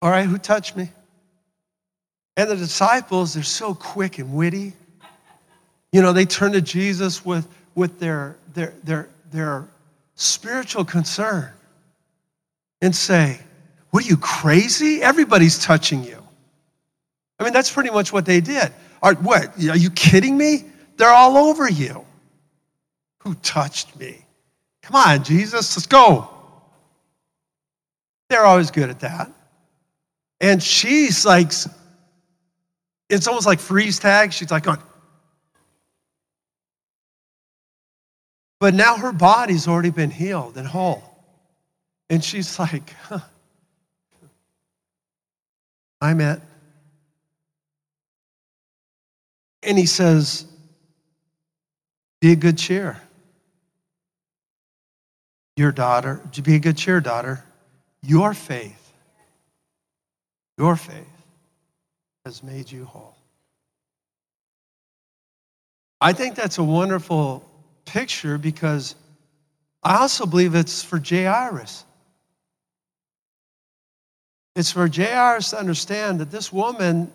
All 0.00 0.10
right, 0.10 0.26
who 0.26 0.38
touched 0.38 0.76
me? 0.76 0.90
And 2.36 2.48
the 2.48 2.56
disciples, 2.56 3.34
they're 3.34 3.42
so 3.42 3.74
quick 3.74 4.18
and 4.18 4.34
witty. 4.34 4.72
You 5.92 6.00
know, 6.00 6.12
they 6.12 6.24
turn 6.24 6.52
to 6.52 6.62
Jesus 6.62 7.24
with, 7.24 7.46
with 7.74 7.98
their, 7.98 8.36
their, 8.54 8.72
their, 8.82 9.08
their 9.30 9.68
spiritual 10.14 10.84
concern 10.84 11.50
and 12.80 12.94
say, 12.94 13.40
What 13.90 14.04
are 14.04 14.08
you 14.08 14.16
crazy? 14.16 15.02
Everybody's 15.02 15.58
touching 15.58 16.04
you. 16.04 16.22
I 17.38 17.44
mean, 17.44 17.52
that's 17.52 17.70
pretty 17.72 17.90
much 17.90 18.12
what 18.12 18.24
they 18.24 18.40
did. 18.40 18.72
Are, 19.02 19.14
what? 19.14 19.58
Are 19.68 19.76
you 19.76 19.90
kidding 19.90 20.36
me? 20.36 20.64
They're 20.96 21.10
all 21.10 21.36
over 21.36 21.68
you. 21.68 22.04
Who 23.20 23.34
touched 23.34 23.96
me? 23.96 24.24
Come 24.82 24.96
on, 24.96 25.24
Jesus, 25.24 25.76
let's 25.76 25.86
go. 25.86 26.28
They're 28.28 28.44
always 28.44 28.70
good 28.70 28.90
at 28.90 29.00
that. 29.00 29.30
And 30.40 30.62
she's 30.62 31.24
like, 31.24 31.52
it's 33.08 33.26
almost 33.28 33.46
like 33.46 33.60
freeze 33.60 33.98
tag. 33.98 34.32
She's 34.32 34.50
like, 34.50 34.64
going, 34.64 34.78
but 38.62 38.74
now 38.74 38.96
her 38.96 39.10
body's 39.10 39.66
already 39.66 39.90
been 39.90 40.12
healed 40.12 40.56
and 40.56 40.68
whole. 40.68 41.02
And 42.08 42.22
she's 42.22 42.60
like, 42.60 42.94
huh, 43.08 43.18
I'm 46.00 46.20
it. 46.20 46.40
And 49.64 49.76
he 49.76 49.86
says, 49.86 50.46
Be 52.20 52.30
a 52.30 52.36
good 52.36 52.56
cheer. 52.56 53.02
Your 55.56 55.72
daughter, 55.72 56.22
be 56.44 56.54
a 56.54 56.60
good 56.60 56.76
cheer, 56.76 57.00
daughter. 57.00 57.42
Your 58.00 58.32
faith, 58.32 58.92
your 60.56 60.76
faith 60.76 61.26
has 62.24 62.44
made 62.44 62.70
you 62.70 62.84
whole. 62.84 63.16
I 66.00 66.12
think 66.12 66.36
that's 66.36 66.58
a 66.58 66.64
wonderful 66.64 67.44
picture 67.84 68.38
because 68.38 68.94
I 69.82 69.98
also 69.98 70.26
believe 70.26 70.54
it's 70.54 70.82
for 70.82 70.98
Jairus. 70.98 71.84
It's 74.54 74.70
for 74.70 74.88
Jairus 74.88 75.50
to 75.50 75.58
understand 75.58 76.20
that 76.20 76.30
this 76.30 76.52
woman 76.52 77.10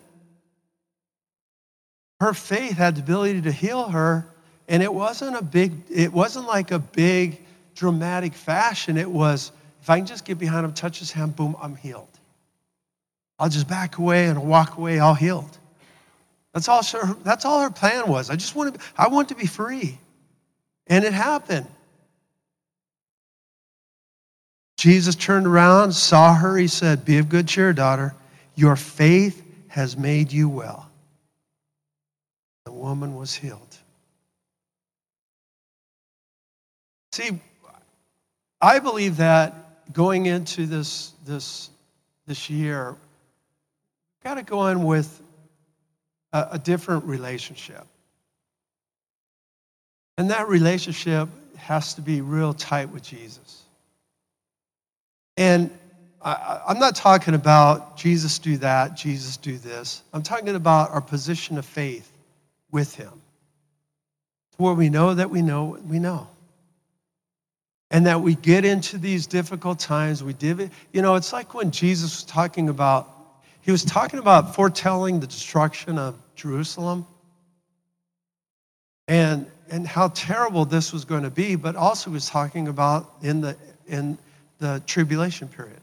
her 2.20 2.34
faith 2.34 2.76
had 2.76 2.96
the 2.96 3.00
ability 3.00 3.42
to 3.42 3.52
heal 3.52 3.88
her 3.88 4.26
and 4.68 4.82
it 4.82 4.92
wasn't 4.92 5.36
a 5.36 5.42
big 5.42 5.72
it 5.88 6.12
wasn't 6.12 6.46
like 6.46 6.72
a 6.72 6.78
big 6.78 7.40
dramatic 7.74 8.34
fashion. 8.34 8.96
It 8.96 9.10
was 9.10 9.52
if 9.80 9.88
i 9.88 9.98
can 9.98 10.06
just 10.06 10.24
get 10.24 10.36
behind 10.38 10.64
him 10.64 10.72
touch 10.72 10.98
his 10.98 11.12
hand 11.12 11.36
boom 11.36 11.56
i'm 11.62 11.76
healed. 11.76 12.08
I'll 13.38 13.48
just 13.48 13.68
back 13.68 13.98
away 13.98 14.26
and 14.26 14.48
walk 14.48 14.76
away 14.78 14.98
all 14.98 15.14
healed. 15.14 15.56
That's 16.52 16.68
all 16.68 16.82
her, 16.82 17.14
that's 17.22 17.44
all 17.44 17.60
her 17.60 17.70
plan 17.70 18.08
was. 18.08 18.30
I 18.30 18.36
just 18.36 18.56
want 18.56 18.74
to 18.74 18.80
i 18.96 19.06
want 19.06 19.28
to 19.28 19.36
be 19.36 19.46
free 19.46 19.96
and 20.88 21.04
it 21.04 21.12
happened 21.12 21.66
jesus 24.76 25.14
turned 25.14 25.46
around 25.46 25.92
saw 25.92 26.34
her 26.34 26.56
he 26.56 26.66
said 26.66 27.04
be 27.04 27.18
of 27.18 27.28
good 27.28 27.46
cheer 27.46 27.72
daughter 27.72 28.14
your 28.54 28.76
faith 28.76 29.42
has 29.68 29.96
made 29.96 30.32
you 30.32 30.48
well 30.48 30.88
the 32.68 32.74
woman 32.74 33.14
was 33.14 33.32
healed. 33.32 33.78
See, 37.12 37.30
I 38.60 38.78
believe 38.78 39.16
that 39.16 39.94
going 39.94 40.26
into 40.26 40.66
this, 40.66 41.14
this, 41.24 41.70
this 42.26 42.50
year, 42.50 42.90
we've 42.90 44.22
got 44.22 44.34
to 44.34 44.42
go 44.42 44.66
in 44.66 44.82
with 44.82 45.22
a, 46.34 46.48
a 46.52 46.58
different 46.58 47.04
relationship. 47.04 47.86
And 50.18 50.30
that 50.30 50.48
relationship 50.48 51.28
has 51.56 51.94
to 51.94 52.00
be 52.02 52.20
real 52.20 52.52
tight 52.52 52.90
with 52.90 53.04
Jesus. 53.04 53.62
And 55.36 55.70
I, 56.20 56.60
am 56.68 56.80
not 56.80 56.96
talking 56.96 57.34
about 57.34 57.96
Jesus 57.96 58.40
do 58.40 58.56
that, 58.56 58.96
Jesus 58.96 59.36
do 59.36 59.56
this. 59.56 60.02
I'm 60.12 60.24
talking 60.24 60.48
about 60.48 60.90
our 60.90 61.00
position 61.00 61.56
of 61.56 61.64
faith 61.64 62.10
with 62.72 62.96
him. 62.96 63.12
Where 64.56 64.74
we 64.74 64.88
know 64.88 65.14
that 65.14 65.30
we 65.30 65.40
know 65.40 65.66
what 65.66 65.84
we 65.84 66.00
know. 66.00 66.26
And 67.92 68.04
that 68.06 68.20
we 68.20 68.34
get 68.34 68.64
into 68.64 68.98
these 68.98 69.28
difficult 69.28 69.78
times, 69.78 70.22
we 70.24 70.32
did 70.32 70.72
you 70.92 71.00
know, 71.00 71.14
it's 71.14 71.32
like 71.32 71.54
when 71.54 71.70
Jesus 71.70 72.16
was 72.16 72.24
talking 72.24 72.68
about, 72.68 73.08
he 73.60 73.70
was 73.70 73.84
talking 73.84 74.18
about 74.18 74.56
foretelling 74.56 75.20
the 75.20 75.28
destruction 75.28 75.96
of 75.96 76.16
Jerusalem 76.34 77.06
and, 79.06 79.46
and 79.70 79.86
how 79.86 80.08
terrible 80.08 80.64
this 80.64 80.92
was 80.92 81.04
going 81.04 81.22
to 81.22 81.30
be, 81.30 81.56
but 81.56 81.76
also 81.76 82.10
was 82.10 82.28
talking 82.28 82.68
about 82.68 83.14
in 83.22 83.40
the, 83.40 83.56
in 83.86 84.18
the 84.58 84.82
tribulation 84.86 85.48
period. 85.48 85.80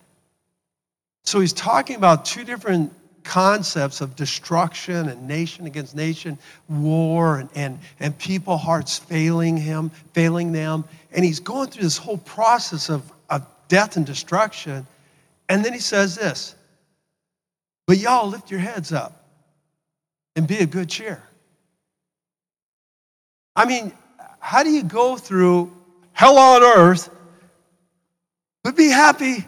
So 1.24 1.40
he's 1.40 1.54
talking 1.54 1.96
about 1.96 2.26
two 2.26 2.44
different 2.44 2.94
concepts 3.24 4.02
of 4.02 4.16
destruction 4.16 5.10
and 5.10 5.28
nation 5.28 5.66
against 5.66 5.96
nation, 5.96 6.38
war, 6.70 7.40
and, 7.40 7.50
and, 7.56 7.80
and 8.00 8.18
people 8.18 8.58
hearts 8.58 9.00
failing 9.00 9.58
him, 9.58 9.90
failing 10.14 10.52
them. 10.52 10.86
And 11.12 11.26
he's 11.26 11.40
going 11.40 11.70
through 11.70 11.84
this 11.84 11.98
whole 11.98 12.20
process 12.20 12.90
of, 12.90 13.12
of 13.30 13.46
death 13.68 13.98
and 13.98 14.06
destruction. 14.06 14.86
And 15.50 15.66
then 15.66 15.74
he 15.74 15.80
says 15.80 16.16
this, 16.16 16.56
but 17.88 17.98
y'all 17.98 18.28
lift 18.28 18.52
your 18.52 18.60
heads 18.60 18.92
up 18.94 19.26
and 20.36 20.48
be 20.48 20.58
a 20.58 20.66
good 20.66 20.90
cheer. 20.90 21.22
I 23.56 23.66
mean, 23.66 23.92
how 24.40 24.64
do 24.64 24.70
you 24.70 24.84
go 24.84 25.16
through 25.16 25.72
hell 26.14 26.38
on 26.38 26.64
earth 26.64 27.10
but 28.64 28.76
be 28.76 28.90
happy? 28.90 29.46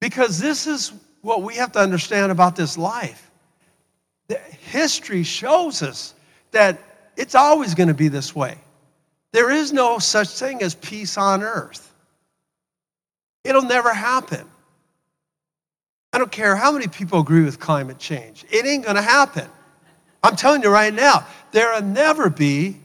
Because 0.00 0.38
this 0.38 0.66
is 0.66 0.92
what 1.22 1.42
we 1.42 1.56
have 1.56 1.72
to 1.72 1.80
understand 1.80 2.30
about 2.30 2.54
this 2.54 2.78
life. 2.78 3.30
The 4.28 4.38
history 4.38 5.22
shows 5.22 5.82
us 5.82 6.14
that 6.52 6.78
it's 7.16 7.34
always 7.34 7.74
going 7.74 7.88
to 7.88 7.94
be 7.94 8.08
this 8.08 8.34
way. 8.34 8.56
There 9.32 9.50
is 9.50 9.72
no 9.72 9.98
such 9.98 10.28
thing 10.28 10.62
as 10.62 10.74
peace 10.74 11.18
on 11.18 11.42
earth. 11.42 11.92
It'll 13.44 13.62
never 13.62 13.92
happen. 13.92 14.46
I 16.12 16.18
don't 16.18 16.32
care 16.32 16.56
how 16.56 16.72
many 16.72 16.88
people 16.88 17.20
agree 17.20 17.44
with 17.44 17.58
climate 17.58 17.98
change, 17.98 18.44
it 18.50 18.64
ain't 18.64 18.84
going 18.84 18.96
to 18.96 19.02
happen. 19.02 19.48
I'm 20.22 20.36
telling 20.36 20.62
you 20.62 20.70
right 20.70 20.92
now, 20.92 21.26
there'll 21.52 21.82
never 21.82 22.28
be 22.30 22.76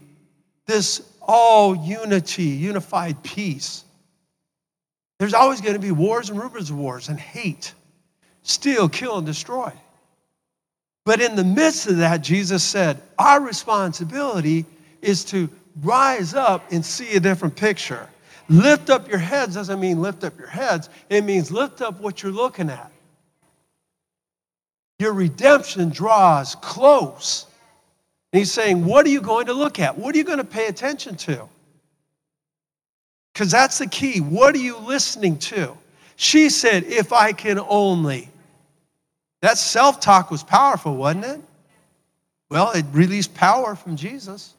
this 0.66 1.02
all 1.20 1.74
unity, 1.74 2.44
unified 2.44 3.22
peace. 3.22 3.84
There's 5.18 5.34
always 5.34 5.60
going 5.60 5.74
to 5.74 5.80
be 5.80 5.92
wars 5.92 6.30
and 6.30 6.38
rumors 6.38 6.70
of 6.70 6.76
wars 6.76 7.08
and 7.08 7.18
hate 7.18 7.72
steal, 8.44 8.88
kill, 8.88 9.18
and 9.18 9.26
destroy. 9.26 9.72
But 11.04 11.20
in 11.20 11.34
the 11.34 11.44
midst 11.44 11.86
of 11.86 11.98
that, 11.98 12.22
Jesus 12.22 12.62
said, 12.62 13.00
Our 13.18 13.40
responsibility 13.40 14.64
is 15.02 15.24
to 15.26 15.50
rise 15.82 16.34
up 16.34 16.70
and 16.70 16.84
see 16.84 17.16
a 17.16 17.20
different 17.20 17.56
picture. 17.56 18.08
Lift 18.48 18.90
up 18.90 19.08
your 19.08 19.18
heads 19.18 19.54
doesn't 19.54 19.80
mean 19.80 20.00
lift 20.00 20.22
up 20.22 20.38
your 20.38 20.48
heads, 20.48 20.88
it 21.08 21.24
means 21.24 21.50
lift 21.50 21.80
up 21.80 22.00
what 22.00 22.22
you're 22.22 22.32
looking 22.32 22.70
at. 22.70 22.92
Your 24.98 25.12
redemption 25.12 25.90
draws 25.90 26.54
close. 26.56 27.46
And 28.32 28.38
he's 28.38 28.52
saying, 28.52 28.84
What 28.84 29.06
are 29.06 29.10
you 29.10 29.20
going 29.20 29.46
to 29.46 29.52
look 29.52 29.78
at? 29.78 29.96
What 29.96 30.14
are 30.14 30.18
you 30.18 30.24
going 30.24 30.38
to 30.38 30.44
pay 30.44 30.66
attention 30.66 31.16
to? 31.16 31.48
Because 33.32 33.50
that's 33.50 33.78
the 33.78 33.88
key. 33.88 34.20
What 34.20 34.54
are 34.54 34.58
you 34.58 34.78
listening 34.78 35.38
to? 35.38 35.76
She 36.16 36.48
said, 36.48 36.84
If 36.84 37.12
I 37.12 37.32
can 37.32 37.58
only. 37.58 38.28
That 39.42 39.58
self 39.58 40.00
talk 40.00 40.30
was 40.30 40.42
powerful, 40.42 40.96
wasn't 40.96 41.26
it? 41.26 41.40
Well, 42.50 42.70
it 42.72 42.86
released 42.92 43.34
power 43.34 43.74
from 43.74 43.96
Jesus. 43.96 44.54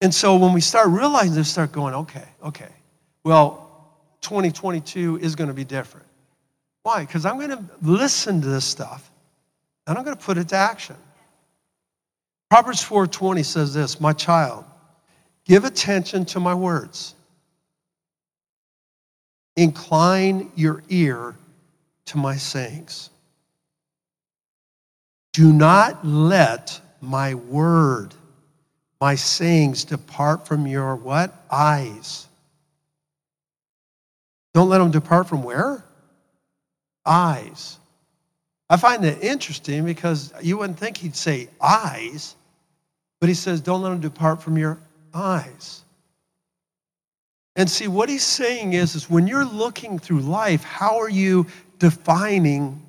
And 0.00 0.12
so 0.12 0.36
when 0.36 0.52
we 0.52 0.60
start 0.60 0.88
realizing 0.88 1.34
this, 1.34 1.48
start 1.48 1.70
going, 1.70 1.94
okay, 1.94 2.24
okay, 2.42 2.70
well, 3.22 3.88
2022 4.22 5.18
is 5.18 5.36
going 5.36 5.46
to 5.46 5.54
be 5.54 5.64
different. 5.64 6.06
Why? 6.82 7.04
Because 7.04 7.24
I'm 7.24 7.36
going 7.36 7.50
to 7.50 7.64
listen 7.80 8.40
to 8.40 8.48
this 8.48 8.64
stuff 8.64 9.10
and 9.86 9.96
I'm 9.96 10.04
going 10.04 10.16
to 10.16 10.22
put 10.22 10.38
it 10.38 10.48
to 10.48 10.56
action. 10.56 10.96
Proverbs 12.50 12.82
4:20 12.82 13.44
says 13.44 13.72
this, 13.72 14.00
"My 14.00 14.12
child, 14.12 14.64
give 15.44 15.64
attention 15.64 16.24
to 16.26 16.40
my 16.40 16.54
words. 16.54 17.14
Incline 19.56 20.52
your 20.54 20.82
ear 20.88 21.34
to 22.06 22.18
my 22.18 22.36
sayings." 22.36 23.10
Do 25.32 25.50
not 25.50 26.06
let 26.06 26.78
my 27.00 27.34
word, 27.34 28.14
my 29.00 29.14
sayings 29.14 29.84
depart 29.84 30.46
from 30.46 30.66
your 30.66 30.94
what? 30.94 31.32
Eyes. 31.50 32.26
Don't 34.52 34.68
let 34.68 34.78
them 34.78 34.90
depart 34.90 35.26
from 35.26 35.42
where? 35.42 35.82
Eyes. 37.04 37.78
I 38.70 38.76
find 38.76 39.04
that 39.04 39.22
interesting 39.22 39.84
because 39.84 40.32
you 40.42 40.56
wouldn't 40.58 40.78
think 40.78 40.96
he'd 40.96 41.16
say 41.16 41.48
eyes, 41.60 42.36
but 43.20 43.28
he 43.28 43.34
says, 43.34 43.60
don't 43.60 43.82
let 43.82 43.90
them 43.90 44.00
depart 44.00 44.42
from 44.42 44.56
your 44.56 44.78
eyes. 45.12 45.82
And 47.54 47.68
see, 47.68 47.86
what 47.86 48.08
he's 48.08 48.24
saying 48.24 48.72
is, 48.72 48.94
is 48.94 49.10
when 49.10 49.26
you're 49.26 49.44
looking 49.44 49.98
through 49.98 50.20
life, 50.20 50.64
how 50.64 50.98
are 50.98 51.10
you 51.10 51.46
defining 51.78 52.82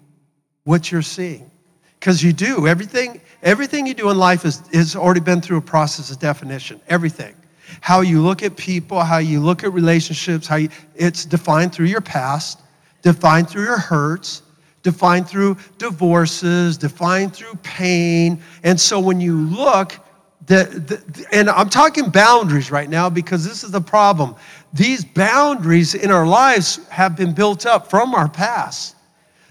what 0.64 0.92
you're 0.92 1.02
seeing? 1.02 1.52
Because 2.00 2.24
you 2.24 2.32
do. 2.32 2.68
Everything, 2.68 3.20
everything 3.42 3.86
you 3.86 3.94
do 3.94 4.10
in 4.10 4.18
life 4.18 4.46
is, 4.46 4.60
has 4.74 4.96
already 4.96 5.20
been 5.20 5.42
through 5.42 5.58
a 5.58 5.62
process 5.62 6.12
of 6.12 6.20
definition. 6.20 6.80
Everything. 6.88 7.36
How 7.82 8.02
you 8.02 8.22
look 8.22 8.44
at 8.44 8.56
people, 8.56 9.02
how 9.02 9.18
you 9.18 9.42
look 9.42 9.64
at 9.66 9.74
relationships, 9.74 10.48
how 10.48 10.56
you, 10.56 10.70
it's 10.96 11.26
defined 11.26 11.74
through 11.74 11.88
your 11.88 12.02
past. 12.02 12.62
Defined 13.04 13.50
through 13.50 13.66
your 13.66 13.78
hurts, 13.78 14.42
defined 14.82 15.28
through 15.28 15.58
divorces, 15.78 16.78
defined 16.78 17.36
through 17.36 17.54
pain. 17.62 18.42
And 18.64 18.80
so 18.80 19.00
when 19.00 19.22
you 19.22 19.38
look, 19.38 20.00
the, 20.48 20.66
the, 20.66 21.26
and 21.32 21.50
I'm 21.50 21.70
talking 21.70 22.10
boundaries 22.10 22.72
right 22.72 22.90
now 22.90 23.10
because 23.10 23.46
this 23.46 23.64
is 23.64 23.72
the 23.72 23.82
problem. 23.82 24.36
These 24.74 25.06
boundaries 25.06 25.94
in 25.94 26.12
our 26.12 26.26
lives 26.26 26.86
have 26.90 27.16
been 27.16 27.34
built 27.34 27.66
up 27.66 27.90
from 27.90 28.16
our 28.16 28.28
past. 28.28 28.96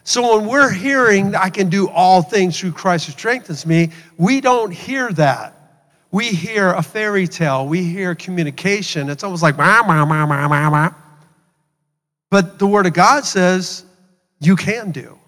So 0.04 0.36
when 0.36 0.48
we're 0.48 0.70
hearing, 0.70 1.34
I 1.34 1.48
can 1.48 1.68
do 1.68 1.88
all 1.88 2.22
things 2.22 2.58
through 2.58 2.72
Christ 2.72 3.06
who 3.06 3.12
strengthens 3.12 3.64
me, 3.64 3.90
we 4.18 4.40
don't 4.40 4.72
hear 4.72 5.12
that. 5.12 5.54
We 6.10 6.28
hear 6.28 6.72
a 6.72 6.82
fairy 6.82 7.26
tale, 7.26 7.66
we 7.66 7.84
hear 7.84 8.14
communication. 8.14 9.08
It's 9.08 9.24
almost 9.24 9.42
like, 9.42 9.56
bah, 9.56 9.82
bah, 9.86 10.04
bah, 10.04 10.26
bah, 10.26 10.48
bah, 10.48 10.70
bah. 10.70 11.01
But 12.32 12.58
the 12.58 12.66
Word 12.66 12.86
of 12.86 12.94
God 12.94 13.26
says 13.26 13.84
you 14.40 14.56
can 14.56 14.90
do. 14.90 15.18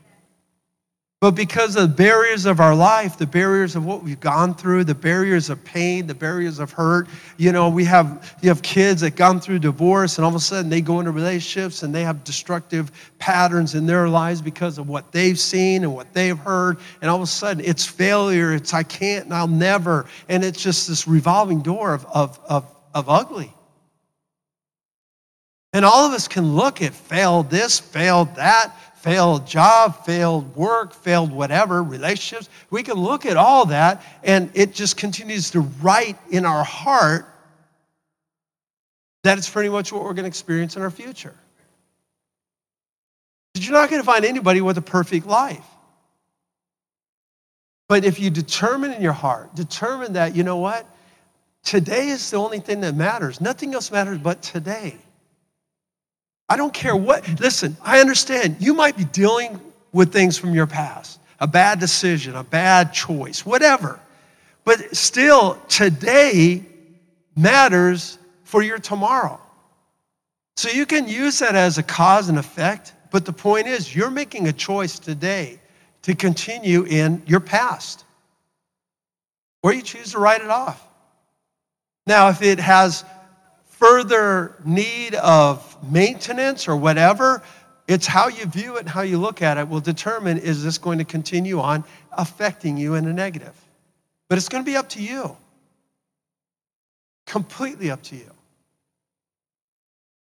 But 1.21 1.33
because 1.33 1.77
of 1.77 1.83
the 1.83 1.95
barriers 1.95 2.47
of 2.47 2.61
our 2.61 2.75
life, 2.75 3.19
the 3.19 3.27
barriers 3.27 3.77
of 3.77 3.85
what 3.85 4.03
we've 4.03 4.21
gone 4.21 4.55
through, 4.55 4.85
the 4.85 4.95
barriers 4.95 5.51
of 5.51 5.63
pain, 5.65 6.07
the 6.07 6.15
barriers 6.15 6.59
of 6.59 6.71
hurt, 6.73 7.09
you 7.37 7.53
know, 7.53 7.69
we 7.69 7.85
have 7.85 8.39
you 8.41 8.49
have 8.49 8.63
kids 8.63 9.03
that 9.03 9.17
gone 9.17 9.39
through 9.39 9.59
divorce 9.59 10.17
and 10.17 10.25
all 10.25 10.31
of 10.31 10.35
a 10.35 10.41
sudden 10.41 10.71
they 10.71 10.81
go 10.81 10.99
into 10.99 11.13
relationships 11.13 11.83
and 11.83 11.95
they 11.95 12.05
have 12.05 12.25
destructive 12.25 12.91
patterns 13.19 13.75
in 13.75 13.85
their 13.85 14.09
lives 14.09 14.41
because 14.41 14.79
of 14.79 14.89
what 14.89 15.13
they've 15.13 15.39
seen 15.39 15.83
and 15.83 15.95
what 15.95 16.11
they've 16.15 16.39
heard. 16.39 16.79
And 17.03 17.11
all 17.11 17.17
of 17.17 17.23
a 17.23 17.27
sudden 17.27 17.63
it's 17.63 17.85
failure, 17.85 18.55
it's 18.55 18.73
I 18.73 18.83
can't 18.83 19.27
and 19.27 19.35
I'll 19.35 19.47
never. 19.47 20.07
And 20.31 20.43
it's 20.43 20.63
just 20.63 20.89
this 20.89 21.07
revolving 21.07 21.61
door 21.61 21.93
of, 21.93 22.07
of, 22.07 22.41
of, 22.49 22.67
of 22.95 23.11
ugly. 23.11 23.53
And 25.75 25.85
all 25.85 26.07
of 26.07 26.13
us 26.13 26.29
can 26.29 26.55
look 26.55 26.81
at 26.81 26.95
failed 26.95 27.51
this, 27.51 27.81
failed 27.81 28.37
that, 28.37 28.73
failed 28.99 29.45
job, 29.45 30.07
failed 30.07 30.55
work, 30.55 30.95
failed 30.95 31.33
whatever, 31.33 31.83
relationships. 31.83 32.49
We 32.71 32.85
can 32.85 32.95
look 32.95 33.27
at 33.27 33.37
all 33.37 33.67
that 33.67 34.03
and 34.23 34.51
it 34.55 34.73
just 34.73 34.97
continues 34.97 35.51
to 35.51 35.61
write 35.83 36.17
in 36.31 36.47
our 36.47 36.63
heart 36.63 37.29
that 39.25 39.37
it's 39.37 39.51
pretty 39.51 39.69
much 39.69 39.93
what 39.93 40.05
we're 40.05 40.15
going 40.15 40.25
to 40.25 40.29
experience 40.29 40.77
in 40.77 40.83
our 40.83 40.91
future. 40.91 41.35
You're 43.55 43.73
not 43.73 43.91
going 43.91 44.01
to 44.01 44.07
find 44.07 44.25
anybody 44.25 44.61
with 44.61 44.79
a 44.79 44.83
perfect 44.83 45.27
life. 45.27 45.67
But 47.89 48.05
if 48.05 48.21
you 48.21 48.31
determine 48.31 48.93
in 48.93 49.03
your 49.03 49.13
heart, 49.13 49.55
determine 49.57 50.13
that, 50.13 50.37
you 50.37 50.45
know 50.45 50.59
what? 50.59 50.87
Today 51.65 52.09
is 52.09 52.31
the 52.31 52.37
only 52.37 52.61
thing 52.61 52.81
that 52.83 52.95
matters. 52.95 53.41
Nothing 53.41 53.75
else 53.75 53.91
matters 53.91 54.19
but 54.19 54.41
today. 54.41 54.99
I 56.49 56.57
don't 56.57 56.75
care 56.75 56.95
what, 56.95 57.41
listen, 57.41 57.77
I 57.83 58.01
understand 58.01 58.57
you 58.61 58.75
might 58.75 58.97
be 58.97 59.05
dealing 59.05 59.61
with 59.93 60.13
things 60.13 60.37
from 60.37 60.55
your 60.55 60.67
past, 60.67 61.21
a 61.41 61.47
bad 61.47 61.81
decision, 61.81 62.35
a 62.37 62.45
bad 62.45 62.93
choice, 62.93 63.47
whatever. 63.47 63.99
But 64.65 64.95
still, 64.95 65.59
today 65.69 66.65
matters 67.37 68.19
for 68.45 68.63
your 68.63 68.79
tomorrow. 68.79 69.41
So 70.57 70.69
you 70.69 70.87
can 70.87 71.09
use 71.09 71.39
that 71.41 71.55
as 71.55 71.79
a 71.79 71.83
cause 71.83 72.29
and 72.29 72.39
effect, 72.39 72.93
but 73.11 73.25
the 73.25 73.33
point 73.33 73.67
is, 73.67 73.95
you're 73.95 74.11
making 74.11 74.49
a 74.49 74.53
choice 74.53 74.99
today 74.99 75.59
to 76.03 76.15
continue 76.15 76.85
in 76.85 77.23
your 77.27 77.41
past, 77.41 78.05
or 79.63 79.73
you 79.73 79.83
choose 79.83 80.13
to 80.13 80.19
write 80.19 80.43
it 80.43 80.51
off. 80.51 80.87
Now, 82.07 82.29
if 82.29 82.43
it 82.43 82.59
has 82.59 83.05
further 83.85 84.57
need 84.65 85.15
of 85.17 85.77
maintenance 85.93 86.67
or 86.69 86.75
whatever, 86.75 87.43
it's 87.87 88.07
how 88.07 88.29
you 88.29 88.47
view 88.47 88.77
it 88.79 88.89
how 88.89 89.03
you 89.03 89.19
look 89.19 89.43
at 89.43 89.59
it 89.59 89.69
will 89.69 89.81
determine 89.81 90.39
is 90.39 90.65
this 90.65 90.79
going 90.79 90.97
to 90.97 91.05
continue 91.05 91.61
on 91.61 91.85
affecting 92.13 92.79
you 92.79 92.95
in 92.95 93.07
a 93.07 93.13
negative. 93.13 93.55
But 94.29 94.39
it's 94.39 94.49
going 94.49 94.65
to 94.65 94.71
be 94.71 94.77
up 94.77 94.89
to 94.91 95.03
you. 95.03 95.37
Completely 97.27 97.91
up 97.91 98.03
to 98.05 98.17
you. 98.17 98.31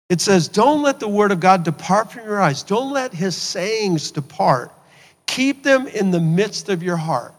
It 0.09 0.21
says, 0.21 0.47
Don't 0.47 0.83
let 0.83 0.99
the 0.99 1.07
word 1.07 1.31
of 1.31 1.39
God 1.39 1.63
depart 1.63 2.11
from 2.11 2.25
your 2.25 2.39
eyes. 2.39 2.61
Don't 2.61 2.91
let 2.93 3.13
his 3.13 3.35
sayings 3.35 4.11
depart. 4.11 4.71
Keep 5.25 5.63
them 5.63 5.87
in 5.87 6.11
the 6.11 6.19
midst 6.19 6.69
of 6.69 6.83
your 6.83 6.97
heart. 6.97 7.33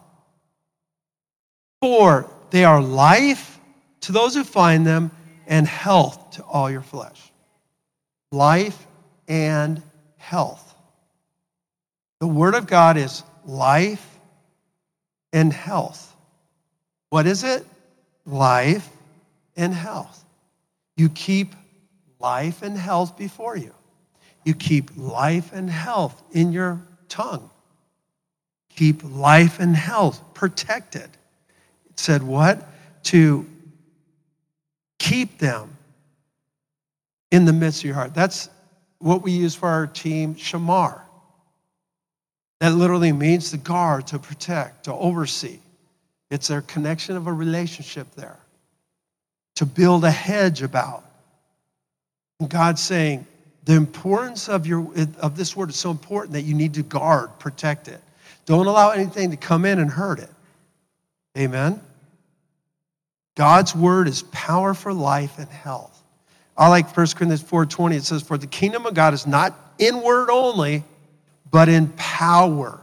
For 1.81 2.29
they 2.51 2.65
are 2.65 2.83
life 2.83 3.61
to 4.01 4.13
those 4.13 4.35
who 4.35 4.43
find 4.43 4.85
them 4.85 5.13
and 5.51 5.67
health 5.67 6.31
to 6.31 6.43
all 6.45 6.71
your 6.71 6.81
flesh. 6.81 7.21
Life 8.33 8.87
and 9.29 9.83
health. 10.17 10.75
The 12.21 12.29
Word 12.29 12.55
of 12.55 12.67
God 12.67 12.97
is 12.97 13.25
life 13.45 14.07
and 15.33 15.53
health. 15.53 16.15
What 17.11 17.27
is 17.27 17.43
it? 17.43 17.67
Life 18.25 18.89
and 19.57 19.75
health. 19.75 20.25
You 20.97 21.09
keep 21.09 21.55
life 22.21 22.63
and 22.63 22.79
health 22.79 23.19
before 23.19 23.57
you. 23.57 23.75
You 24.45 24.55
keep 24.55 24.91
life 24.97 25.53
and 25.53 25.69
health 25.69 26.23
in 26.31 26.53
your 26.53 26.81
tongue. 27.09 27.51
Keep 28.77 29.03
life 29.05 29.59
and 29.59 29.75
health 29.75 30.23
protected. 30.33 31.11
It 31.89 31.99
said 31.99 32.23
what? 32.23 32.67
To 33.05 33.47
keep 35.01 35.39
them 35.39 35.77
in 37.33 37.47
the 37.47 37.53
midst 37.53 37.81
of 37.81 37.87
your 37.87 37.95
heart. 37.95 38.15
That's 38.15 38.49
what 38.99 39.23
we 39.23 39.33
use 39.33 39.57
for 39.57 39.69
our 39.69 39.89
team, 39.89 40.37
shamar. 40.37 41.01
That 42.61 42.75
literally 42.75 43.11
means 43.11 43.51
to 43.51 43.57
guard, 43.57 44.07
to 44.09 44.19
protect, 44.19 44.85
to 44.85 44.95
oversee. 44.95 45.59
It's 46.31 46.51
a 46.51 46.61
connection 46.63 47.17
of 47.17 47.27
a 47.27 47.33
relationship 47.33 48.15
there, 48.15 48.39
to 49.57 49.67
build 49.67 50.05
a 50.05 50.11
hedge 50.11 50.63
about. 50.63 51.05
And 52.39 52.49
God's 52.49 52.83
saying, 52.83 53.27
the 53.65 53.75
importance 53.75 54.49
of, 54.49 54.67
your, 54.67 54.87
of 55.19 55.37
this 55.37 55.57
word 55.57 55.71
is 55.71 55.77
so 55.77 55.91
important 55.91 56.35
that 56.35 56.43
you 56.43 56.55
need 56.55 56.75
to 56.75 56.83
guard, 56.83 57.31
protect 57.39 57.89
it. 57.89 58.01
Don't 58.45 58.67
allow 58.67 58.91
anything 58.91 59.31
to 59.31 59.37
come 59.37 59.65
in 59.65 59.79
and 59.79 59.91
hurt 59.91 60.19
it. 60.19 60.31
Amen? 61.39 61.81
God's 63.41 63.75
word 63.75 64.07
is 64.07 64.25
power 64.33 64.75
for 64.75 64.93
life 64.93 65.39
and 65.39 65.49
health. 65.49 65.99
I 66.59 66.69
like 66.69 66.95
1 66.95 67.17
Corinthians 67.17 67.43
4:20. 67.43 67.97
It 67.97 68.05
says, 68.05 68.21
For 68.21 68.37
the 68.37 68.47
kingdom 68.47 68.85
of 68.85 68.93
God 68.93 69.15
is 69.15 69.27
not 69.27 69.55
in 69.79 70.03
word 70.03 70.29
only, 70.29 70.85
but 71.51 71.71
in 71.71 71.89
power. 71.97 72.79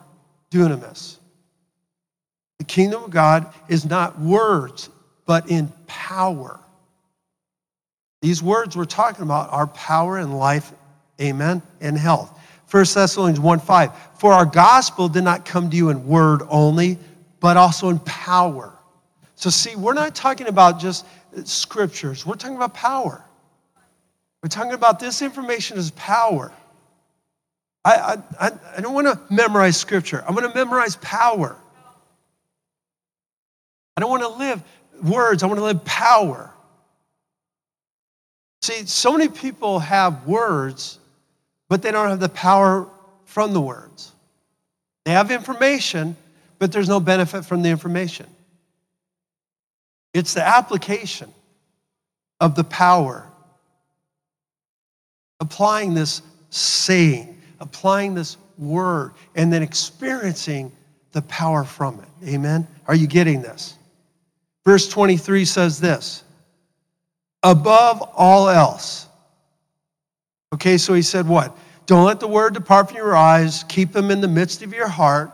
Dunamis. 0.50 1.18
The 2.58 2.64
kingdom 2.64 3.04
of 3.04 3.12
God 3.12 3.54
is 3.68 3.86
not 3.86 4.20
words, 4.20 4.90
but 5.28 5.48
in 5.52 5.72
power. 5.86 6.60
These 8.24 8.42
words 8.42 8.76
we're 8.76 8.86
talking 8.86 9.22
about 9.22 9.54
are 9.54 9.68
power 9.68 10.18
and 10.18 10.40
life, 10.40 10.74
amen, 11.22 11.62
and 11.82 11.96
health. 11.96 12.36
1 12.72 12.84
Thessalonians 12.96 13.40
1 13.40 13.60
5. 13.60 13.92
For 14.18 14.34
our 14.34 14.46
gospel 14.48 15.08
did 15.08 15.24
not 15.24 15.46
come 15.46 15.70
to 15.70 15.78
you 15.78 15.92
in 15.92 16.08
word 16.08 16.42
only, 16.50 16.98
but 17.40 17.58
also 17.58 17.90
in 17.90 18.00
power 18.00 18.74
so, 19.38 19.52
see, 19.52 19.76
we're 19.76 19.94
not 19.94 20.16
talking 20.16 20.48
about 20.48 20.80
just 20.80 21.06
scriptures, 21.44 22.26
we're 22.26 22.36
talking 22.36 22.56
about 22.56 22.74
power. 22.74 23.24
We're 24.42 24.50
talking 24.50 24.74
about 24.74 25.00
this 25.00 25.22
information 25.22 25.78
as 25.78 25.92
power. 25.92 26.52
I, 27.86 28.18
I, 28.40 28.52
I 28.78 28.82
don't 28.82 28.96
want 28.96 29.08
to 29.08 29.34
memorize 29.34 29.78
scripture, 29.78 30.24
I 30.28 30.32
want 30.32 30.52
to 30.52 30.54
memorize 30.56 30.96
power. 30.98 31.56
I 33.96 34.02
don't 34.02 34.10
want 34.10 34.24
to 34.24 34.30
live 34.30 34.64
words, 35.04 35.44
I 35.44 35.46
want 35.46 35.60
to 35.60 35.64
live 35.64 35.86
power. 35.86 36.52
See, 38.64 38.88
so 38.88 39.12
many 39.12 39.30
people 39.30 39.78
have 39.78 40.26
words, 40.26 40.98
but 41.70 41.84
they 41.84 41.92
don't 41.92 42.10
have 42.10 42.20
the 42.20 42.30
power 42.30 42.88
from 43.26 43.54
the 43.54 43.62
words. 43.62 44.12
They 45.06 45.12
have 45.12 45.30
information, 45.30 46.16
but 46.58 46.72
there's 46.72 46.90
no 46.90 47.00
benefit 47.00 47.46
from 47.46 47.62
the 47.62 47.70
information. 47.70 48.26
It's 50.14 50.34
the 50.34 50.46
application 50.46 51.32
of 52.40 52.56
the 52.56 52.64
power. 52.64 53.28
Applying 55.40 55.94
this 55.94 56.22
saying, 56.50 57.40
applying 57.60 58.16
this 58.16 58.38
word, 58.58 59.14
and 59.36 59.52
then 59.52 59.62
experiencing 59.62 60.72
the 61.12 61.22
power 61.24 61.64
from 61.64 62.00
it. 62.00 62.30
Amen? 62.30 62.68
Are 62.88 62.96
you 62.96 63.08
getting 63.08 63.42
this? 63.42 63.76
Verse 64.66 64.88
23 64.90 65.46
says 65.46 65.80
this 65.80 66.24
above 67.44 68.02
all 68.16 68.50
else. 68.50 69.08
Okay, 70.54 70.78
so 70.78 70.94
he 70.94 71.02
said 71.02 71.28
what? 71.28 71.58
Don't 71.86 72.06
let 72.06 72.20
the 72.20 72.28
word 72.28 72.54
depart 72.54 72.90
from 72.90 72.98
your 72.98 73.16
eyes, 73.16 73.64
keep 73.70 73.94
them 73.94 74.12
in 74.12 74.20
the 74.20 74.28
midst 74.28 74.62
of 74.62 74.74
your 74.74 74.88
heart. 74.88 75.32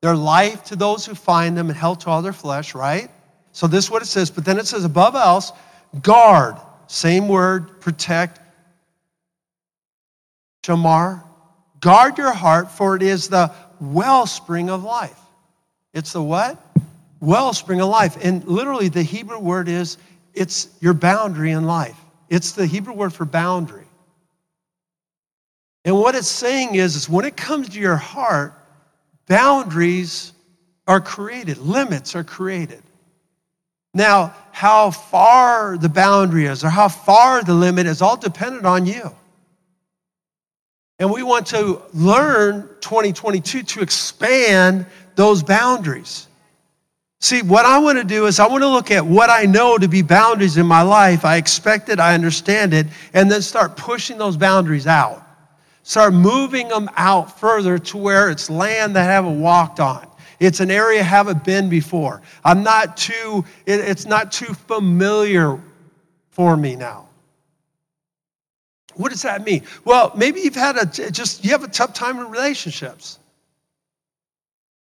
They're 0.00 0.16
life 0.16 0.64
to 0.64 0.76
those 0.76 1.06
who 1.06 1.14
find 1.14 1.56
them 1.56 1.68
and 1.68 1.78
health 1.78 2.00
to 2.00 2.10
all 2.10 2.22
their 2.22 2.32
flesh, 2.32 2.74
right? 2.74 3.08
So 3.52 3.66
this 3.66 3.84
is 3.84 3.90
what 3.90 4.02
it 4.02 4.06
says, 4.06 4.30
but 4.30 4.44
then 4.44 4.58
it 4.58 4.66
says 4.66 4.84
above 4.84 5.14
else, 5.14 5.52
guard, 6.00 6.56
same 6.86 7.28
word, 7.28 7.80
protect, 7.80 8.40
shamar, 10.64 11.22
Guard 11.82 12.16
your 12.16 12.32
heart, 12.32 12.70
for 12.70 12.94
it 12.94 13.02
is 13.02 13.28
the 13.28 13.52
wellspring 13.80 14.70
of 14.70 14.84
life. 14.84 15.18
It's 15.92 16.12
the 16.12 16.22
what? 16.22 16.64
Wellspring 17.20 17.80
of 17.80 17.88
life. 17.88 18.16
And 18.24 18.44
literally, 18.44 18.88
the 18.88 19.02
Hebrew 19.02 19.40
word 19.40 19.68
is 19.68 19.98
it's 20.32 20.68
your 20.80 20.94
boundary 20.94 21.50
in 21.50 21.64
life. 21.64 21.98
It's 22.30 22.52
the 22.52 22.66
Hebrew 22.66 22.94
word 22.94 23.12
for 23.12 23.24
boundary. 23.24 23.84
And 25.84 25.98
what 25.98 26.14
it's 26.14 26.28
saying 26.28 26.76
is, 26.76 26.94
is 26.94 27.08
when 27.08 27.24
it 27.24 27.36
comes 27.36 27.70
to 27.70 27.80
your 27.80 27.96
heart, 27.96 28.54
boundaries 29.26 30.32
are 30.86 31.00
created, 31.00 31.58
limits 31.58 32.14
are 32.14 32.24
created. 32.24 32.81
Now, 33.94 34.34
how 34.52 34.90
far 34.90 35.76
the 35.76 35.88
boundary 35.88 36.46
is 36.46 36.64
or 36.64 36.70
how 36.70 36.88
far 36.88 37.42
the 37.42 37.54
limit 37.54 37.86
is 37.86 38.00
all 38.02 38.16
dependent 38.16 38.64
on 38.64 38.86
you. 38.86 39.10
And 40.98 41.10
we 41.10 41.22
want 41.22 41.48
to 41.48 41.82
learn 41.92 42.68
2022 42.80 43.62
to 43.62 43.80
expand 43.80 44.86
those 45.16 45.42
boundaries. 45.42 46.28
See, 47.20 47.42
what 47.42 47.64
I 47.64 47.78
want 47.78 47.98
to 47.98 48.04
do 48.04 48.26
is 48.26 48.40
I 48.40 48.48
want 48.48 48.62
to 48.62 48.68
look 48.68 48.90
at 48.90 49.04
what 49.04 49.30
I 49.30 49.44
know 49.44 49.78
to 49.78 49.88
be 49.88 50.02
boundaries 50.02 50.56
in 50.56 50.66
my 50.66 50.82
life. 50.82 51.24
I 51.24 51.36
expect 51.36 51.88
it, 51.88 52.00
I 52.00 52.14
understand 52.14 52.74
it, 52.74 52.86
and 53.14 53.30
then 53.30 53.42
start 53.42 53.76
pushing 53.76 54.18
those 54.18 54.36
boundaries 54.36 54.86
out. 54.86 55.26
Start 55.82 56.14
moving 56.14 56.68
them 56.68 56.88
out 56.96 57.38
further 57.38 57.78
to 57.78 57.96
where 57.96 58.30
it's 58.30 58.48
land 58.48 58.96
that 58.96 59.08
I 59.08 59.12
haven't 59.12 59.40
walked 59.40 59.80
on. 59.80 60.06
It's 60.42 60.58
an 60.58 60.72
area 60.72 61.00
I 61.00 61.04
haven't 61.04 61.44
been 61.44 61.68
before. 61.68 62.20
I'm 62.44 62.64
not 62.64 62.96
too, 62.96 63.44
it's 63.64 64.06
not 64.06 64.32
too 64.32 64.52
familiar 64.54 65.60
for 66.30 66.56
me 66.56 66.74
now. 66.74 67.06
What 68.94 69.12
does 69.12 69.22
that 69.22 69.44
mean? 69.44 69.62
Well, 69.84 70.10
maybe 70.16 70.40
you've 70.40 70.56
had 70.56 70.76
a 70.76 71.10
just 71.10 71.44
you 71.44 71.52
have 71.52 71.62
a 71.62 71.68
tough 71.68 71.94
time 71.94 72.18
in 72.18 72.28
relationships. 72.28 73.20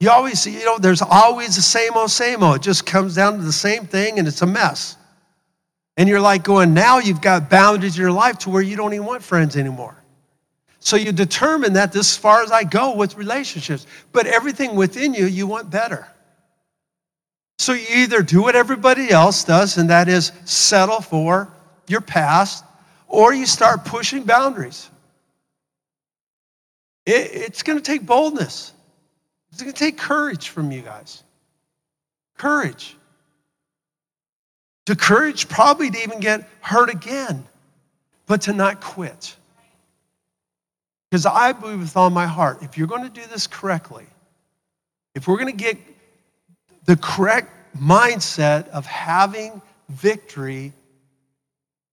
You 0.00 0.10
always, 0.10 0.44
you 0.46 0.64
know, 0.64 0.78
there's 0.78 1.02
always 1.02 1.54
the 1.54 1.62
same 1.62 1.92
old, 1.94 2.10
same 2.10 2.42
old. 2.42 2.56
It 2.56 2.62
just 2.62 2.86
comes 2.86 3.14
down 3.14 3.36
to 3.36 3.44
the 3.44 3.52
same 3.52 3.86
thing 3.86 4.18
and 4.18 4.26
it's 4.26 4.40
a 4.40 4.46
mess. 4.46 4.96
And 5.98 6.08
you're 6.08 6.20
like 6.20 6.42
going, 6.42 6.72
now 6.72 6.98
you've 6.98 7.20
got 7.20 7.50
boundaries 7.50 7.96
in 7.96 8.00
your 8.00 8.10
life 8.10 8.38
to 8.38 8.50
where 8.50 8.62
you 8.62 8.74
don't 8.74 8.94
even 8.94 9.06
want 9.06 9.22
friends 9.22 9.56
anymore. 9.56 10.01
So 10.84 10.96
you 10.96 11.12
determine 11.12 11.74
that 11.74 11.92
this 11.92 12.10
as 12.10 12.16
far 12.16 12.42
as 12.42 12.50
I 12.50 12.64
go 12.64 12.96
with 12.96 13.16
relationships, 13.16 13.86
but 14.10 14.26
everything 14.26 14.74
within 14.74 15.14
you, 15.14 15.26
you 15.26 15.46
want 15.46 15.70
better. 15.70 16.08
So 17.60 17.72
you 17.72 17.86
either 17.98 18.20
do 18.20 18.42
what 18.42 18.56
everybody 18.56 19.08
else 19.08 19.44
does, 19.44 19.78
and 19.78 19.90
that 19.90 20.08
is 20.08 20.32
settle 20.44 21.00
for 21.00 21.48
your 21.86 22.00
past, 22.00 22.64
or 23.06 23.32
you 23.32 23.46
start 23.46 23.84
pushing 23.84 24.24
boundaries. 24.24 24.90
It, 27.06 27.30
it's 27.32 27.62
going 27.62 27.78
to 27.78 27.84
take 27.84 28.04
boldness. 28.04 28.72
It's 29.52 29.62
going 29.62 29.72
to 29.72 29.78
take 29.78 29.96
courage 29.96 30.48
from 30.48 30.72
you 30.72 30.82
guys. 30.82 31.22
Courage. 32.36 32.96
To 34.86 34.96
courage, 34.96 35.48
probably 35.48 35.92
to 35.92 36.02
even 36.02 36.18
get 36.18 36.48
hurt 36.60 36.90
again, 36.90 37.44
but 38.26 38.42
to 38.42 38.52
not 38.52 38.80
quit. 38.80 39.36
Because 41.12 41.26
I 41.26 41.52
believe 41.52 41.80
with 41.80 41.94
all 41.94 42.08
my 42.08 42.24
heart, 42.24 42.62
if 42.62 42.78
you're 42.78 42.86
going 42.86 43.02
to 43.02 43.10
do 43.10 43.20
this 43.26 43.46
correctly, 43.46 44.06
if 45.14 45.28
we're 45.28 45.36
going 45.36 45.54
to 45.54 45.64
get 45.64 45.76
the 46.86 46.96
correct 46.96 47.50
mindset 47.76 48.66
of 48.68 48.86
having 48.86 49.60
victory 49.90 50.72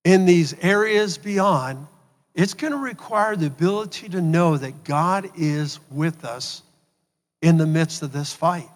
in 0.05 0.25
these 0.25 0.53
areas 0.61 1.17
beyond, 1.17 1.85
it's 2.33 2.53
going 2.53 2.71
to 2.71 2.79
require 2.79 3.35
the 3.35 3.47
ability 3.47 4.07
to 4.07 4.21
know 4.21 4.55
that 4.55 4.85
God 4.85 5.29
is 5.35 5.81
with 5.91 6.23
us 6.23 6.61
in 7.41 7.57
the 7.57 7.67
midst 7.67 8.01
of 8.01 8.13
this 8.13 8.31
fight. 8.31 8.69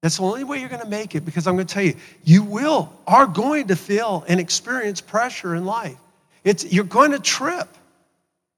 That's 0.00 0.18
the 0.18 0.22
only 0.22 0.44
way 0.44 0.60
you're 0.60 0.68
going 0.68 0.80
to 0.80 0.88
make 0.88 1.16
it 1.16 1.24
because 1.24 1.48
I'm 1.48 1.56
going 1.56 1.66
to 1.66 1.74
tell 1.74 1.82
you, 1.82 1.96
you 2.22 2.44
will, 2.44 2.92
are 3.08 3.26
going 3.26 3.66
to 3.66 3.74
feel 3.74 4.24
and 4.28 4.38
experience 4.38 5.00
pressure 5.00 5.56
in 5.56 5.64
life. 5.64 5.98
It's, 6.44 6.72
you're 6.72 6.84
going 6.84 7.10
to 7.10 7.18
trip. 7.18 7.66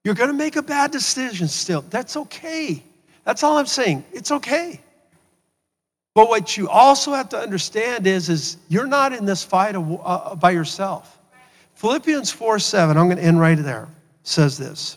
You're 0.06 0.14
going 0.14 0.30
to 0.30 0.36
make 0.36 0.54
a 0.54 0.62
bad 0.62 0.92
decision 0.92 1.48
still. 1.48 1.80
That's 1.80 2.16
okay. 2.16 2.80
That's 3.24 3.42
all 3.42 3.58
I'm 3.58 3.66
saying. 3.66 4.04
It's 4.12 4.30
okay. 4.30 4.80
But 6.14 6.28
what 6.28 6.56
you 6.56 6.68
also 6.68 7.12
have 7.12 7.30
to 7.30 7.36
understand 7.36 8.06
is, 8.06 8.28
is 8.28 8.56
you're 8.68 8.86
not 8.86 9.12
in 9.12 9.24
this 9.24 9.42
fight 9.42 9.72
by 10.38 10.52
yourself. 10.52 11.18
Philippians 11.74 12.30
4 12.30 12.60
7, 12.60 12.96
I'm 12.96 13.06
going 13.06 13.16
to 13.16 13.22
end 13.24 13.40
right 13.40 13.58
there, 13.58 13.88
says 14.22 14.56
this 14.56 14.96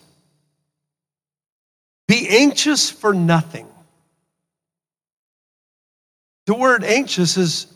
Be 2.06 2.28
anxious 2.28 2.88
for 2.88 3.12
nothing. 3.12 3.66
The 6.46 6.54
word 6.54 6.84
anxious 6.84 7.36
is 7.36 7.66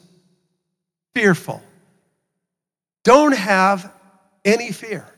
fearful. 1.16 1.60
Don't 3.02 3.36
have 3.36 3.92
any 4.44 4.70
fear. 4.70 5.13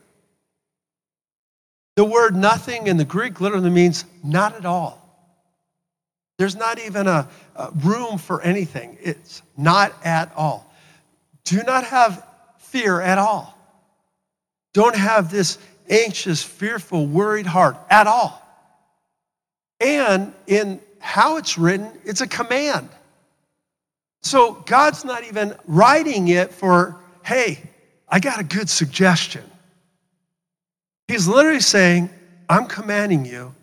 The 1.97 2.05
word 2.05 2.37
nothing 2.37 2.87
in 2.87 2.99
the 2.99 3.05
Greek 3.05 3.41
literally 3.41 3.71
means 3.71 4.05
not 4.23 4.55
at 4.55 4.67
all. 4.67 5.03
There's 6.39 6.55
not 6.55 6.79
even 6.79 7.07
a, 7.07 7.29
a, 7.55 7.71
room 7.83 8.19
for 8.19 8.43
anything. 8.43 8.99
It's 9.01 9.41
not 9.57 9.95
at 10.05 10.31
all. 10.37 10.71
Do 11.45 11.63
not 11.63 11.85
have 11.85 12.23
fear 12.59 13.01
at 13.01 13.17
all. 13.17 13.57
Don't 14.75 14.95
have 14.95 15.31
this 15.31 15.59
anxious, 15.89 16.43
fearful, 16.43 17.07
worried 17.07 17.47
heart 17.47 17.79
at 17.89 18.07
all. 18.07 18.43
And 19.81 20.35
in 20.47 20.81
how 20.99 21.39
it's 21.39 21.57
written, 21.57 21.91
it's 22.05 22.21
a 22.21 22.27
command. 22.27 22.91
So 24.23 24.53
God's 24.67 25.05
not 25.05 25.25
even 25.25 25.55
writing 25.67 26.29
it 26.29 26.53
for, 26.53 27.01
hey, 27.25 27.63
I 28.07 28.21
got 28.21 28.41
a 28.41 28.45
good 28.45 28.69
suggestion. 28.69 29.45
He's 31.09 31.29
literally 31.29 31.61
saying, 31.61 32.11
I'm 32.49 32.67
commanding 32.67 33.25
you, 33.25 33.55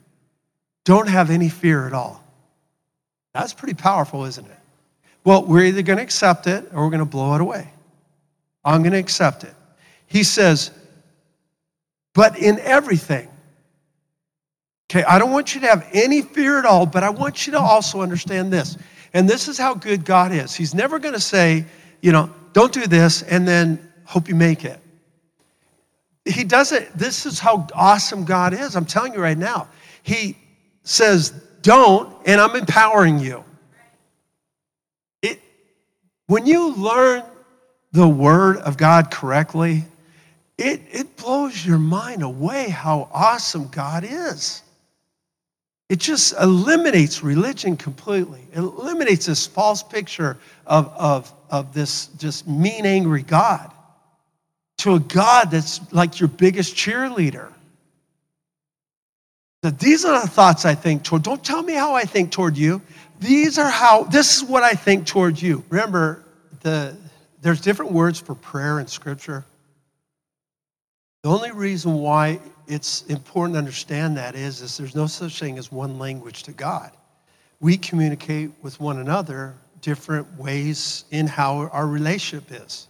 don't 0.86 1.08
have 1.08 1.30
any 1.30 1.50
fear 1.50 1.88
at 1.88 1.94
all. 1.94 2.24
That's 3.34 3.54
pretty 3.54 3.74
powerful, 3.74 4.26
isn't 4.26 4.46
it? 4.46 4.60
Well, 5.24 5.46
we're 5.46 5.66
either 5.66 5.82
going 5.82 5.98
to 5.98 6.04
accept 6.04 6.48
it 6.48 6.70
or 6.74 6.84
we're 6.84 6.90
going 6.90 7.00
to 7.00 7.06
blow 7.06 7.34
it 7.36 7.42
away. 7.42 7.70
I'm 8.64 8.82
going 8.82 8.94
to 8.94 9.00
accept 9.00 9.44
it. 9.44 9.54
He 10.08 10.24
says, 10.24 10.72
but 12.14 12.38
in 12.38 12.60
everything, 12.60 13.28
okay, 14.90 15.04
I 15.04 15.18
don't 15.18 15.32
want 15.32 15.56
you 15.56 15.62
to 15.62 15.68
have 15.68 15.88
any 15.94 16.22
fear 16.22 16.60
at 16.60 16.66
all, 16.66 16.86
but 16.86 17.04
I 17.04 17.10
want 17.10 17.48
you 17.48 17.54
to 17.54 17.60
also 17.60 18.02
understand 18.02 18.54
this. 18.54 18.78
And 19.14 19.28
this 19.28 19.48
is 19.48 19.58
how 19.58 19.74
good 19.74 20.06
God 20.06 20.32
is. 20.32 20.54
He's 20.54 20.74
never 20.74 21.00
going 21.00 21.14
to 21.14 21.20
say, 21.20 21.66
you 22.02 22.12
know, 22.12 22.30
don't 22.54 22.72
do 22.72 22.86
this 22.86 23.22
and 23.24 23.48
then 23.48 23.92
hope 24.06 24.28
you 24.28 24.36
make 24.36 24.66
it. 24.66 24.80
He 26.26 26.44
doesn't, 26.44 26.98
this 26.98 27.26
is 27.26 27.40
how 27.40 27.68
awesome 27.74 28.24
God 28.24 28.54
is. 28.54 28.76
I'm 28.76 28.86
telling 28.86 29.14
you 29.14 29.20
right 29.20 29.38
now. 29.38 29.68
He 30.04 30.38
says, 30.84 31.32
don't, 31.62 32.16
and 32.26 32.40
I'm 32.40 32.56
empowering 32.56 33.20
you. 33.20 33.44
It, 35.22 35.42
when 36.28 36.46
you 36.46 36.74
learn 36.76 37.24
the 37.92 38.08
word 38.08 38.58
of 38.58 38.78
God 38.78 39.12
correctly, 39.12 39.84
it, 40.58 40.82
it 40.92 41.18
blows 41.18 41.66
your 41.66 41.78
mind 41.78 42.22
away 42.22 42.70
how 42.70 43.10
awesome 43.12 43.68
God 43.68 44.06
is. 44.08 44.62
It 45.90 46.00
just 46.00 46.34
eliminates 46.40 47.22
religion 47.22 47.76
completely. 47.76 48.42
It 48.54 48.60
eliminates 48.60 49.26
this 49.26 49.46
false 49.46 49.84
picture 49.84 50.38
of, 50.66 50.88
of, 50.98 51.34
of 51.50 51.74
this 51.74 52.08
just 52.18 52.48
mean, 52.48 52.86
angry 52.86 53.24
God 53.24 53.73
to 54.84 54.96
a 54.96 55.00
God 55.00 55.50
that's 55.50 55.80
like 55.94 56.20
your 56.20 56.28
biggest 56.28 56.76
cheerleader. 56.76 57.50
That 59.62 59.80
these 59.80 60.04
are 60.04 60.22
the 60.22 60.28
thoughts 60.28 60.66
I 60.66 60.76
think 60.76 61.04
toward. 61.04 61.24
Don't 61.24 61.44
tell 61.44 61.64
me 61.64 61.74
how 61.74 61.96
I 61.96 62.04
think 62.04 62.32
toward 62.32 62.58
you. 62.58 62.82
These 63.22 63.58
are 63.58 63.70
how, 63.70 64.04
this 64.04 64.36
is 64.36 64.44
what 64.44 64.64
I 64.64 64.74
think 64.74 65.08
toward 65.08 65.42
you. 65.42 65.64
Remember, 65.70 66.26
the, 66.64 66.98
there's 67.42 67.62
different 67.62 67.94
words 67.94 68.20
for 68.20 68.36
prayer 68.36 68.82
in 68.82 68.88
Scripture. 68.88 69.46
The 71.22 71.30
only 71.30 71.52
reason 71.52 71.94
why 71.94 72.42
it's 72.68 73.04
important 73.04 73.56
to 73.56 73.60
understand 73.60 74.18
that 74.18 74.36
is, 74.36 74.62
is 74.62 74.76
there's 74.78 74.96
no 74.96 75.08
such 75.08 75.40
thing 75.40 75.58
as 75.58 75.72
one 75.72 75.98
language 75.98 76.44
to 76.44 76.52
God. 76.52 76.92
We 77.62 77.78
communicate 77.78 78.52
with 78.62 78.82
one 78.82 79.00
another 79.00 79.56
different 79.80 80.38
ways 80.38 81.06
in 81.12 81.26
how 81.26 81.70
our 81.72 81.88
relationship 81.88 82.52
is 82.52 82.90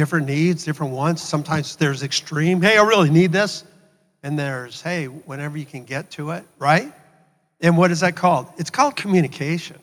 different 0.00 0.26
needs, 0.26 0.64
different 0.64 0.94
wants. 0.94 1.20
Sometimes 1.20 1.76
there's 1.76 2.02
extreme, 2.02 2.62
hey, 2.62 2.78
I 2.78 2.82
really 2.82 3.10
need 3.10 3.32
this. 3.32 3.64
And 4.22 4.38
there's, 4.38 4.80
hey, 4.80 5.04
whenever 5.04 5.58
you 5.58 5.66
can 5.66 5.84
get 5.84 6.10
to 6.12 6.30
it, 6.30 6.42
right? 6.58 6.90
And 7.60 7.76
what 7.76 7.90
is 7.90 8.00
that 8.00 8.16
called? 8.16 8.46
It's 8.56 8.70
called 8.70 8.96
communication. 8.96 9.78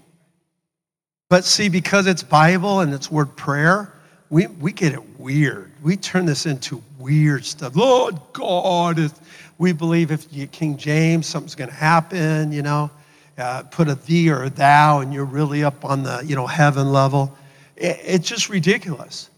But 1.29 1.45
see, 1.45 1.69
because 1.69 2.07
it's 2.07 2.23
Bible 2.23 2.79
and 2.79 2.95
it's 2.95 3.11
word 3.11 3.35
prayer, 3.35 3.93
we, 4.31 4.47
we 4.47 4.71
get 4.71 4.93
it 4.93 5.19
weird. 5.19 5.71
We 5.83 5.95
turn 5.95 6.25
this 6.25 6.47
into 6.47 6.81
weird 6.97 7.45
stuff. 7.45 7.75
Lord 7.75 8.15
God, 8.33 8.97
if 8.97 9.13
we 9.59 9.71
believe 9.71 10.09
if 10.09 10.25
you 10.33 10.47
King 10.47 10.77
James, 10.77 11.27
something's 11.27 11.53
going 11.53 11.69
to 11.69 11.75
happen, 11.75 12.51
you 12.51 12.63
know. 12.63 12.89
Uh, 13.37 13.61
put 13.61 13.87
a 13.87 13.93
thee 13.93 14.31
or 14.31 14.45
a 14.45 14.49
thou, 14.49 15.01
and 15.01 15.13
you're 15.13 15.23
really 15.23 15.63
up 15.63 15.85
on 15.85 16.01
the 16.01 16.23
you 16.25 16.35
know 16.35 16.47
heaven 16.47 16.91
level. 16.91 17.37
It, 17.75 17.99
it's 18.03 18.27
just 18.27 18.49
ridiculous. 18.49 19.29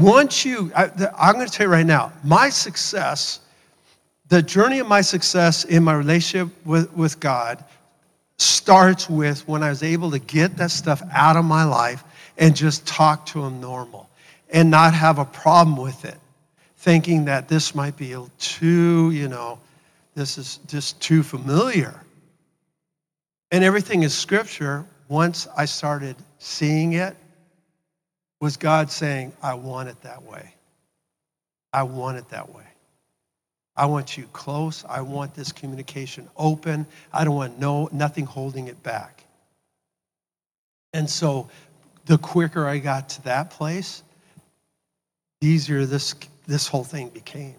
Once 0.00 0.46
you, 0.46 0.72
I, 0.74 0.84
I'm 1.18 1.34
going 1.34 1.46
to 1.46 1.52
tell 1.52 1.66
you 1.66 1.72
right 1.72 1.84
now, 1.84 2.12
my 2.24 2.48
success, 2.48 3.40
the 4.28 4.40
journey 4.40 4.78
of 4.78 4.88
my 4.88 5.02
success 5.02 5.64
in 5.64 5.84
my 5.84 5.92
relationship 5.92 6.48
with, 6.64 6.90
with 6.94 7.20
God 7.20 7.62
starts 8.38 9.10
with 9.10 9.46
when 9.46 9.62
I 9.62 9.68
was 9.68 9.82
able 9.82 10.10
to 10.12 10.18
get 10.18 10.56
that 10.56 10.70
stuff 10.70 11.02
out 11.12 11.36
of 11.36 11.44
my 11.44 11.64
life 11.64 12.02
and 12.38 12.56
just 12.56 12.86
talk 12.86 13.26
to 13.26 13.44
Him 13.44 13.60
normal 13.60 14.08
and 14.50 14.70
not 14.70 14.94
have 14.94 15.18
a 15.18 15.24
problem 15.26 15.76
with 15.76 16.06
it, 16.06 16.16
thinking 16.78 17.26
that 17.26 17.48
this 17.48 17.74
might 17.74 17.96
be 17.98 18.16
too, 18.38 19.10
you 19.10 19.28
know, 19.28 19.58
this 20.14 20.38
is 20.38 20.60
just 20.66 21.00
too 21.02 21.22
familiar. 21.22 21.94
And 23.50 23.62
everything 23.62 24.02
is 24.02 24.16
scripture. 24.16 24.86
Once 25.08 25.46
I 25.56 25.66
started 25.66 26.16
seeing 26.38 26.94
it, 26.94 27.14
was 28.40 28.56
God 28.56 28.90
saying, 28.90 29.32
I 29.42 29.54
want 29.54 29.88
it 29.88 30.00
that 30.02 30.22
way. 30.22 30.54
I 31.72 31.82
want 31.82 32.16
it 32.18 32.28
that 32.30 32.52
way. 32.54 32.64
I 33.76 33.86
want 33.86 34.16
you 34.16 34.24
close. 34.32 34.84
I 34.88 35.00
want 35.00 35.34
this 35.34 35.52
communication 35.52 36.28
open. 36.36 36.86
I 37.12 37.24
don't 37.24 37.36
want 37.36 37.58
no 37.58 37.88
nothing 37.92 38.26
holding 38.26 38.68
it 38.68 38.82
back. 38.82 39.24
And 40.92 41.08
so 41.08 41.48
the 42.06 42.18
quicker 42.18 42.66
I 42.66 42.78
got 42.78 43.08
to 43.10 43.22
that 43.24 43.50
place, 43.50 44.02
the 45.40 45.48
easier 45.48 45.86
this 45.86 46.14
this 46.46 46.66
whole 46.66 46.84
thing 46.84 47.08
became. 47.10 47.54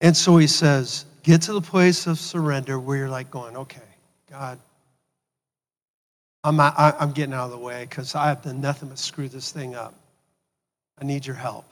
And 0.00 0.16
so 0.16 0.36
he 0.36 0.46
says, 0.46 1.06
get 1.22 1.42
to 1.42 1.52
the 1.52 1.60
place 1.60 2.06
of 2.06 2.18
surrender 2.18 2.78
where 2.78 2.98
you're 2.98 3.08
like 3.08 3.30
going, 3.30 3.56
okay, 3.56 3.80
God, 4.30 4.58
I'm, 6.46 6.60
I, 6.60 6.94
I'm 7.00 7.10
getting 7.10 7.34
out 7.34 7.46
of 7.46 7.50
the 7.50 7.58
way 7.58 7.86
because 7.90 8.14
I 8.14 8.28
have 8.28 8.42
done 8.42 8.60
nothing 8.60 8.88
but 8.88 9.00
screw 9.00 9.28
this 9.28 9.50
thing 9.50 9.74
up. 9.74 9.94
I 11.00 11.04
need 11.04 11.26
your 11.26 11.34
help. 11.34 11.64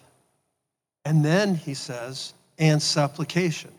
And 1.05 1.25
then 1.25 1.55
he 1.55 1.75
says, 1.75 2.35
and 2.59 2.83
supplication. 2.83 3.71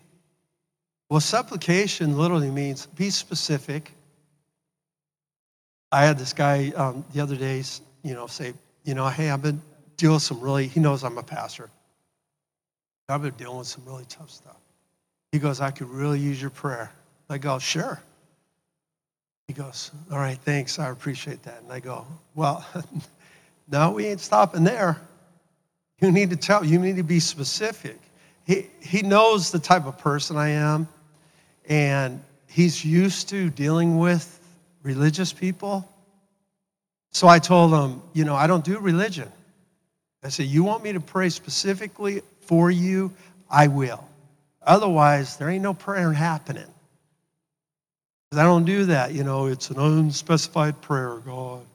Well, 1.09 1.19
supplication 1.19 2.17
literally 2.17 2.49
means 2.49 2.85
be 2.85 3.09
specific. 3.09 3.91
I 5.91 6.05
had 6.05 6.17
this 6.17 6.31
guy 6.31 6.71
um, 6.77 7.03
the 7.13 7.19
other 7.19 7.35
day, 7.35 7.61
you 8.03 8.13
know, 8.13 8.27
say, 8.27 8.53
you 8.85 8.93
know, 8.93 9.09
hey, 9.09 9.31
I've 9.31 9.41
been 9.41 9.61
dealing 9.97 10.15
with 10.15 10.23
some 10.23 10.39
really, 10.39 10.67
he 10.67 10.79
knows 10.79 11.03
I'm 11.03 11.17
a 11.17 11.23
pastor. 11.23 11.69
I've 13.09 13.21
been 13.21 13.33
dealing 13.33 13.57
with 13.57 13.67
some 13.67 13.83
really 13.85 14.05
tough 14.07 14.31
stuff. 14.31 14.61
He 15.33 15.39
goes, 15.39 15.59
I 15.59 15.71
could 15.71 15.89
really 15.89 16.21
use 16.21 16.39
your 16.41 16.51
prayer. 16.51 16.89
I 17.29 17.37
go, 17.37 17.59
sure. 17.59 18.01
He 19.47 19.53
goes, 19.53 19.91
All 20.11 20.17
right, 20.17 20.37
thanks. 20.37 20.79
I 20.79 20.89
appreciate 20.89 21.43
that. 21.43 21.61
And 21.61 21.71
I 21.71 21.79
go, 21.79 22.05
Well, 22.33 22.65
no, 23.71 23.91
we 23.91 24.05
ain't 24.07 24.21
stopping 24.21 24.63
there. 24.63 24.99
You 26.01 26.11
need 26.11 26.29
to 26.31 26.35
tell, 26.35 26.65
you 26.65 26.79
need 26.79 26.97
to 26.97 27.03
be 27.03 27.19
specific. 27.19 27.97
He, 28.45 28.67
he 28.81 29.01
knows 29.01 29.51
the 29.51 29.59
type 29.59 29.85
of 29.85 29.97
person 29.97 30.37
I 30.37 30.49
am, 30.49 30.87
and 31.67 32.21
he's 32.47 32.83
used 32.83 33.29
to 33.29 33.49
dealing 33.49 33.97
with 33.97 34.39
religious 34.83 35.33
people. 35.33 35.89
So 37.11 37.27
I 37.27 37.39
told 37.39 37.71
him, 37.71 38.01
You 38.13 38.25
know, 38.25 38.35
I 38.35 38.47
don't 38.47 38.63
do 38.63 38.79
religion. 38.79 39.31
I 40.23 40.29
said, 40.29 40.47
You 40.47 40.63
want 40.63 40.83
me 40.83 40.93
to 40.93 40.99
pray 40.99 41.29
specifically 41.29 42.21
for 42.41 42.71
you? 42.71 43.13
I 43.49 43.67
will. 43.67 44.03
Otherwise, 44.63 45.37
there 45.37 45.49
ain't 45.49 45.61
no 45.61 45.75
prayer 45.75 46.11
happening. 46.11 46.65
I 48.37 48.43
don't 48.43 48.65
do 48.65 48.85
that. 48.85 49.13
You 49.13 49.23
know, 49.23 49.47
it's 49.47 49.69
an 49.69 49.79
unspecified 49.79 50.81
prayer, 50.81 51.17
God. 51.25 51.65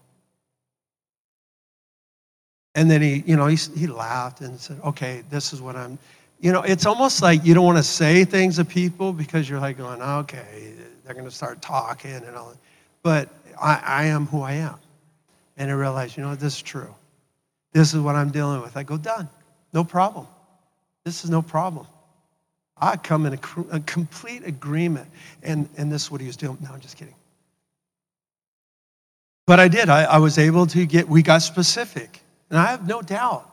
And 2.75 2.91
then 2.91 3.03
he, 3.03 3.23
you 3.27 3.37
know, 3.37 3.47
he, 3.47 3.57
he 3.57 3.87
laughed 3.87 4.41
and 4.41 4.59
said, 4.59 4.81
okay, 4.85 5.23
this 5.31 5.53
is 5.53 5.61
what 5.61 5.77
I'm, 5.77 5.99
you 6.41 6.53
know, 6.53 6.63
it's 6.63 6.87
almost 6.87 7.21
like 7.21 7.45
you 7.45 7.53
don't 7.53 7.65
want 7.65 7.79
to 7.79 7.85
say 7.85 8.25
things 8.25 8.57
to 8.57 8.65
people 8.65 9.13
because 9.13 9.49
you're 9.49 9.61
like 9.61 9.77
going, 9.77 10.01
okay, 10.01 10.73
they're 11.05 11.15
going 11.15 11.27
to 11.27 11.31
start 11.31 11.61
talking 11.61 12.13
and 12.13 12.37
all. 12.37 12.51
that. 12.51 12.59
But 13.03 13.29
I, 13.61 13.83
I 13.85 14.05
am 14.05 14.27
who 14.27 14.43
I 14.43 14.53
am. 14.53 14.77
And 15.57 15.71
I 15.71 15.75
realized, 15.75 16.17
you 16.17 16.23
know, 16.23 16.35
this 16.35 16.57
is 16.57 16.63
true. 16.63 16.95
This 17.73 17.93
is 17.93 18.01
what 18.01 18.15
I'm 18.15 18.31
dealing 18.31 18.63
with. 18.63 18.77
I 18.77 18.83
go, 18.83 18.97
done. 18.97 19.29
No 19.73 19.85
problem. 19.85 20.27
This 21.05 21.25
is 21.25 21.31
no 21.31 21.43
problem. 21.43 21.87
I 22.81 22.97
come 22.97 23.27
in 23.27 23.35
a, 23.35 23.41
a, 23.73 23.81
complete 23.81 24.45
agreement. 24.45 25.09
And, 25.43 25.69
and 25.77 25.93
this 25.93 26.05
is 26.05 26.11
what 26.11 26.21
he 26.21 26.27
was 26.27 26.37
doing. 26.37 26.57
No, 26.63 26.71
I'm 26.73 26.81
just 26.81 26.97
kidding. 26.97 27.15
But 29.47 29.61
I 29.61 29.69
did. 29.69 29.89
I, 29.89 30.05
I 30.05 30.19
was 30.19 30.39
able 30.39 30.67
to 30.69 30.87
get, 30.87 31.09
we 31.09 31.23
got 31.23 31.43
specific. 31.43 32.21
And 32.49 32.59
I 32.59 32.67
have 32.67 32.87
no 32.87 33.03
doubt. 33.03 33.51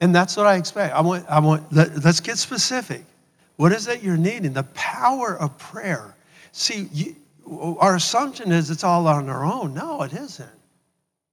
And 0.00 0.14
that's 0.14 0.36
what 0.36 0.46
I 0.46 0.56
expect. 0.56 0.94
I 0.94 1.00
want, 1.00 1.24
I 1.28 1.38
want 1.40 1.72
let, 1.72 1.90
us 2.04 2.20
get 2.20 2.38
specific. 2.38 3.04
What 3.56 3.72
is 3.72 3.88
it 3.88 4.02
you're 4.02 4.16
needing? 4.16 4.52
The 4.52 4.64
power 4.74 5.36
of 5.36 5.56
prayer. 5.58 6.14
See, 6.52 6.88
you, 6.92 7.16
our 7.78 7.96
assumption 7.96 8.52
is 8.52 8.70
it's 8.70 8.84
all 8.84 9.06
on 9.06 9.28
our 9.28 9.44
own. 9.44 9.74
No, 9.74 10.02
it 10.02 10.12
isn't. 10.12 10.48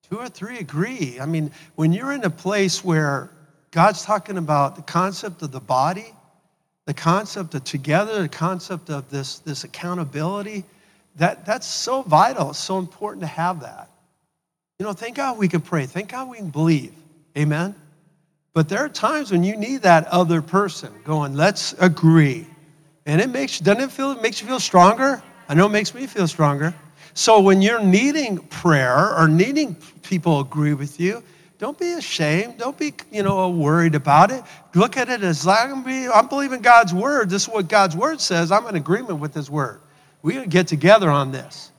Two 0.10 0.18
or 0.18 0.28
three 0.28 0.58
agree. 0.58 1.20
I 1.20 1.26
mean, 1.26 1.52
when 1.76 1.92
you're 1.92 2.14
in 2.14 2.24
a 2.24 2.30
place 2.30 2.84
where 2.84 3.30
God's 3.72 4.04
talking 4.04 4.38
about 4.38 4.76
the 4.76 4.82
concept 4.82 5.42
of 5.42 5.52
the 5.52 5.60
body, 5.60 6.14
the 6.90 6.94
concept 6.96 7.54
of 7.54 7.64
together, 7.64 8.24
the 8.24 8.28
concept 8.28 8.90
of 8.90 9.08
this, 9.12 9.38
this 9.38 9.64
accountability, 9.64 10.64
that, 11.18 11.46
that's 11.46 11.68
so 11.68 12.02
vital. 12.02 12.50
It's 12.50 12.58
so 12.58 12.80
important 12.80 13.22
to 13.22 13.28
have 13.28 13.60
that. 13.60 13.92
You 14.80 14.88
know, 14.88 14.94
thank 14.94 15.16
God 15.18 15.38
we 15.38 15.48
can 15.48 15.62
pray. 15.62 15.86
Thank 15.86 16.10
God 16.10 16.28
we 16.30 16.38
can 16.38 16.50
believe. 16.50 16.96
Amen? 17.38 17.76
But 18.54 18.70
there 18.70 18.80
are 18.80 18.90
times 18.90 19.30
when 19.30 19.44
you 19.44 19.56
need 19.56 19.84
that 19.84 20.08
other 20.08 20.42
person 20.42 20.92
going, 21.04 21.36
let's 21.36 21.74
agree. 21.74 22.48
And 23.06 23.22
it 23.22 23.30
makes, 23.30 23.60
doesn't 23.60 23.84
it 23.84 23.92
feel, 23.92 24.14
it 24.14 24.24
makes 24.24 24.42
you 24.42 24.48
feel 24.48 24.60
stronger? 24.60 25.22
I 25.48 25.54
know 25.54 25.68
it 25.68 25.72
makes 25.72 25.94
me 25.94 26.08
feel 26.08 26.28
stronger. 26.28 26.74
So 27.14 27.40
when 27.40 27.62
you're 27.62 27.84
needing 27.84 28.40
prayer 28.48 29.16
or 29.16 29.28
needing 29.28 29.76
people 30.02 30.40
agree 30.40 30.74
with 30.74 31.00
you, 31.00 31.22
don't 31.60 31.78
be 31.78 31.92
ashamed. 31.92 32.58
Don't 32.58 32.78
be, 32.78 32.94
you 33.12 33.22
know, 33.22 33.50
worried 33.50 33.94
about 33.94 34.32
it. 34.32 34.44
Look 34.74 34.96
at 34.96 35.10
it 35.10 35.24
as 35.24 35.46
I'm, 35.46 35.86
I'm 35.86 36.28
believing 36.30 36.62
God's 36.62 36.94
word. 36.94 37.30
This 37.30 37.44
is 37.44 37.50
what 37.50 37.68
God's 37.68 37.98
word 37.98 38.22
says. 38.22 38.50
I'm 38.50 38.66
in 38.68 38.76
agreement 38.78 39.20
with 39.20 39.34
His 39.34 39.52
word. 39.52 39.82
We 40.22 40.36
got 40.36 40.44
to 40.44 40.48
get 40.48 40.68
together 40.68 41.10
on 41.10 41.32
this. 41.32 41.74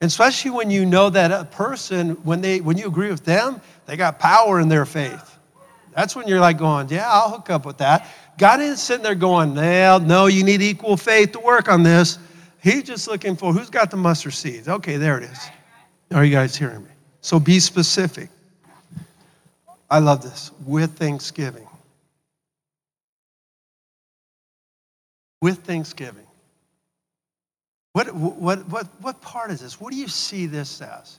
And 0.00 0.06
especially 0.06 0.52
when 0.52 0.70
you 0.70 0.86
know 0.86 1.10
that 1.10 1.32
a 1.32 1.44
person, 1.46 2.10
when 2.22 2.40
they 2.40 2.60
when 2.60 2.78
you 2.78 2.86
agree 2.86 3.10
with 3.10 3.24
them, 3.24 3.60
they 3.86 3.96
got 3.96 4.20
power 4.20 4.60
in 4.60 4.68
their 4.68 4.86
faith. 4.86 5.36
That's 5.96 6.14
when 6.14 6.28
you're 6.28 6.40
like 6.40 6.58
going, 6.58 6.88
yeah, 6.88 7.10
I'll 7.10 7.30
hook 7.30 7.50
up 7.50 7.66
with 7.66 7.78
that. 7.78 8.08
God 8.38 8.60
isn't 8.60 8.76
sitting 8.76 9.02
there 9.02 9.14
going, 9.14 9.54
well, 9.54 9.98
no, 9.98 10.26
you 10.26 10.44
need 10.44 10.62
equal 10.62 10.96
faith 10.96 11.32
to 11.32 11.40
work 11.40 11.68
on 11.68 11.82
this. 11.82 12.18
He's 12.62 12.84
just 12.84 13.08
looking 13.08 13.36
for 13.36 13.52
who's 13.52 13.70
got 13.70 13.90
the 13.90 13.96
mustard 13.96 14.34
seeds. 14.34 14.68
Okay, 14.68 14.96
there 14.96 15.18
it 15.18 15.24
is. 15.24 15.38
Are 16.12 16.24
you 16.24 16.32
guys 16.32 16.56
hearing 16.56 16.84
me? 16.84 16.90
So 17.20 17.40
be 17.40 17.58
specific. 17.58 18.28
I 19.90 19.98
love 19.98 20.22
this. 20.22 20.50
With 20.66 20.96
thanksgiving. 20.96 21.68
With 25.40 25.58
thanksgiving. 25.58 26.26
What, 27.92 28.12
what, 28.14 28.68
what, 28.68 28.88
what 29.00 29.20
part 29.20 29.50
is 29.50 29.60
this? 29.60 29.80
What 29.80 29.92
do 29.92 29.98
you 29.98 30.08
see 30.08 30.46
this 30.46 30.80
as? 30.80 31.18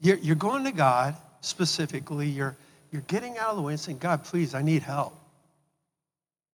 You're, 0.00 0.18
you're 0.18 0.36
going 0.36 0.64
to 0.64 0.72
God 0.72 1.16
specifically, 1.40 2.28
you're, 2.28 2.56
you're 2.90 3.02
getting 3.02 3.38
out 3.38 3.50
of 3.50 3.56
the 3.56 3.62
way 3.62 3.72
and 3.72 3.80
saying, 3.80 3.98
God, 3.98 4.22
please, 4.24 4.54
I 4.54 4.62
need 4.62 4.82
help. 4.82 5.18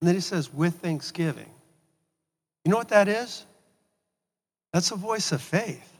And 0.00 0.08
then 0.08 0.14
he 0.14 0.20
says, 0.20 0.52
with 0.52 0.74
thanksgiving. 0.76 1.50
You 2.64 2.70
know 2.70 2.76
what 2.76 2.88
that 2.90 3.08
is? 3.08 3.44
That's 4.72 4.90
a 4.92 4.96
voice 4.96 5.32
of 5.32 5.42
faith. 5.42 5.97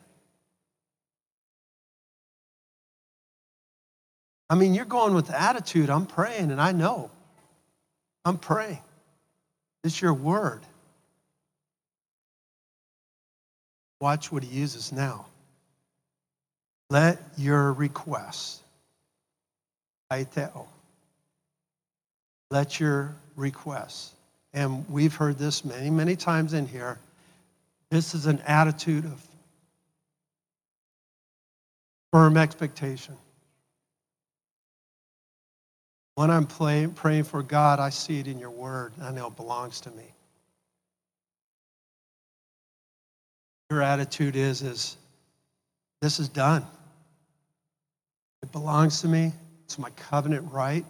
I 4.51 4.55
mean, 4.55 4.74
you're 4.74 4.84
going 4.84 5.14
with 5.14 5.30
attitude, 5.30 5.90
I'm 5.90 6.07
praying, 6.07 6.51
and 6.51 6.61
I 6.61 6.72
know. 6.72 7.11
I'm 8.24 8.38
praying. 8.38 8.80
It's 9.84 10.01
your 10.01 10.14
word. 10.14 10.61
Watch 14.01 14.30
what 14.32 14.42
he 14.42 14.59
uses 14.59 14.92
now. 14.92 15.26
Let 16.90 17.18
your 17.36 17.72
request, 17.74 18.62
aiteo, 20.11 20.66
let 22.51 22.80
your 22.80 23.14
request, 23.36 24.12
and 24.55 24.88
we've 24.88 25.14
heard 25.14 25.38
this 25.38 25.64
many, 25.66 25.90
many 25.90 26.16
times 26.16 26.55
in 26.55 26.66
here. 26.66 26.99
This 27.90 28.14
is 28.14 28.24
an 28.26 28.40
attitude 28.46 29.05
of 29.05 29.26
firm 32.11 32.38
expectation. 32.38 33.16
When 36.18 36.32
I'm 36.32 36.46
praying 36.46 37.22
for 37.22 37.44
God, 37.44 37.78
I 37.78 37.90
see 37.90 38.18
it 38.18 38.26
in 38.26 38.40
your 38.40 38.50
word. 38.50 38.92
I 39.00 39.12
know 39.12 39.28
it 39.28 39.36
belongs 39.36 39.80
to 39.82 39.90
me. 39.92 40.02
Your 43.70 43.82
attitude 43.82 44.34
is, 44.34 44.62
is 44.62 44.96
this 46.02 46.18
is 46.18 46.28
done. 46.28 46.66
It 48.42 48.50
belongs 48.50 49.00
to 49.02 49.06
me. 49.06 49.30
It's 49.64 49.78
my 49.78 49.90
covenant 49.90 50.50
right. 50.50 50.84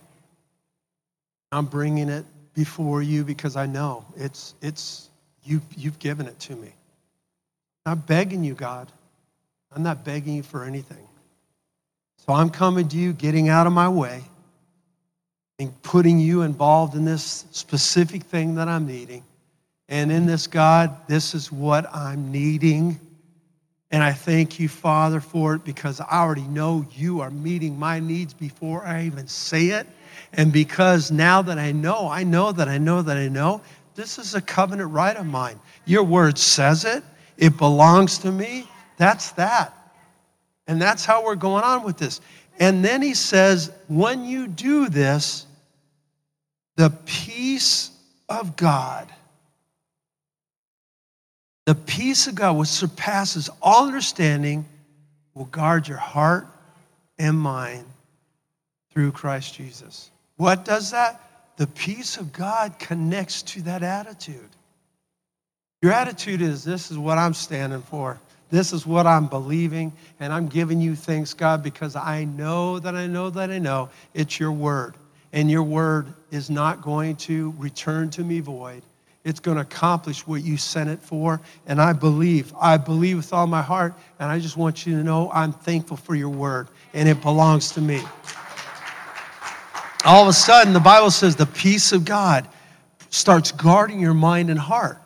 I'm 1.53 1.67
bringing 1.67 2.09
it 2.09 2.25
before 2.55 3.03
you 3.03 3.23
because 3.23 3.55
I 3.55 3.67
know 3.67 4.07
it's, 4.17 4.55
it's 4.63 5.11
you, 5.45 5.61
you've 5.77 5.99
given 5.99 6.27
it 6.27 6.41
to 6.41 6.57
me. 6.57 6.73
I'm 7.85 7.99
begging 7.99 8.45
you, 8.45 8.55
God. 8.55 8.91
I'm 9.77 9.83
not 9.83 10.07
begging 10.07 10.37
you 10.37 10.43
for 10.43 10.65
anything. 10.65 11.07
So 12.17 12.33
I'm 12.33 12.49
coming 12.49 12.89
to 12.89 12.97
you, 12.97 13.13
getting 13.13 13.51
out 13.51 13.67
of 13.67 13.75
my 13.75 13.91
way, 13.91 14.23
and 15.59 15.83
putting 15.83 16.19
you 16.21 16.43
involved 16.43 16.95
in 16.95 17.05
this 17.05 17.45
specific 17.51 18.23
thing 18.23 18.55
that 18.55 18.69
I'm 18.69 18.87
needing. 18.87 19.25
And 19.89 20.13
in 20.13 20.27
this, 20.27 20.47
God, 20.47 20.95
this 21.09 21.35
is 21.35 21.51
what 21.51 21.93
I'm 21.95 22.31
needing. 22.31 23.01
And 23.91 24.03
I 24.03 24.13
thank 24.13 24.61
you, 24.61 24.69
Father, 24.69 25.21
for 25.21 25.55
it 25.55 25.65
because 25.65 26.01
I 26.01 26.07
already 26.11 26.43
know 26.43 26.87
you 26.93 27.21
are 27.21 27.31
meeting 27.31 27.79
my 27.79 27.99
needs 27.99 28.35
before 28.35 28.85
I 28.85 29.05
even 29.05 29.27
say 29.27 29.69
it. 29.69 29.87
And 30.35 30.53
because 30.53 31.11
now 31.11 31.43
that 31.43 31.59
I 31.59 31.73
know, 31.73 32.09
I 32.09 32.23
know 32.23 32.53
that 32.53 32.69
I 32.69 32.79
know 32.79 33.03
that 33.03 33.17
I 33.17 33.29
know, 33.29 33.63
this 33.95 34.19
is 34.19 34.35
a 34.35 34.43
covenant 34.43 34.93
right 34.93 35.17
of 35.17 35.27
mine. 35.27 35.59
Your 35.87 36.05
word 36.05 36.39
says 36.39 36.85
it, 36.85 37.03
it 37.37 37.57
belongs 37.57 38.19
to 38.19 38.31
me. 38.31 38.69
That's 38.97 39.33
that. 39.33 39.75
And 40.67 40.81
that's 40.81 41.05
how 41.05 41.25
we're 41.25 41.35
going 41.35 41.65
on 41.65 41.83
with 41.83 41.97
this. 41.97 42.21
And 42.61 42.85
then 42.85 43.01
he 43.01 43.15
says, 43.15 43.73
when 43.89 44.25
you 44.25 44.47
do 44.49 44.89
this, 44.89 45.47
the 46.79 46.89
peace 47.05 47.91
of 48.31 48.57
God 48.57 49.13
the 51.69 51.75
peace 51.75 52.27
of 52.27 52.35
God, 52.35 52.57
which 52.57 52.71
surpasses 52.71 53.51
all 53.61 53.89
understanding, 53.89 54.65
will 55.35 55.45
guard 55.45 55.87
your 55.87 55.99
heart 55.99 56.47
and 57.19 57.39
mind 57.39 57.85
through 58.91 59.13
Christ 59.13 59.53
Jesus. 59.53 60.11
What 60.39 60.65
does 60.65 60.93
that? 60.93 61.21
The 61.59 61.67
peace 61.67 62.17
of 62.17 62.33
God 62.33 62.79
connects 62.79 63.43
to 63.43 63.61
that 63.65 63.83
attitude. 63.83 64.49
Your 65.83 65.93
attitude 65.93 66.41
is 66.41 66.65
this 66.65 66.91
is 66.91 66.97
what 66.97 67.19
I'm 67.19 67.35
standing 67.35 67.83
for. 67.83 68.19
This 68.49 68.73
is 68.73 68.87
what 68.87 69.07
I'm 69.07 69.27
believing, 69.27 69.93
and 70.21 70.33
I'm 70.33 70.49
giving 70.49 70.81
you 70.81 70.97
thanks, 70.97 71.35
God, 71.35 71.63
because 71.63 71.97
I 71.97 72.25
know 72.25 72.79
that 72.79 72.95
I 72.95 73.07
know 73.07 73.29
that 73.29 73.51
I 73.51 73.59
know 73.59 73.91
it's 74.15 74.41
your 74.41 74.53
word. 74.53 74.95
And 75.33 75.51
your 75.51 75.63
word 75.63 76.13
is 76.31 76.51
not 76.51 76.83
going 76.83 77.17
to 77.17 77.55
return 77.59 78.11
to 78.11 78.25
me 78.25 78.41
void. 78.41 78.83
It's 79.25 79.41
going 79.41 79.57
to 79.57 79.63
accomplish 79.63 80.27
what 80.27 80.43
you 80.43 80.57
sent 80.57 80.89
it 80.89 81.01
for. 81.01 81.41
And 81.67 81.81
I 81.81 81.93
believe, 81.93 82.53
I 82.59 82.79
believe 82.79 83.19
with 83.19 83.33
all 83.33 83.47
my 83.47 83.61
heart. 83.61 83.95
And 84.19 84.31
I 84.31 84.39
just 84.39 84.57
want 84.57 84.87
you 84.87 84.97
to 84.97 85.05
know 85.05 85.31
I'm 85.33 85.53
thankful 85.53 85.97
for 85.97 86.15
your 86.15 86.31
word, 86.31 86.69
and 86.95 87.09
it 87.09 87.21
belongs 87.21 87.73
to 87.73 87.81
me. 87.81 88.01
All 90.05 90.23
of 90.23 90.29
a 90.29 90.33
sudden, 90.33 90.73
the 90.73 90.81
Bible 90.81 91.11
says 91.11 91.37
the 91.37 91.45
peace 91.45 91.93
of 91.93 92.05
God 92.05 92.49
starts 93.11 93.53
guarding 93.53 94.01
your 94.01 94.15
mind 94.15 94.49
and 94.49 94.59
heart. 94.59 94.99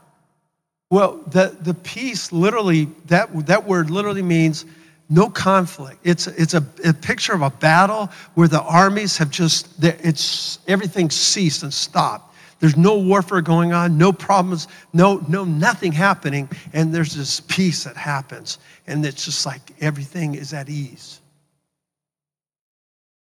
Well, 0.91 1.23
the, 1.27 1.57
the 1.61 1.75
peace 1.75 2.31
literally, 2.33 2.85
that, 3.07 3.47
that 3.47 3.67
word 3.67 3.91
literally 3.91 4.23
means 4.23 4.67
no 5.13 5.29
conflict. 5.29 5.99
It's, 6.05 6.27
it's 6.27 6.55
a, 6.55 6.65
a 6.85 6.95
picture 6.95 7.35
of 7.35 7.43
a 7.43 7.51
battle 7.51 8.09
where 8.35 8.49
the 8.49 8.63
armies 8.63 9.19
have 9.19 9.31
just, 9.31 9.69
it's, 9.83 10.59
everything 10.67 11.11
ceased 11.11 11.63
and 11.63 11.73
stopped. 11.73 12.35
There's 12.61 12.77
no 12.77 12.97
warfare 12.97 13.43
going 13.43 13.73
on, 13.73 13.99
no 13.99 14.13
problems, 14.13 14.69
no, 14.93 15.23
no, 15.29 15.45
nothing 15.45 15.93
happening. 15.93 16.49
And 16.73 16.95
there's 16.95 17.15
this 17.15 17.41
peace 17.41 17.85
that 17.85 17.97
happens. 17.97 18.59
And 18.87 19.05
it's 19.05 19.25
just 19.25 19.45
like 19.45 19.61
everything 19.81 20.35
is 20.35 20.55
at 20.55 20.71
ease. 20.71 21.21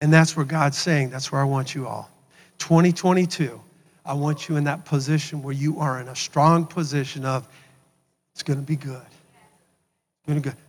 And 0.01 0.13
that's 0.13 0.37
where 0.37 0.47
God's 0.47 0.79
saying, 0.79 1.11
that's 1.11 1.31
where 1.31 1.41
I 1.41 1.45
want 1.45 1.75
you 1.75 1.87
all. 1.87 2.11
2022, 2.59 3.61
I 4.05 4.15
want 4.15 4.49
you 4.49 4.57
in 4.57 4.65
that 4.65 4.85
position 4.85 5.43
where 5.43 5.55
you 5.55 5.79
are 5.79 6.01
in 6.01 6.09
a 6.09 6.17
strong 6.17 6.67
position 6.67 7.25
of, 7.25 7.47
it's 8.35 8.43
going 8.43 8.59
to 8.59 8.67
be 8.67 8.77
good. 8.77 9.07
It's 9.07 10.27
going 10.27 10.43
to 10.43 10.49
be 10.49 10.51
good. 10.51 10.66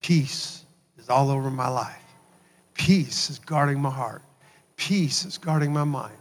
Peace 0.00 0.64
is 0.98 1.08
all 1.08 1.30
over 1.30 1.50
my 1.50 1.68
life. 1.68 2.02
Peace 2.74 3.30
is 3.30 3.38
guarding 3.38 3.80
my 3.80 3.90
heart. 3.90 4.22
Peace 4.76 5.24
is 5.24 5.38
guarding 5.38 5.72
my 5.72 5.84
mind. 5.84 6.14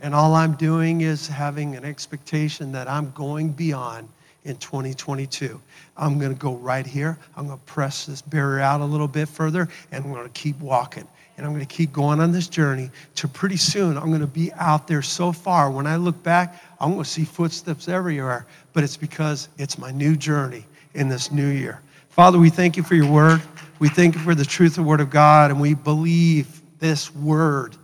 And 0.00 0.14
all 0.14 0.34
I'm 0.34 0.54
doing 0.54 1.02
is 1.02 1.28
having 1.28 1.76
an 1.76 1.84
expectation 1.84 2.72
that 2.72 2.88
I'm 2.88 3.10
going 3.12 3.50
beyond 3.50 4.08
in 4.44 4.56
2022. 4.56 5.60
I'm 5.96 6.18
going 6.18 6.32
to 6.32 6.38
go 6.38 6.56
right 6.56 6.86
here. 6.86 7.18
I'm 7.36 7.46
going 7.46 7.58
to 7.58 7.64
press 7.64 8.06
this 8.06 8.20
barrier 8.20 8.60
out 8.60 8.80
a 8.80 8.84
little 8.84 9.08
bit 9.08 9.28
further, 9.28 9.68
and 9.90 10.04
I'm 10.04 10.12
going 10.12 10.24
to 10.24 10.40
keep 10.40 10.58
walking. 10.60 11.08
And 11.36 11.46
I'm 11.46 11.52
going 11.52 11.66
to 11.66 11.74
keep 11.74 11.92
going 11.92 12.20
on 12.20 12.30
this 12.30 12.46
journey 12.46 12.90
to 13.16 13.26
pretty 13.26 13.56
soon 13.56 13.96
I'm 13.96 14.08
going 14.08 14.20
to 14.20 14.26
be 14.26 14.52
out 14.54 14.86
there 14.86 15.02
so 15.02 15.32
far. 15.32 15.70
When 15.70 15.86
I 15.86 15.96
look 15.96 16.22
back, 16.22 16.62
I'm 16.78 16.92
going 16.92 17.04
to 17.04 17.10
see 17.10 17.24
footsteps 17.24 17.88
everywhere, 17.88 18.46
but 18.72 18.84
it's 18.84 18.96
because 18.96 19.48
it's 19.58 19.78
my 19.78 19.90
new 19.90 20.16
journey 20.16 20.64
in 20.94 21.08
this 21.08 21.32
new 21.32 21.48
year. 21.48 21.80
Father, 22.14 22.38
we 22.38 22.48
thank 22.48 22.76
you 22.76 22.84
for 22.84 22.94
your 22.94 23.10
word. 23.10 23.42
We 23.80 23.88
thank 23.88 24.14
you 24.14 24.20
for 24.20 24.36
the 24.36 24.44
truth 24.44 24.78
of 24.78 24.84
the 24.84 24.88
word 24.88 25.00
of 25.00 25.10
God, 25.10 25.50
and 25.50 25.60
we 25.60 25.74
believe 25.74 26.62
this 26.78 27.12
word 27.12 27.76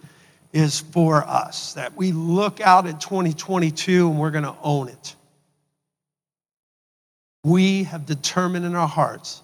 is 0.53 0.79
for 0.79 1.25
us, 1.25 1.75
that 1.75 1.97
we 1.97 2.13
look 2.13 2.61
out 2.61 2.87
at 2.87 3.01
2022 3.01 4.09
and 4.09 4.21
we're 4.21 4.31
going 4.31 4.45
to 4.45 4.55
own 4.63 4.87
it. 4.87 5.17
We 7.43 7.83
have 7.85 8.07
determined 8.07 8.65
in 8.65 8.77
our 8.77 8.87
hearts 8.87 9.43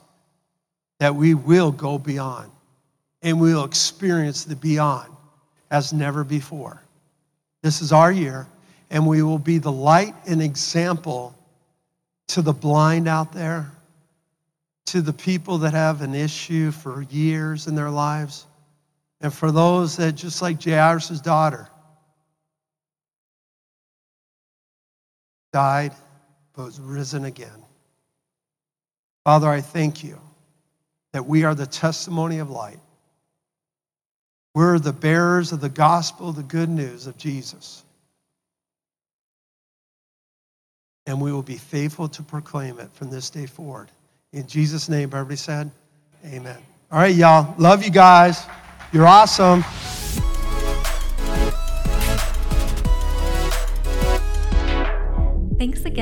that 1.01 1.17
we 1.17 1.35
will 1.35 1.73
go 1.73 1.99
beyond 1.99 2.53
and 3.23 3.41
we 3.41 3.55
will 3.55 3.65
experience 3.65 4.45
the 4.45 4.55
beyond 4.55 5.13
as 5.69 5.93
never 5.93 6.23
before. 6.23 6.81
This 7.61 7.83
is 7.83 7.91
our 7.91 8.13
year, 8.13 8.47
and 8.91 9.05
we 9.05 9.25
will 9.25 9.41
be 9.41 9.59
the 9.59 9.73
light 9.73 10.15
and 10.29 10.41
example 10.41 11.35
to 12.29 12.41
the 12.41 12.53
blind 12.53 13.09
out 13.09 13.33
there, 13.33 13.73
to 14.87 15.03
the 15.03 15.13
people 15.13 15.59
that 15.59 15.75
have 15.75 16.03
an 16.03 16.15
issue 16.15 16.71
for 16.71 17.03
years 17.03 17.67
in 17.67 17.75
their 17.75 17.91
lives 17.91 18.47
and 19.21 19.33
for 19.33 19.51
those 19.51 19.97
that, 19.97 20.13
just 20.13 20.43
like 20.43 20.63
Jairus' 20.63 21.21
daughter, 21.21 21.69
died 25.53 25.93
but 26.55 26.65
was 26.65 26.81
risen 26.81 27.25
again. 27.25 27.63
Father, 29.25 29.49
I 29.49 29.61
thank 29.61 30.05
you 30.05 30.21
that 31.13 31.27
we 31.27 31.45
are 31.45 31.55
the 31.55 31.67
testimony 31.67 32.39
of 32.39 32.51
light. 32.51 32.79
We're 34.55 34.79
the 34.79 34.93
bearers 34.93 35.53
of 35.53 35.61
the 35.61 35.69
gospel, 35.69 36.33
the 36.33 36.43
good 36.43 36.69
news 36.69 37.07
of 37.07 37.19
Jesus. 37.19 37.83
And 41.07 41.21
we 41.21 41.33
will 41.33 41.43
be 41.43 41.57
faithful 41.57 42.09
to 42.09 42.23
proclaim 42.23 42.79
it 42.81 42.91
from 42.93 43.11
this 43.11 43.31
day 43.31 43.47
forward. 43.47 43.91
In 44.33 44.47
Jesus' 44.47 44.89
name, 44.89 45.11
everybody 45.13 45.37
said, 45.37 45.71
Amen. 46.25 46.59
All 46.91 46.99
right, 46.99 47.15
y'all. 47.15 47.55
Love 47.59 47.85
you 47.85 47.91
guys. 47.91 48.45
You're 48.93 49.07
awesome. 49.07 49.65